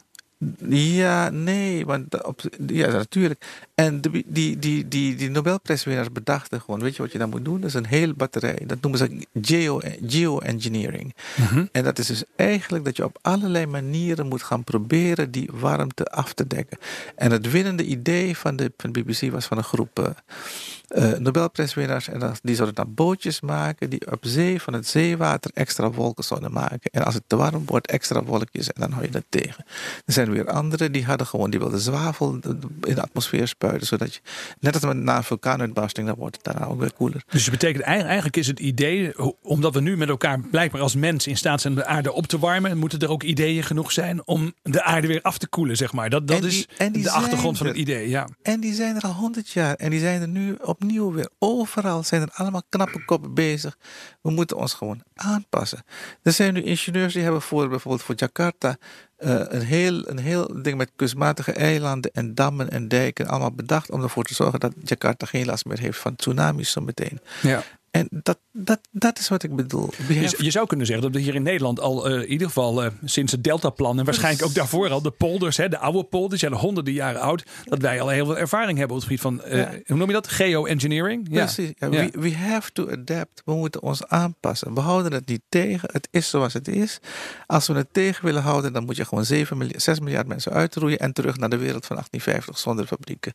Ja, 0.69 1.31
nee, 1.31 1.87
want 1.87 2.25
op, 2.25 2.41
ja, 2.67 2.91
natuurlijk. 2.91 3.45
En 3.75 4.01
de, 4.01 4.25
die, 4.27 4.59
die, 4.59 4.89
die, 4.89 5.15
die 5.15 5.31
Nobelprijswinnaars 5.31 6.13
bedachten 6.13 6.61
gewoon, 6.61 6.81
weet 6.81 6.97
je 6.97 7.03
wat 7.03 7.13
je 7.13 7.19
dan 7.19 7.31
moet 7.31 7.45
doen? 7.45 7.61
Dat 7.61 7.69
is 7.69 7.75
een 7.75 7.87
hele 7.87 8.15
batterij. 8.15 8.63
Dat 8.67 8.81
noemen 8.81 9.01
ze 9.01 9.27
geo, 9.43 9.81
geoengineering. 10.07 11.15
Mhm. 11.37 11.65
En 11.73 11.85
dat 11.85 11.99
is 11.99 12.07
dus 12.07 12.25
eigenlijk 12.37 12.85
dat 12.85 12.97
je 12.97 13.05
op 13.05 13.19
allerlei 13.23 13.67
manieren 13.67 14.29
moet 14.29 14.43
gaan 14.43 14.65
proberen 14.65 15.31
die 15.31 15.51
warmte 15.53 16.05
af 16.05 16.33
te 16.33 16.47
dekken. 16.47 16.79
En 17.17 17.31
het 17.31 17.51
winnende 17.51 17.85
idee 17.85 18.37
van 18.37 18.57
de, 18.57 18.73
van 18.77 18.93
de 18.93 19.03
BBC 19.03 19.31
was 19.31 19.47
van 19.47 19.57
een 19.57 19.65
groep 19.65 19.99
eh, 19.99 21.13
eh, 21.13 21.19
Nobelprijswinnaars. 21.19 22.09
En 22.09 22.33
die 22.43 22.55
zouden 22.55 22.77
dan 22.85 22.95
bootjes 22.95 23.41
maken 23.41 23.91
die 23.91 24.13
op 24.13 24.19
zee 24.21 24.63
van 24.63 24.73
het 24.73 24.87
zeewater 24.87 25.51
extra 25.55 25.91
wolken 25.91 26.25
zouden 26.25 26.53
maken. 26.53 26.91
En 26.91 27.05
als 27.05 27.15
het 27.15 27.23
te 27.27 27.37
warm 27.37 27.63
wordt, 27.67 27.87
extra 27.87 28.23
wolkjes 28.23 28.73
en 28.73 28.81
dan 28.81 28.91
hou 28.91 29.05
je 29.05 29.11
dat 29.11 29.25
tegen. 29.29 29.65
Er 30.05 30.13
zijn 30.13 30.32
weer 30.33 30.51
anderen 30.51 30.93
die 30.93 31.05
hadden 31.05 31.27
gewoon, 31.27 31.51
die 31.51 31.59
wilden 31.61 31.81
zwavel 31.81 32.39
in 32.81 32.95
de 32.95 33.03
atmosfeer 33.03 33.49
spuiten. 33.49 33.87
Zodat 33.87 34.15
je, 34.15 34.21
net 34.61 34.75
als 34.75 34.85
met 34.85 34.97
na 34.97 35.17
een 35.17 35.25
vulkaanuitbarsting, 35.25 36.07
dan 36.07 36.17
wordt 36.17 36.37
het 36.37 36.45
daarna 36.45 36.67
ook 36.67 36.81
weer 36.81 36.93
koeler. 36.93 37.23
Dus 37.31 37.43
het 37.43 37.51
betekent 37.51 37.85
eigenlijk 37.85 38.37
is 38.37 38.47
het 38.47 38.61
idee, 38.61 39.13
omdat 39.43 39.75
we 39.75 39.81
nu 39.81 39.97
met 39.97 40.09
elkaar 40.09 40.41
blijkbaar 40.41 40.81
als 40.81 40.95
mens 40.95 41.27
in 41.27 41.37
staat 41.37 41.61
zijn 41.61 41.75
de 41.75 41.85
aarde 41.85 42.13
op 42.13 42.27
te 42.27 42.39
warmen, 42.39 42.79
moeten 42.79 42.99
er 42.99 43.11
ook 43.11 43.23
ideeën 43.23 43.63
genoeg 43.63 43.93
zijn 43.93 44.27
om 44.27 44.53
de 44.63 44.83
aarde 44.83 45.07
weer 45.07 45.23
af 45.23 45.39
te 45.39 45.47
koelen, 45.49 45.77
zeg 45.77 45.93
maar. 45.93 46.11
Dat, 46.11 46.27
dat 46.29 46.41
die- 46.41 46.49
is 46.51 46.69
en 46.77 46.93
die 46.93 47.03
de 47.03 47.11
achtergrond 47.11 47.59
van 47.59 47.67
het 47.67 47.77
idee, 47.77 48.09
ja. 48.09 48.29
En 48.43 48.61
die 48.61 48.75
zijn 48.75 48.97
er 48.97 49.03
al 49.03 49.13
honderd 49.13 49.51
jaar. 49.51 49.75
En 49.75 49.91
die 49.91 50.01
zijn 50.01 50.21
er 50.21 50.29
nu 50.29 50.57
opnieuw 50.61 51.13
weer. 51.13 51.29
Overal 51.39 52.03
zijn 52.03 52.23
er 52.23 52.31
allemaal 52.33 52.63
knappe 52.69 53.05
koppen 53.05 53.35
bezig. 53.35 53.79
We 54.23 54.31
moeten 54.31 54.57
ons 54.57 54.75
gewoon 54.75 55.03
aanpassen. 55.15 55.85
Er 56.23 56.33
zijn 56.33 56.55
nu 56.55 56.63
ingenieurs 56.63 57.13
die 57.13 57.23
hebben 57.23 57.43
voor 57.43 57.69
bijvoorbeeld 57.69 58.03
voor 58.05 58.15
Jakarta 58.19 58.77
eh, 59.23 59.41
een, 59.49 59.63
heel, 59.63 60.09
een 60.09 60.19
heel 60.19 60.63
ding 60.63 60.77
met 60.77 60.91
kunstmatige 60.97 61.53
eilanden 61.53 62.11
en 62.13 62.35
dammen 62.35 62.71
en 62.71 62.89
dijken 62.89 63.27
allemaal 63.27 63.53
bedacht 63.53 63.91
om 63.91 64.03
ervoor 64.03 64.25
te 64.25 64.35
zorgen 64.35 64.61
dat 64.61 64.73
Jakarta 64.85 65.27
geen 65.27 65.47
last 65.47 65.65
meer 65.65 65.79
heeft 65.79 65.99
van 65.99 66.17
tsunamis 66.17 66.71
zo 66.71 66.81
meteen. 66.81 67.21
ja. 67.43 67.63
En 67.93 68.09
dat, 68.11 68.39
dat, 68.53 68.81
dat 68.91 69.19
is 69.19 69.29
wat 69.29 69.43
ik 69.43 69.57
bedoel. 69.57 69.91
We 70.07 70.15
Je, 70.39 70.51
zou 70.51 70.67
kunnen 70.67 70.87
zeggen 70.87 71.05
dat 71.05 71.15
we 71.15 71.21
hier 71.21 71.35
in 71.35 71.43
Nederland 71.43 71.81
al 71.81 72.09
eh, 72.09 72.15
in 72.15 72.31
ieder 72.31 72.47
geval 72.47 72.85
eh, 72.85 72.91
sinds 73.05 73.33
het 73.33 73.45
Deltaplan 73.45 73.99
en 73.99 74.05
waarschijnlijk 74.05 74.45
ook 74.45 74.55
daarvoor 74.55 74.91
al 74.91 75.03
de 75.03 75.11
polders, 75.11 75.57
hè, 75.57 75.69
de 75.69 75.79
oude 75.79 76.05
polders, 76.05 76.41
zijn 76.41 76.53
honderden 76.53 76.93
jaren 76.93 77.21
oud, 77.21 77.45
dat 77.65 77.79
wij 77.79 78.01
al 78.01 78.09
heel 78.09 78.25
veel 78.27 78.39
ervaring 78.39 78.79
hebben 78.79 78.97
op 78.97 79.03
het 79.03 79.11
gebied 79.11 79.21
van, 79.21 79.43
eh, 79.43 79.59
Ja. 79.59 79.71
hoe 79.87 79.97
noem 79.97 80.07
je 80.07 80.13
dat? 80.13 80.29
Geoengineering? 80.29 81.27
Ja. 81.31 81.45
Precies. 81.45 81.73
Ja. 81.79 81.89
We, 81.89 82.11
we 82.19 82.35
have 82.35 82.73
to 82.73 82.91
adapt. 82.91 83.43
We 83.45 83.55
moeten 83.55 83.83
ons 83.83 84.07
aanpassen. 84.07 84.75
We 84.75 84.81
houden 84.81 85.13
het 85.13 85.27
niet 85.27 85.43
tegen. 85.49 85.89
Het 85.93 86.09
is 86.11 86.29
zoals 86.29 86.53
het 86.53 86.69
is. 86.69 86.99
Als 87.47 87.67
we 87.67 87.75
het 87.75 87.89
tegen 87.93 88.25
willen 88.25 88.43
houden, 88.43 88.73
dan 88.73 88.85
moet 88.85 88.97
je 88.97 89.05
gewoon 89.05 89.25
7 89.25 89.59
miljard, 89.59 89.83
6 89.83 90.01
miljard 90.01 90.27
mensen 90.27 90.53
uitroeien 90.53 90.99
en 90.99 91.13
terug 91.13 91.37
naar 91.37 91.51
de 91.51 91.57
wereld 91.57 91.87
van 91.87 91.97
1850 91.97 92.59
zonder 92.59 92.87
fabrieken. 92.87 93.35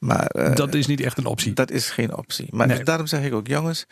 Maar 0.00 0.26
eh, 0.26 0.54
Dat 0.54 0.74
is 0.74 0.86
niet 0.86 1.00
echt 1.00 1.18
een 1.18 1.26
optie. 1.26 1.52
dat 1.52 1.70
is 1.70 1.90
geen 1.90 2.16
optie. 2.16 2.46
Maar 2.50 2.66
Nee. 2.66 2.76
dus 2.76 2.84
daarom 2.84 3.06
zeg 3.06 3.24
ik 3.24 3.32
ook, 3.32 3.46
jongens, 3.46 3.86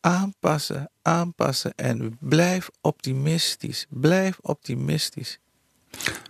aanpassen, 0.00 0.90
aanpassen 1.02 1.72
en 1.74 2.16
blijf 2.20 2.68
optimistisch. 2.80 3.86
Blijf 3.88 4.38
optimistisch. 4.40 5.38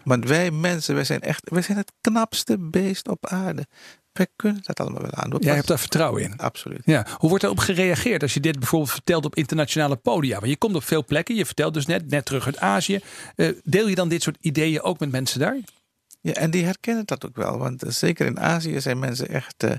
Want 0.05 0.29
wij 0.29 0.51
mensen, 0.51 0.95
wij 0.95 1.05
zijn 1.05 1.21
echt, 1.21 1.51
wij 1.51 1.63
zijn 1.63 1.79
het 1.79 1.93
knapste 2.01 2.59
beest 2.59 3.09
op 3.09 3.27
aarde. 3.27 3.67
Wij 4.13 4.27
kunnen 4.37 4.63
dat 4.65 4.81
allemaal 4.81 5.03
wel 5.03 5.13
aan. 5.13 5.35
Jij 5.39 5.55
hebt 5.55 5.67
daar 5.69 5.79
vertrouwen 5.79 6.23
in. 6.23 6.37
Absoluut. 6.37 6.81
Ja. 6.85 7.07
Hoe 7.19 7.29
wordt 7.29 7.45
erop 7.45 7.59
gereageerd 7.59 8.23
als 8.23 8.35
je 8.35 8.41
dit 8.41 8.59
bijvoorbeeld 8.59 8.91
vertelt 8.93 9.25
op 9.25 9.35
internationale 9.35 9.97
podia? 9.97 10.39
Want 10.39 10.51
je 10.51 10.57
komt 10.57 10.75
op 10.75 10.85
veel 10.85 11.05
plekken, 11.05 11.35
je 11.35 11.47
vertelt 11.47 11.75
dus 11.75 11.87
net, 11.87 12.11
net 12.11 12.25
terug 12.25 12.47
uit 12.47 12.59
Azië. 12.59 13.01
Eh, 13.37 13.49
deel 13.65 13.89
je 13.89 13.95
dan 13.95 14.09
dit 14.09 14.23
soort 14.23 14.37
ideeën 14.41 14.83
ook 14.83 14.99
met 14.99 15.11
mensen 15.11 15.41
daar? 15.41 15.57
Ja, 16.27 16.33
en 16.33 16.51
die 16.51 16.65
herkennen 16.65 17.07
dat 17.07 17.27
ook 17.27 17.37
wel. 17.37 17.59
Want 17.59 17.83
eh, 17.83 17.91
zeker 17.91 18.27
in 18.27 18.41
Azië 18.41 18.81
zijn 18.81 18.99
mensen 18.99 19.29
echt 19.29 19.63
eh, 19.63 19.71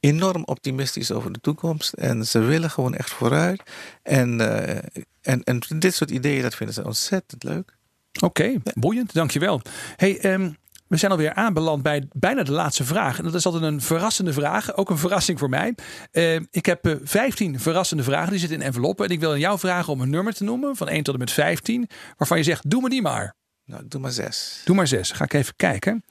enorm 0.00 0.44
optimistisch 0.44 1.12
over 1.12 1.32
de 1.32 1.40
toekomst. 1.40 1.92
En 1.92 2.26
ze 2.26 2.38
willen 2.38 2.70
gewoon 2.70 2.94
echt 2.94 3.10
vooruit. 3.10 3.62
En, 4.02 4.40
eh, 4.40 4.76
en, 5.20 5.42
en 5.44 5.60
dit 5.78 5.94
soort 5.94 6.10
ideeën, 6.10 6.42
dat 6.42 6.54
vinden 6.54 6.74
ze 6.74 6.84
ontzettend 6.84 7.42
leuk. 7.42 7.76
Oké, 8.20 8.52
boeiend, 8.74 9.12
dankjewel. 9.12 9.60
Hey, 9.96 10.18
ehm, 10.18 10.50
we 10.92 10.96
zijn 10.96 11.12
alweer 11.12 11.34
aanbeland 11.34 11.82
bij 11.82 12.08
bijna 12.12 12.42
de 12.42 12.52
laatste 12.52 12.84
vraag. 12.84 13.18
En 13.18 13.24
dat 13.24 13.34
is 13.34 13.46
altijd 13.46 13.62
een 13.62 13.80
verrassende 13.80 14.32
vraag, 14.32 14.76
ook 14.76 14.90
een 14.90 14.98
verrassing 14.98 15.38
voor 15.38 15.48
mij. 15.48 15.74
Eh, 16.10 16.34
ik 16.34 16.66
heb 16.66 16.86
eh, 16.86 16.94
15 17.02 17.60
verrassende 17.60 18.02
vragen, 18.02 18.30
die 18.30 18.38
zitten 18.38 18.58
in 18.58 18.64
enveloppen. 18.64 19.06
En 19.06 19.10
ik 19.10 19.20
wil 19.20 19.30
aan 19.30 19.38
jou 19.38 19.58
vragen 19.58 19.92
om 19.92 20.00
een 20.00 20.10
nummer 20.10 20.34
te 20.34 20.44
noemen, 20.44 20.76
van 20.76 20.88
1 20.88 21.02
tot 21.02 21.14
en 21.14 21.20
met 21.20 21.30
15, 21.30 21.88
waarvan 22.16 22.38
je 22.38 22.44
zegt, 22.44 22.70
doe 22.70 22.82
me 22.82 22.88
die 22.88 23.02
maar. 23.02 23.34
Nou, 23.64 23.88
doe 23.88 24.00
maar 24.00 24.12
zes. 24.12 24.62
Doe 24.64 24.76
maar 24.76 24.86
6. 24.86 25.10
Ga 25.10 25.24
ik 25.24 25.32
even 25.32 25.56
kijken. 25.56 26.04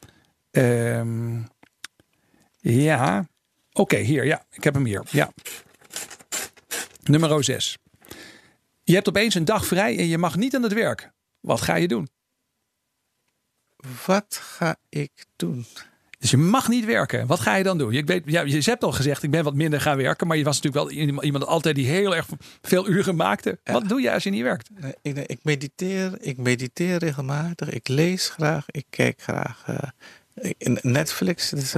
Ehm, 0.51 1.41
ja, 2.59 3.27
oké, 3.73 3.97
hier, 3.97 4.25
ja, 4.25 4.45
ik 4.51 4.63
heb 4.63 4.73
hem 4.73 4.85
hier. 4.85 5.03
Ja. 5.09 5.31
Nummer 7.03 7.43
6. 7.43 7.77
Je 8.83 8.93
hebt 8.93 9.07
opeens 9.07 9.35
een 9.35 9.45
dag 9.45 9.65
vrij 9.65 9.97
en 9.97 10.07
je 10.07 10.17
mag 10.17 10.35
niet 10.35 10.55
aan 10.55 10.63
het 10.63 10.73
werk. 10.73 11.11
Wat 11.39 11.61
ga 11.61 11.75
je 11.75 11.87
doen? 11.87 12.09
Wat 14.05 14.39
ga 14.41 14.75
ik 14.89 15.25
doen? 15.35 15.65
Dus 16.21 16.31
je 16.31 16.37
mag 16.37 16.67
niet 16.67 16.85
werken. 16.85 17.27
Wat 17.27 17.39
ga 17.39 17.55
je 17.55 17.63
dan 17.63 17.77
doen? 17.77 17.91
Je, 17.91 18.03
weet, 18.03 18.23
ja, 18.25 18.41
je 18.41 18.61
hebt 18.63 18.83
al 18.83 18.91
gezegd, 18.91 19.23
ik 19.23 19.31
ben 19.31 19.43
wat 19.43 19.53
minder 19.53 19.81
gaan 19.81 19.97
werken. 19.97 20.27
Maar 20.27 20.37
je 20.37 20.43
was 20.43 20.61
natuurlijk 20.61 20.93
wel 20.93 21.21
iemand- 21.23 21.45
altijd 21.45 21.75
die 21.75 21.87
heel 21.87 22.15
erg 22.15 22.27
veel 22.61 22.89
uren 22.89 23.15
maakte. 23.15 23.59
Wat 23.63 23.89
doe 23.89 24.01
je 24.01 24.11
als 24.13 24.23
je 24.23 24.29
niet 24.29 24.41
werkt? 24.41 24.69
Ik, 25.01 25.17
ik 25.17 25.39
mediteer, 25.43 26.17
ik 26.19 26.37
mediteer 26.37 26.97
regelmatig. 26.97 27.69
Ik 27.69 27.87
lees 27.87 28.29
graag. 28.29 28.65
Ik 28.67 28.85
kijk 28.89 29.21
graag 29.21 29.63
eh, 29.65 29.77
Netflix. 30.81 31.49
dat 31.49 31.59
is 31.59 31.73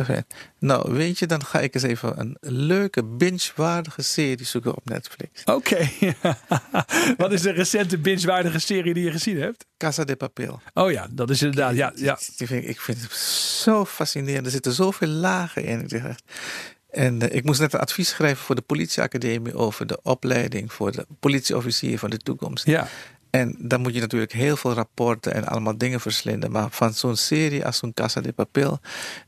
Nou, 0.59 0.93
weet 0.93 1.19
je, 1.19 1.25
dan 1.27 1.45
ga 1.45 1.59
ik 1.59 1.73
eens 1.73 1.83
even 1.83 2.19
een 2.19 2.37
leuke 2.39 3.03
binge-waardige 3.03 4.01
serie 4.01 4.45
zoeken 4.45 4.75
op 4.75 4.89
Netflix. 4.89 5.43
Oké. 5.43 5.89
wat 7.17 7.31
is 7.31 7.41
de 7.41 7.51
recente 7.51 7.97
binge-waardige 7.97 8.59
serie 8.59 8.93
die 8.93 9.03
je 9.03 9.11
gezien 9.11 9.37
hebt? 9.41 9.65
Casa 9.77 10.03
de 10.03 10.15
Papel. 10.15 10.61
Oh 10.73 10.91
ja, 10.91 11.07
dat 11.11 11.29
is 11.29 11.41
inderdaad. 11.41 11.75
Ja, 11.75 11.91
ja. 11.95 12.19
Die 12.37 12.47
vind 12.47 12.63
ik, 12.63 12.69
ik 12.69 12.81
vind 12.81 13.01
het 13.01 13.11
zo 13.11 13.85
fascinerend. 13.85 14.45
Er 14.45 14.51
zitten 14.51 14.73
zoveel 14.73 15.07
lagen 15.07 15.63
in. 15.63 15.79
Ik 15.81 15.89
zeg 15.89 16.03
echt- 16.05 16.23
En 16.89 17.21
eh, 17.29 17.35
ik 17.35 17.43
moest 17.43 17.59
net 17.59 17.73
een 17.73 17.79
advies 17.79 18.09
schrijven 18.09 18.43
voor 18.45 18.55
de 18.55 18.61
politieacademie 18.61 19.53
over 19.55 19.87
de 19.87 19.99
opleiding 20.01 20.73
voor 20.73 20.91
de 20.91 21.05
politieofficier 21.19 21.99
van 21.99 22.09
de 22.09 22.17
toekomst. 22.17 22.65
ja. 22.65 22.87
En 23.33 23.55
dan 23.59 23.81
moet 23.81 23.93
je 23.93 23.99
natuurlijk 23.99 24.31
heel 24.31 24.55
veel 24.57 24.73
rapporten 24.73 25.33
en 25.33 25.45
allemaal 25.47 25.77
dingen 25.77 25.99
verslinden. 25.99 26.51
Maar 26.51 26.67
van 26.71 26.93
zo'n 26.93 27.15
serie 27.15 27.65
als 27.65 27.77
zo'n 27.77 27.93
Casa 27.93 28.21
de 28.21 28.31
Papel. 28.31 28.79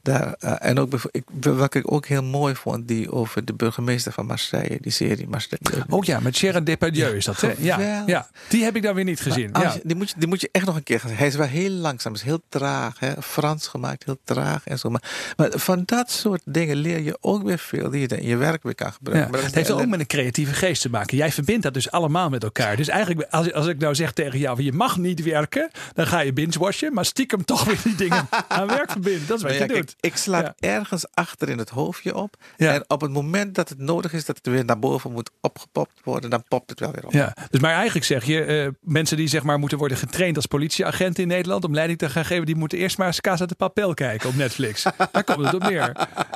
Daar, 0.01 0.35
eh, 0.39 0.53
en 0.59 0.79
ook 0.79 0.93
ik, 1.11 1.23
welke 1.39 1.77
ik 1.79 1.91
ook 1.91 2.05
heel 2.05 2.23
mooi 2.23 2.55
vond, 2.55 2.87
die 2.87 3.11
over 3.11 3.45
de 3.45 3.53
burgemeester 3.53 4.11
van 4.11 4.25
Marseille, 4.25 4.77
die 4.81 4.91
serie 4.91 5.27
Marseille. 5.27 5.83
Oh 5.89 6.03
ja, 6.03 6.19
met 6.19 6.35
Sharon 6.35 6.63
Depardieu 6.63 7.15
is 7.15 7.25
dat. 7.25 7.41
Hè? 7.41 7.53
Ja, 7.57 8.03
ja, 8.05 8.29
die 8.49 8.63
heb 8.63 8.75
ik 8.75 8.81
dan 8.83 8.95
weer 8.95 9.03
niet 9.03 9.19
gezien. 9.21 9.49
Ja. 9.53 9.73
je- 9.73 9.79
die, 9.83 9.95
moet 9.95 10.09
je, 10.09 10.15
die 10.17 10.27
moet 10.27 10.41
je 10.41 10.49
echt 10.51 10.65
nog 10.65 10.75
een 10.75 10.83
keer 10.83 10.99
gaan 10.99 11.09
zien. 11.09 11.17
Hij 11.17 11.27
is 11.27 11.35
wel 11.35 11.47
heel 11.47 11.69
langzaam, 11.69 12.13
is 12.13 12.21
heel 12.21 12.41
traag. 12.49 12.99
Hè? 12.99 13.21
Frans 13.21 13.67
gemaakt, 13.67 14.03
heel 14.05 14.17
traag 14.23 14.67
en 14.67 14.79
zo. 14.79 14.89
Maar, 14.89 15.33
maar 15.37 15.49
van 15.53 15.83
dat 15.85 16.11
soort 16.11 16.41
dingen 16.45 16.75
leer 16.75 16.99
je 17.01 17.17
ook 17.21 17.43
weer 17.43 17.59
veel 17.59 17.89
die 17.89 18.01
je 18.01 18.07
dan 18.07 18.17
in 18.17 18.27
je 18.27 18.35
werk 18.37 18.63
weer 18.63 18.75
kan 18.75 18.91
gebruiken. 18.93 19.31
Maar 19.31 19.39
dat 19.39 19.49
het 19.49 19.55
heeft 19.59 19.71
ook 19.71 19.85
met 19.85 19.99
een 19.99 20.07
creatieve 20.07 20.53
geest 20.53 20.81
te 20.81 20.89
maken. 20.89 21.17
Jij 21.17 21.31
verbindt 21.31 21.63
dat 21.63 21.73
dus 21.73 21.91
allemaal 21.91 22.29
met 22.29 22.43
elkaar. 22.43 22.75
Dus 22.75 22.87
eigenlijk, 22.87 23.27
als, 23.29 23.53
als 23.53 23.67
ik 23.67 23.77
nou 23.77 23.94
zeg 23.95 24.11
tegen 24.11 24.39
jou, 24.39 24.63
je 24.63 24.73
mag 24.73 24.97
niet 24.97 25.23
werken, 25.23 25.69
dan 25.93 26.07
ga 26.07 26.19
je 26.19 26.33
binge-watchen, 26.33 26.93
maar 26.93 27.05
stiekem 27.05 27.45
toch 27.45 27.63
weer 27.63 27.79
die 27.83 27.95
dingen 27.95 28.27
aan 28.47 28.67
werk 28.67 28.91
verbinden. 28.91 29.27
Dat 29.27 29.37
is 29.37 29.43
wat 29.43 29.51
Nou 29.59 29.73
je 29.73 29.79
doet. 29.79 29.95
ik 29.99 30.15
sla 30.15 30.39
Ja. 30.41 30.53
ergens 30.59 31.05
achter 31.13 31.49
in 31.49 31.57
het 31.57 31.69
hoofdje 31.69 32.15
op. 32.15 32.35
En 32.57 32.83
op 32.87 33.01
het 33.01 33.11
moment 33.11 33.55
dat 33.55 33.69
het 33.69 33.77
nodig 33.77 34.13
is 34.13 34.25
dat 34.25 34.35
het 34.37 34.47
weer 34.47 34.65
naar 34.65 34.79
boven 34.79 35.11
moet 35.11 35.29
opgepopt 35.41 35.99
worden, 36.03 36.29
dan 36.29 36.43
popt 36.47 36.69
het 36.69 36.79
wel 36.79 36.91
weer 36.91 37.05
op. 37.05 37.11
Ja, 37.11 37.35
dus 37.49 37.59
maar 37.61 37.73
eigenlijk 37.73 38.05
zeg 38.05 38.23
je, 38.23 38.43
eh, 38.43 38.67
mensen 38.81 39.17
die 39.17 39.27
zeg 39.27 39.43
maar 39.43 39.59
moeten 39.59 39.77
worden 39.77 39.97
getraind 39.97 40.35
als 40.35 40.45
politieagent 40.45 41.19
in 41.19 41.27
Nederland 41.27 41.63
om 41.63 41.73
leiding 41.73 41.99
te 41.99 42.09
gaan 42.09 42.25
geven, 42.25 42.45
die 42.45 42.55
moeten 42.55 42.77
eerst 42.77 42.97
maar 42.97 43.07
eens 43.07 43.21
Casa 43.21 43.45
de 43.45 43.55
Papel 43.55 43.93
kijken 43.93 44.29
op 44.29 44.35
Netflix. 44.35 44.83
Daar 45.11 45.23
komt 45.23 45.45
het 45.45 45.53
op 45.53 45.63
neer. 45.63 45.91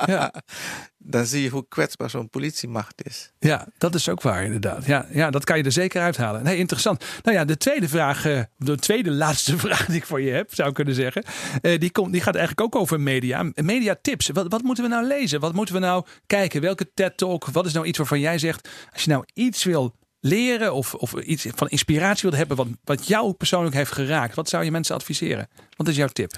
Ja, 0.06 0.32
Dan 1.02 1.26
zie 1.26 1.42
je 1.42 1.48
hoe 1.48 1.66
kwetsbaar 1.68 2.10
zo'n 2.10 2.28
politiemacht 2.28 3.06
is. 3.06 3.32
ja, 3.38 3.66
dat 3.78 3.94
is 3.94 4.08
ook 4.08 4.22
waar 4.22 4.44
inderdaad. 4.44 4.86
Ja, 4.86 5.06
ja, 5.12 5.30
dat 5.30 5.44
kan 5.44 5.56
je 5.56 5.64
er 5.64 5.72
zeker 5.72 6.02
uithalen. 6.02 6.42
Nee, 6.42 6.56
interessant. 6.56 7.04
Nou 7.22 7.36
ja, 7.36 7.44
de 7.44 7.56
tweede 7.56 7.88
vraag, 7.88 8.24
eh, 8.24 8.42
de 8.56 8.76
tweede 8.76 9.10
laatste 9.10 9.58
vraag 9.66 9.86
die 9.86 9.96
ik 9.96 10.06
voor 10.06 10.20
je 10.20 10.30
heb, 10.30 10.54
zou 10.54 10.68
ik 10.68 10.74
kunnen 10.74 10.94
zeggen, 10.94 11.24
eh, 11.62 11.78
die, 11.78 11.90
komt, 11.90 12.12
die 12.12 12.20
gaat 12.20 12.34
eigenlijk 12.34 12.74
ook 12.74 12.82
over 12.82 13.00
media. 13.00 13.50
Media 13.54 13.96
tips. 14.02 14.28
Wat, 14.28 14.46
wat 14.48 14.62
moeten 14.62 14.84
we 14.84 14.90
nou 14.90 15.06
lezen? 15.06 15.40
Wat 15.40 15.54
moeten 15.54 15.74
we 15.74 15.80
nou 15.80 16.04
kijken? 16.26 16.60
Welke 16.60 16.92
TED 16.94 17.16
Talk? 17.16 17.46
Wat 17.46 17.66
is 17.66 17.72
nou 17.72 17.86
iets 17.86 17.98
waarvan 17.98 18.20
jij 18.20 18.38
zegt, 18.38 18.68
als 18.92 19.04
je 19.04 19.10
nou 19.10 19.24
iets 19.34 19.64
wil 19.64 19.94
leren 20.20 20.74
of, 20.74 20.94
of 20.94 21.14
iets 21.14 21.46
van 21.54 21.68
inspiratie 21.68 22.22
wilt 22.22 22.36
hebben 22.36 22.56
wat, 22.56 22.68
wat 22.84 23.06
jou 23.06 23.32
persoonlijk 23.32 23.74
heeft 23.74 23.92
geraakt, 23.92 24.34
wat 24.34 24.48
zou 24.48 24.64
je 24.64 24.70
mensen 24.70 24.94
adviseren? 24.94 25.48
Wat 25.76 25.88
is 25.88 25.96
jouw 25.96 26.08
tip? 26.08 26.32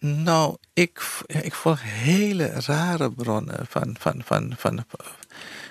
Nou, 0.00 0.56
ik, 0.72 1.02
ik 1.26 1.54
volg 1.54 1.82
hele 1.82 2.46
rare 2.46 3.12
bronnen 3.12 3.66
van, 3.66 3.96
van, 3.98 4.22
van, 4.24 4.54
van, 4.56 4.84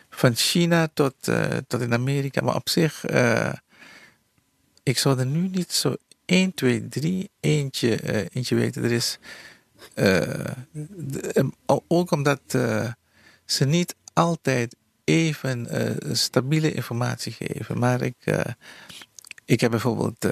van 0.10 0.36
China 0.36 0.90
tot, 0.94 1.28
uh, 1.28 1.58
tot 1.68 1.82
in 1.82 1.94
Amerika. 1.94 2.42
Maar 2.42 2.56
op 2.56 2.70
zich, 2.70 3.10
uh, 3.10 3.54
ik 4.84 4.98
zou 4.98 5.20
er 5.20 5.26
nu 5.26 5.48
niet 5.48 5.72
zo 5.72 5.96
1, 6.26 6.54
2, 6.54 6.88
3 6.88 7.30
eentje, 7.40 8.02
uh, 8.04 8.26
eentje 8.34 8.56
weten. 8.56 8.84
Er 8.84 8.92
is 8.92 9.20
ook 11.88 12.12
omdat 12.12 12.42
ze 13.46 13.66
niet 13.66 13.96
altijd 14.14 14.76
even 15.04 15.68
stabiele 16.12 16.72
informatie 16.72 17.32
geven. 17.32 17.80
Maar 17.80 18.02
ik, 18.02 18.16
ik 19.46 19.62
heb 19.62 19.72
bijvoorbeeld 19.72 20.28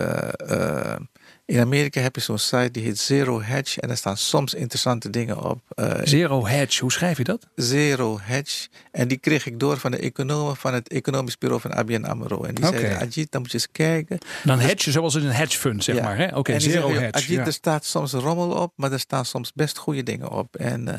in 1.48 1.60
Amerika 1.60 2.02
heb 2.02 2.16
je 2.16 2.22
zo'n 2.22 2.38
site 2.38 2.72
die 2.72 2.84
heet 2.84 3.00
Zero 3.00 3.42
Hedge 3.42 3.82
en 3.82 3.88
daar 3.88 3.98
staan 3.98 4.18
soms 4.18 4.54
interessante 4.54 5.10
dingen 5.10 5.44
op. 5.44 5.62
Uh, 5.76 5.92
Zero 6.04 6.46
Hedge, 6.48 6.82
hoe 6.82 6.92
schrijf 6.92 7.18
je 7.18 7.24
dat? 7.24 7.48
Zero 7.56 8.20
Hedge. 8.22 8.68
En 8.92 9.08
die 9.08 9.18
kreeg 9.18 9.46
ik 9.46 9.60
door 9.60 9.78
van 9.78 9.92
de 9.92 9.98
economen 9.98 10.56
van 10.56 10.74
het 10.74 10.90
economisch 10.90 11.38
bureau 11.38 11.62
van 11.62 11.74
ABN 11.74 12.04
AMRO. 12.04 12.44
En 12.44 12.56
die 12.56 12.68
okay. 12.68 12.80
zeiden, 12.80 13.00
Ajit, 13.00 13.32
dan 13.32 13.42
moet 13.42 13.52
je 13.52 13.58
eens 13.58 13.72
kijken. 13.72 14.18
Dan 14.44 14.58
dus, 14.58 14.66
hedge 14.66 14.92
zoals 14.92 15.16
in 15.16 15.26
een 15.26 15.32
hedge 15.32 15.58
fund, 15.58 15.84
zeg 15.84 16.02
maar. 16.02 16.20
Oké, 16.20 16.38
okay, 16.38 16.60
Zero 16.60 16.90
Hedge. 16.90 17.12
Ajit, 17.12 17.28
ja. 17.28 17.46
er 17.46 17.54
staat 17.54 17.86
soms 17.86 18.12
rommel 18.12 18.50
op, 18.50 18.74
maar 18.76 18.92
er 18.92 19.00
staan 19.00 19.26
soms 19.26 19.54
best 19.54 19.78
goede 19.78 20.04
dingen 20.04 20.30
op. 20.30 20.56
En, 20.56 20.88
uh, 20.88 20.94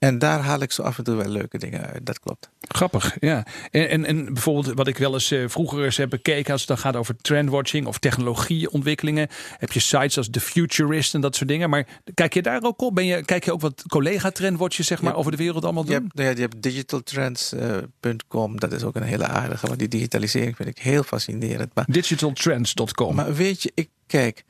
en 0.00 0.18
daar 0.18 0.40
haal 0.40 0.60
ik 0.60 0.72
zo 0.72 0.82
af 0.82 0.98
en 0.98 1.04
toe 1.04 1.16
wel 1.16 1.28
leuke 1.28 1.58
dingen 1.58 1.86
uit. 1.86 2.06
Dat 2.06 2.20
klopt. 2.20 2.50
Grappig, 2.60 3.16
ja. 3.20 3.46
En, 3.70 3.88
en, 3.88 4.04
en 4.04 4.24
bijvoorbeeld 4.24 4.76
wat 4.76 4.86
ik 4.86 4.98
wel 4.98 5.12
eens 5.12 5.32
uh, 5.32 5.48
vroeger 5.48 5.84
eens 5.84 5.96
heb 5.96 6.10
bekeken... 6.10 6.52
als 6.52 6.60
het 6.60 6.68
dan 6.68 6.78
gaat 6.78 6.96
over 6.96 7.16
trendwatching 7.16 7.86
of 7.86 7.98
technologieontwikkelingen... 7.98 9.28
heb 9.58 9.72
je 9.72 9.80
sites 9.80 10.16
als 10.16 10.30
The 10.30 10.40
Futurist 10.40 11.14
en 11.14 11.20
dat 11.20 11.36
soort 11.36 11.48
dingen. 11.48 11.70
Maar 11.70 11.86
kijk 12.14 12.34
je 12.34 12.42
daar 12.42 12.62
ook 12.62 12.80
op? 12.80 12.94
Ben 12.94 13.04
je, 13.04 13.24
kijk 13.24 13.44
je 13.44 13.52
ook 13.52 13.60
wat 13.60 13.84
collega-trendwatches 13.88 14.86
zeg 14.86 15.02
maar, 15.02 15.14
over 15.14 15.30
de 15.30 15.36
wereld 15.36 15.64
allemaal 15.64 15.84
doen? 15.84 15.94
Je 15.94 16.00
hebt, 16.00 16.14
nou 16.14 16.28
ja, 16.28 16.34
je 16.34 16.40
hebt 16.40 16.62
digitaltrends.com. 16.62 18.52
Uh, 18.52 18.58
dat 18.58 18.72
is 18.72 18.84
ook 18.84 18.96
een 18.96 19.02
hele 19.02 19.26
aardige. 19.26 19.66
Want 19.66 19.78
die 19.78 19.88
digitalisering 19.88 20.56
vind 20.56 20.68
ik 20.68 20.78
heel 20.78 21.02
fascinerend. 21.02 21.74
Maar, 21.74 21.84
Digitaltrends.com. 21.88 23.14
Maar 23.14 23.34
weet 23.34 23.62
je, 23.62 23.72
ik 23.74 23.88
kijk 24.06 24.44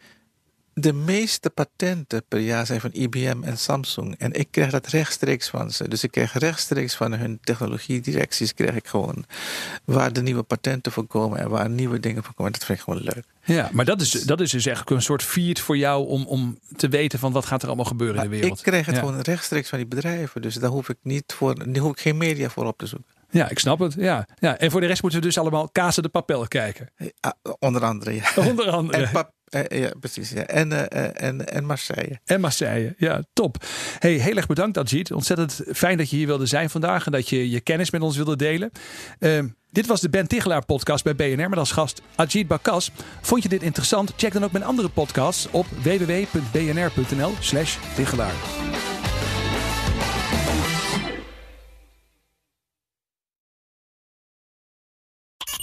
de 0.74 0.92
meeste 0.92 1.50
patenten 1.50 2.22
per 2.28 2.38
jaar 2.38 2.66
zijn 2.66 2.80
van 2.80 2.90
IBM 2.92 3.42
en 3.42 3.58
Samsung. 3.58 4.14
En 4.18 4.32
ik 4.32 4.48
krijg 4.50 4.70
dat 4.70 4.86
rechtstreeks 4.86 5.48
van 5.48 5.70
ze. 5.70 5.88
Dus 5.88 6.04
ik 6.04 6.10
krijg 6.10 6.32
rechtstreeks 6.32 6.94
van 6.94 7.12
hun 7.12 7.38
technologiedirecties... 7.42 8.54
krijg 8.54 8.74
ik 8.74 8.86
gewoon 8.86 9.24
waar 9.84 10.12
de 10.12 10.22
nieuwe 10.22 10.42
patenten 10.42 10.92
voor 10.92 11.06
komen... 11.06 11.38
en 11.38 11.48
waar 11.48 11.70
nieuwe 11.70 12.00
dingen 12.00 12.24
voor 12.24 12.34
komen. 12.34 12.52
Dat 12.52 12.64
vind 12.64 12.78
ik 12.78 12.84
gewoon 12.84 13.02
leuk. 13.02 13.24
Ja, 13.44 13.68
maar 13.72 13.84
dat 13.84 14.00
is, 14.00 14.10
dat 14.10 14.40
is 14.40 14.50
dus 14.50 14.66
eigenlijk 14.66 14.96
een 14.96 15.02
soort 15.02 15.22
feed 15.22 15.60
voor 15.60 15.76
jou... 15.76 16.06
om, 16.06 16.26
om 16.26 16.58
te 16.76 16.88
weten 16.88 17.18
van 17.18 17.32
wat 17.32 17.46
gaat 17.46 17.62
er 17.62 17.68
allemaal 17.68 17.84
gebeuren 17.84 18.16
in 18.16 18.30
de 18.30 18.36
wereld. 18.36 18.58
Ik 18.58 18.64
krijg 18.64 18.86
het 18.86 18.98
gewoon 18.98 19.20
rechtstreeks 19.20 19.68
van 19.68 19.78
die 19.78 19.86
bedrijven. 19.86 20.42
Dus 20.42 20.54
daar 20.54 20.70
hoef 20.70 20.88
ik, 20.88 20.96
niet 21.02 21.32
voor, 21.36 21.54
daar 21.72 21.82
hoef 21.82 21.92
ik 21.92 22.00
geen 22.00 22.16
media 22.16 22.48
voor 22.48 22.66
op 22.66 22.78
te 22.78 22.86
zoeken. 22.86 23.18
Ja, 23.30 23.48
ik 23.48 23.58
snap 23.58 23.78
het. 23.78 23.94
Ja. 23.94 24.26
Ja. 24.38 24.58
En 24.58 24.70
voor 24.70 24.80
de 24.80 24.86
rest 24.86 25.02
moeten 25.02 25.20
we 25.20 25.26
dus 25.26 25.38
allemaal 25.38 25.72
Casa 25.72 26.02
de 26.02 26.08
Papel 26.08 26.48
kijken. 26.48 26.88
Ja, 26.96 27.34
onder 27.58 27.84
andere, 27.84 28.14
ja. 28.14 28.30
Onder 28.36 28.70
andere. 28.70 29.28
Uh, 29.50 29.80
ja, 29.80 29.90
precies. 30.00 30.30
Ja. 30.30 30.46
En, 30.46 30.70
uh, 30.70 31.22
en, 31.22 31.48
en 31.48 31.64
Marseille. 31.64 32.20
En 32.24 32.40
Marseille, 32.40 32.94
ja, 32.96 33.22
top. 33.32 33.64
Hey, 33.98 34.12
heel 34.12 34.36
erg 34.36 34.46
bedankt, 34.46 34.78
Ajit. 34.78 35.12
Ontzettend 35.12 35.60
fijn 35.72 35.96
dat 35.96 36.10
je 36.10 36.16
hier 36.16 36.26
wilde 36.26 36.46
zijn 36.46 36.70
vandaag 36.70 37.06
en 37.06 37.12
dat 37.12 37.28
je 37.28 37.50
je 37.50 37.60
kennis 37.60 37.90
met 37.90 38.00
ons 38.00 38.16
wilde 38.16 38.36
delen. 38.36 38.70
Uh, 39.18 39.42
dit 39.70 39.86
was 39.86 40.00
de 40.00 40.08
Ben 40.08 40.26
Tichelaar 40.26 40.64
podcast 40.64 41.04
bij 41.04 41.14
BNR 41.14 41.48
met 41.48 41.58
als 41.58 41.72
gast 41.72 42.02
Ajit 42.14 42.46
Bakas. 42.46 42.90
Vond 43.20 43.42
je 43.42 43.48
dit 43.48 43.62
interessant? 43.62 44.12
Check 44.16 44.32
dan 44.32 44.44
ook 44.44 44.52
mijn 44.52 44.64
andere 44.64 44.88
podcasts 44.88 45.48
op 45.50 45.66
www.bnr.nl 45.82 47.32
slash. 47.40 47.78